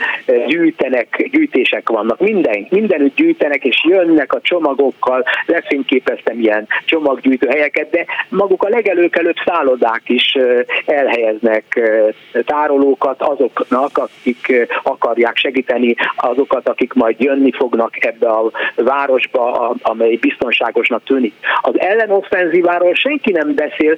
gyűjtenek, 0.47 1.29
gyűjtések 1.31 1.89
vannak, 1.89 2.21
minden, 2.21 2.67
mindenütt 2.71 3.15
gyűjtenek, 3.15 3.65
és 3.65 3.85
jönnek 3.89 4.33
a 4.33 4.41
csomagokkal, 4.41 5.25
lefényképeztem 5.47 6.39
ilyen 6.39 6.67
csomaggyűjtő 6.85 7.49
helyeket, 7.49 7.91
de 7.91 8.05
maguk 8.29 8.63
a 8.63 8.69
legelők 8.69 9.17
előtt 9.17 9.43
szállodák 9.45 10.03
is 10.07 10.37
elhelyeznek 10.87 11.81
tárolókat 12.45 13.23
azoknak, 13.23 13.99
akik 13.99 14.69
akarják 14.83 15.37
segíteni 15.37 15.95
azokat, 16.17 16.69
akik 16.69 16.93
majd 16.93 17.21
jönni 17.21 17.53
fognak 17.53 18.05
ebbe 18.05 18.29
a 18.29 18.51
városba, 18.75 19.75
amely 19.83 20.17
biztonságosnak 20.17 21.05
tűnik. 21.05 21.35
Az 21.61 21.81
ellenoffenzíváról 21.81 22.95
senki 22.95 23.33
nem 23.33 23.55
beszél, 23.55 23.97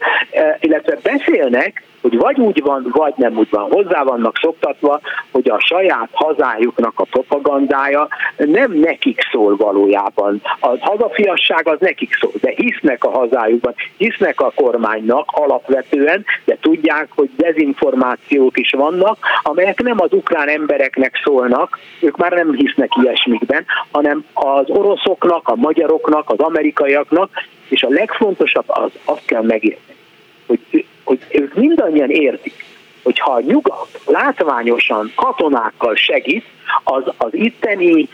illetve 0.60 0.98
beszélnek, 1.02 1.82
hogy 2.02 2.16
vagy 2.16 2.38
úgy 2.38 2.62
van, 2.62 2.86
vagy 2.92 3.12
nem 3.16 3.36
úgy 3.36 3.50
van. 3.50 3.70
Hozzá 3.70 4.02
vannak 4.02 4.36
szoktatva, 4.62 5.00
hogy 5.30 5.50
a 5.50 5.60
saját 5.60 6.08
hazájuknak 6.12 7.00
a 7.00 7.04
propagandája 7.04 8.08
nem 8.36 8.72
nekik 8.72 9.20
szól 9.30 9.56
valójában. 9.56 10.40
A 10.60 10.76
hazafiasság 10.80 11.68
az 11.68 11.78
nekik 11.80 12.16
szól, 12.20 12.32
de 12.40 12.52
hisznek 12.56 13.04
a 13.04 13.10
hazájukban, 13.10 13.74
hisznek 13.96 14.40
a 14.40 14.52
kormánynak 14.54 15.28
alapvetően, 15.32 16.24
de 16.44 16.56
tudják, 16.60 17.08
hogy 17.14 17.30
dezinformációk 17.36 18.58
is 18.58 18.70
vannak, 18.70 19.26
amelyek 19.42 19.82
nem 19.82 20.00
az 20.00 20.12
ukrán 20.12 20.48
embereknek 20.48 21.20
szólnak, 21.24 21.78
ők 22.00 22.16
már 22.16 22.32
nem 22.32 22.54
hisznek 22.54 22.90
ilyesmikben, 23.02 23.64
hanem 23.90 24.24
az 24.32 24.64
oroszoknak, 24.68 25.48
a 25.48 25.56
magyaroknak, 25.56 26.30
az 26.30 26.38
amerikaiaknak, 26.38 27.30
és 27.68 27.82
a 27.82 27.88
legfontosabb 27.88 28.64
az, 28.66 28.90
azt 29.04 29.24
kell 29.24 29.42
megérteni, 29.42 29.98
hogy 30.46 30.86
hogy 31.04 31.18
ők 31.30 31.54
mindannyian 31.54 32.10
értik, 32.10 32.61
hogy 33.02 33.18
ha 33.18 33.32
a 33.32 33.40
nyugat 33.40 34.00
látványosan 34.06 35.12
katonákkal 35.14 35.94
segít, 35.94 36.44
az 36.84 37.02
az 37.16 37.34
itteni 37.34 38.08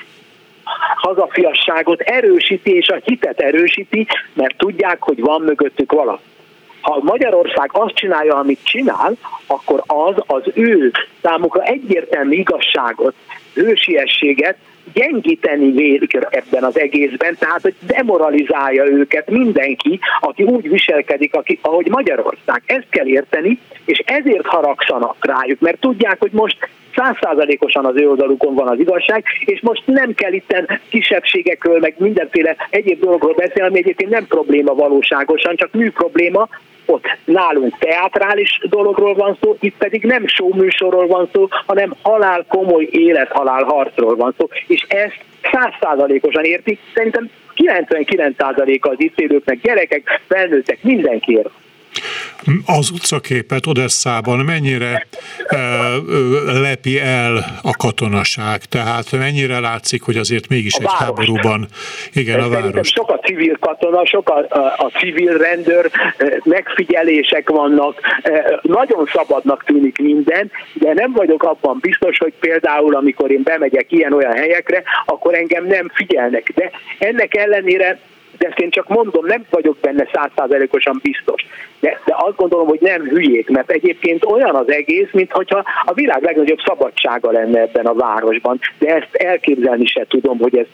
hazafiasságot 0.97 2.01
erősíti 2.01 2.71
és 2.71 2.89
a 2.89 3.01
hitet 3.05 3.41
erősíti, 3.41 4.07
mert 4.33 4.57
tudják, 4.57 5.03
hogy 5.03 5.21
van 5.21 5.43
mögöttük 5.43 5.93
valaki. 5.93 6.23
ha 6.81 6.99
Magyarország 7.03 7.71
azt 7.73 7.95
csinálja, 7.95 8.35
amit 8.35 8.65
csinál, 8.65 9.13
akkor 9.47 9.83
az 9.87 10.15
az 10.27 10.43
ő 10.55 10.93
számukra 11.23 11.63
egyértelmű 11.63 12.35
igazságot, 12.35 13.15
hősiességet 13.55 14.57
gyengíteni 14.93 15.71
vélik 15.71 16.15
ebben 16.15 16.65
az 16.65 16.79
egészben, 16.79 17.37
tehát 17.39 17.63
hogy 17.63 17.75
demoralizálja 17.87 18.85
őket 18.85 19.31
mindenki, 19.31 20.01
aki 20.21 20.43
úgy 20.43 20.69
viselkedik, 20.69 21.35
aki, 21.35 21.59
ahogy 21.63 21.87
Magyarország. 21.89 22.63
Ezt 22.67 22.87
kell 22.91 23.07
érteni, 23.07 23.59
és 23.85 23.99
ezért 23.99 24.47
haragszanak 24.47 25.17
rájuk, 25.21 25.61
mert 25.61 25.81
tudják, 25.81 26.17
hogy 26.19 26.33
most 26.33 26.69
százszázalékosan 26.99 27.85
az 27.85 27.97
ő 27.97 28.09
oldalukon 28.09 28.55
van 28.55 28.69
az 28.69 28.79
igazság, 28.79 29.25
és 29.45 29.61
most 29.61 29.83
nem 29.85 30.15
kell 30.15 30.33
itten 30.33 30.81
kisebbségekről, 30.89 31.79
meg 31.79 31.95
mindenféle 31.99 32.57
egyéb 32.71 33.01
dologról 33.01 33.35
beszélni, 33.35 33.69
ami 33.69 33.79
egyébként 33.79 34.11
nem 34.11 34.27
probléma 34.27 34.75
valóságosan, 34.75 35.57
csak 35.57 35.73
mű 35.73 35.91
probléma, 35.91 36.49
ott 36.87 37.05
nálunk 37.25 37.79
teátrális 37.79 38.61
dologról 38.69 39.15
van 39.15 39.37
szó, 39.41 39.57
itt 39.61 39.77
pedig 39.77 40.03
nem 40.05 40.25
műsorról 40.55 41.07
van 41.07 41.29
szó, 41.33 41.49
hanem 41.67 41.95
halál 42.03 42.45
komoly 42.49 42.89
élet-halál 42.91 43.65
harcról 43.65 44.17
van 44.17 44.35
szó, 44.39 44.49
és 44.67 44.85
ezt 44.89 45.21
százszázalékosan 45.53 46.45
értik, 46.45 46.79
szerintem 46.95 47.31
99%-a 47.57 48.89
az 48.89 48.97
itt 48.99 49.21
élőknek, 49.21 49.61
gyerekek, 49.61 50.21
felnőttek, 50.29 50.83
mindenki 50.83 51.33
ért 51.33 51.51
az 52.67 52.91
utcaképet 52.91 53.67
Odesszában 53.67 54.39
mennyire 54.39 55.07
e, 55.47 55.59
lepi 56.61 57.01
el 57.01 57.37
a 57.63 57.77
katonaság? 57.77 58.65
Tehát 58.65 59.13
mennyire 59.13 59.61
látszik, 59.61 60.03
hogy 60.03 60.17
azért 60.17 60.49
mégis 60.49 60.75
a 60.75 60.79
egy 60.79 60.85
város. 60.85 61.01
háborúban, 61.01 61.69
igen, 62.13 62.41
a 62.41 62.49
város. 62.49 62.89
Sok 62.89 63.11
a 63.11 63.19
civil 63.19 63.57
katona, 63.61 64.07
sok 64.07 64.29
a, 64.29 64.39
a, 64.49 64.75
a 64.77 64.91
civil 64.99 65.37
rendőr, 65.39 65.91
megfigyelések 66.45 67.49
vannak, 67.49 68.01
nagyon 68.63 69.09
szabadnak 69.13 69.65
tűnik 69.65 69.99
minden, 69.99 70.51
de 70.75 70.93
nem 70.93 71.13
vagyok 71.13 71.43
abban 71.43 71.79
biztos, 71.81 72.19
hogy 72.19 72.33
például 72.41 72.95
amikor 72.95 73.31
én 73.31 73.43
bemegyek 73.43 73.93
ilyen-olyan 73.93 74.33
helyekre, 74.33 74.83
akkor 75.07 75.35
engem 75.35 75.67
nem 75.67 75.91
figyelnek. 75.95 76.53
De 76.55 76.71
ennek 76.99 77.37
ellenére 77.37 77.99
de 78.39 78.47
ezt 78.47 78.59
én 78.59 78.71
csak 78.71 78.89
mondom, 78.89 79.27
nem 79.27 79.45
vagyok 79.51 79.77
benne 79.81 80.09
százszázalékosan 80.13 80.99
biztos. 81.03 81.47
De, 81.81 82.01
de 82.05 82.15
azt 82.17 82.37
gondolom, 82.37 82.67
hogy 82.67 82.81
nem 82.81 83.03
hülyék, 83.03 83.49
mert 83.49 83.71
egyébként 83.71 84.25
olyan 84.25 84.55
az 84.55 84.71
egész, 84.71 85.09
mintha 85.13 85.65
a 85.85 85.93
világ 85.93 86.23
legnagyobb 86.23 86.59
szabadsága 86.67 87.31
lenne 87.31 87.61
ebben 87.61 87.87
a 87.87 87.95
városban. 87.95 88.59
De 88.79 88.95
ezt 88.95 89.15
elképzelni 89.15 89.87
se 89.87 90.05
tudom, 90.09 90.39
hogy 90.39 90.57
ez, 90.59 90.67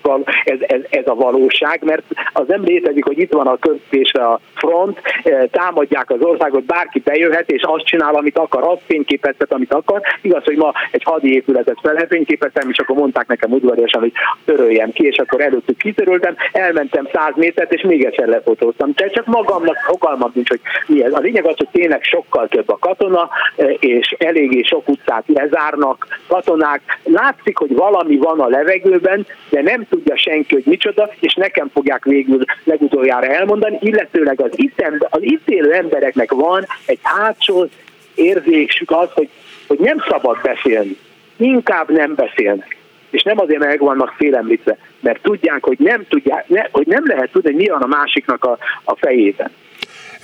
ez, 0.44 0.58
ez, 0.60 0.80
ez 0.90 1.06
a 1.06 1.14
valóság, 1.14 1.82
mert 1.84 2.02
az 2.32 2.44
nem 2.46 2.64
létezik, 2.64 3.04
hogy 3.04 3.18
itt 3.18 3.32
van 3.32 3.46
a 3.46 3.58
köztésre 3.58 4.24
a 4.24 4.40
front, 4.54 5.00
eh, 5.22 5.42
támadják 5.50 6.10
az 6.10 6.20
országot, 6.20 6.64
bárki 6.64 6.98
bejöhet, 6.98 7.50
és 7.50 7.62
azt 7.62 7.84
csinál, 7.84 8.14
amit 8.14 8.38
akar, 8.38 8.62
azt 8.62 8.82
fényképeztet, 8.86 9.52
amit 9.52 9.72
akar. 9.72 10.00
Igaz, 10.22 10.44
hogy 10.44 10.56
ma 10.56 10.72
egy 10.90 11.02
hadi 11.02 11.34
épületet 11.34 11.78
felfényképeztem, 11.82 12.70
és 12.70 12.78
akkor 12.78 12.96
mondták 12.96 13.26
nekem 13.26 13.52
udvariasan, 13.52 14.00
hogy 14.00 14.12
töröljem 14.44 14.92
ki, 14.92 15.06
és 15.06 15.16
akkor 15.16 15.40
előttük 15.40 15.76
kitöröltem, 15.76 16.36
elmentem 16.52 17.08
száz 17.12 17.32
métert, 17.54 17.72
és 17.72 17.82
még 17.82 18.04
egyszer 18.04 18.28
lefotóztam. 18.28 18.94
Tehát 18.94 19.12
csak 19.12 19.26
magamnak 19.26 19.76
fogalmam 19.76 20.30
nincs, 20.34 20.48
hogy 20.48 20.60
mi 20.86 21.04
ez. 21.04 21.12
A 21.12 21.18
lényeg 21.18 21.46
az, 21.46 21.56
hogy 21.56 21.68
tényleg 21.72 22.02
sokkal 22.02 22.48
több 22.48 22.68
a 22.68 22.78
katona, 22.78 23.30
e, 23.56 23.64
és 23.64 24.14
eléggé 24.18 24.62
sok 24.62 24.88
utcát 24.88 25.24
lezárnak 25.26 26.06
katonák. 26.26 26.80
Látszik, 27.04 27.58
hogy 27.58 27.74
valami 27.74 28.16
van 28.16 28.40
a 28.40 28.48
levegőben, 28.48 29.26
de 29.50 29.62
nem 29.62 29.86
tudja 29.90 30.16
senki, 30.16 30.54
hogy 30.54 30.64
micsoda, 30.66 31.10
és 31.20 31.34
nekem 31.34 31.68
fogják 31.72 32.04
végül 32.04 32.44
legutoljára 32.64 33.26
elmondani, 33.26 33.78
illetőleg 33.80 34.40
az 34.40 34.50
itt, 34.54 34.82
az 35.10 35.22
itt 35.22 35.48
élő 35.48 35.72
embereknek 35.72 36.32
van 36.32 36.66
egy 36.86 36.98
hátsó 37.02 37.66
érzésük 38.14 38.90
az, 38.90 39.08
hogy, 39.14 39.28
hogy 39.66 39.78
nem 39.78 40.04
szabad 40.08 40.38
beszélni. 40.42 40.96
Inkább 41.36 41.90
nem 41.90 42.14
beszélnek 42.14 42.76
és 43.14 43.22
nem 43.22 43.38
azért, 43.38 43.58
mert 43.58 43.70
meg 43.70 43.80
vannak 43.80 44.14
félemlítve, 44.16 44.78
mert 45.00 45.22
tudják, 45.22 45.64
hogy 45.64 45.78
nem, 45.78 46.04
tudják, 46.08 46.48
ne, 46.48 46.62
hogy 46.70 46.86
nem 46.86 47.02
lehet 47.06 47.30
tudni, 47.32 47.50
hogy 47.52 47.60
mi 47.60 47.68
van 47.68 47.82
a 47.82 47.86
másiknak 47.86 48.44
a, 48.44 48.58
a 48.84 48.96
fejében. 48.96 49.50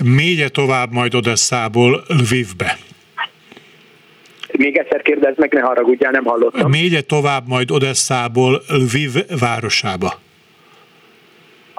Mégye 0.04 0.48
tovább 0.48 0.92
majd 0.92 1.14
Odesszából 1.14 2.02
Lvivbe. 2.08 2.78
Még 4.52 4.76
egyszer 4.76 5.02
kérdezd 5.02 5.38
meg, 5.38 5.52
ne 5.52 5.60
haragudjál, 5.60 6.10
nem 6.10 6.24
hallottam. 6.24 6.70
Mégye 6.70 7.00
tovább 7.00 7.46
majd 7.46 7.70
Odesszából 7.70 8.62
Lviv 8.68 9.10
városába 9.40 10.20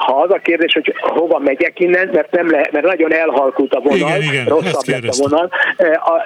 ha 0.02 0.22
az 0.22 0.32
a 0.32 0.40
kérdés, 0.44 0.74
hogy 0.74 0.94
hova 1.00 1.40
megyek 1.40 1.80
innen, 1.80 2.10
mert 2.14 2.32
nem 2.32 2.50
lehet, 2.50 2.72
mert 2.72 2.86
nagyon 2.86 3.14
elhalkult 3.14 3.74
a 3.74 3.80
vonal, 3.80 3.98
igen, 3.98 4.22
igen, 4.22 4.46
rosszabb 4.46 4.88
lett 4.88 5.08
a 5.08 5.16
vonal. 5.18 5.52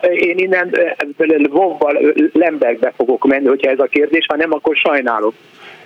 Én 0.01 0.37
innen 0.37 0.75
Lvovval 1.17 2.13
Lembergbe 2.33 2.93
fogok 2.97 3.25
menni, 3.27 3.47
hogyha 3.47 3.71
ez 3.71 3.79
a 3.79 3.85
kérdés, 3.85 4.25
ha 4.27 4.35
nem, 4.35 4.53
akkor 4.53 4.75
sajnálok. 4.75 5.33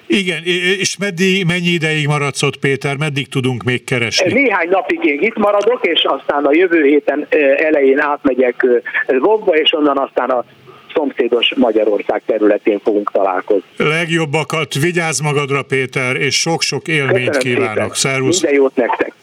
Igen, 0.08 0.44
és 0.80 0.98
meddig, 0.98 1.46
mennyi 1.46 1.68
ideig 1.68 2.08
maradsz 2.08 2.44
ott, 2.44 2.60
Péter? 2.60 2.98
Meddig 2.98 3.28
tudunk 3.28 3.64
még 3.64 3.84
keresni? 3.84 4.34
Néhány 4.34 4.70
napig 4.70 5.04
én 5.04 5.22
itt 5.22 5.38
maradok, 5.38 5.86
és 5.86 6.04
aztán 6.04 6.46
a 6.46 6.54
jövő 6.54 6.84
héten 6.84 7.28
elején 7.58 8.00
átmegyek 8.00 8.66
Lvovba, 9.08 9.56
és 9.56 9.74
onnan 9.74 9.98
aztán 9.98 10.30
a 10.30 10.46
szomszédos 10.94 11.54
Magyarország 11.56 12.22
területén 12.26 12.80
fogunk 12.80 13.12
találkozni. 13.12 13.64
Legjobbakat 13.78 14.74
vigyázz 14.74 15.20
magadra, 15.20 15.64
Péter, 15.64 16.16
és 16.16 16.40
sok-sok 16.40 16.88
élményt 16.88 17.38
Köszönöm 17.38 17.58
kívánok. 17.58 17.96
Szépen. 17.96 18.12
Szervusz! 18.12 18.42
Minden 18.42 18.60
jót 18.62 18.76
nektek! 18.76 19.14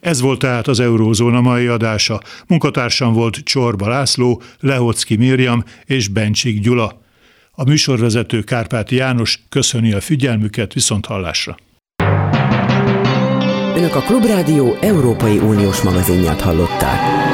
Ez 0.00 0.20
volt 0.20 0.38
tehát 0.38 0.66
az 0.66 0.80
Eurózóna 0.80 1.40
mai 1.40 1.66
adása. 1.66 2.20
Munkatársam 2.48 3.12
volt 3.12 3.36
Csorba 3.36 3.88
László, 3.88 4.42
Lehocki 4.60 5.16
Mirjam 5.16 5.64
és 5.86 6.08
Bencsik 6.08 6.60
Gyula. 6.60 7.00
A 7.52 7.64
műsorvezető 7.64 8.40
Kárpáti 8.40 8.96
János 8.96 9.38
köszöni 9.48 9.92
a 9.92 10.00
figyelmüket 10.00 10.72
viszont 10.72 11.06
hallásra. 11.06 11.56
Önök 13.76 13.94
a 13.94 14.00
Klubrádió 14.00 14.76
Európai 14.80 15.38
Uniós 15.38 15.82
magazinját 15.82 16.40
hallották. 16.40 17.27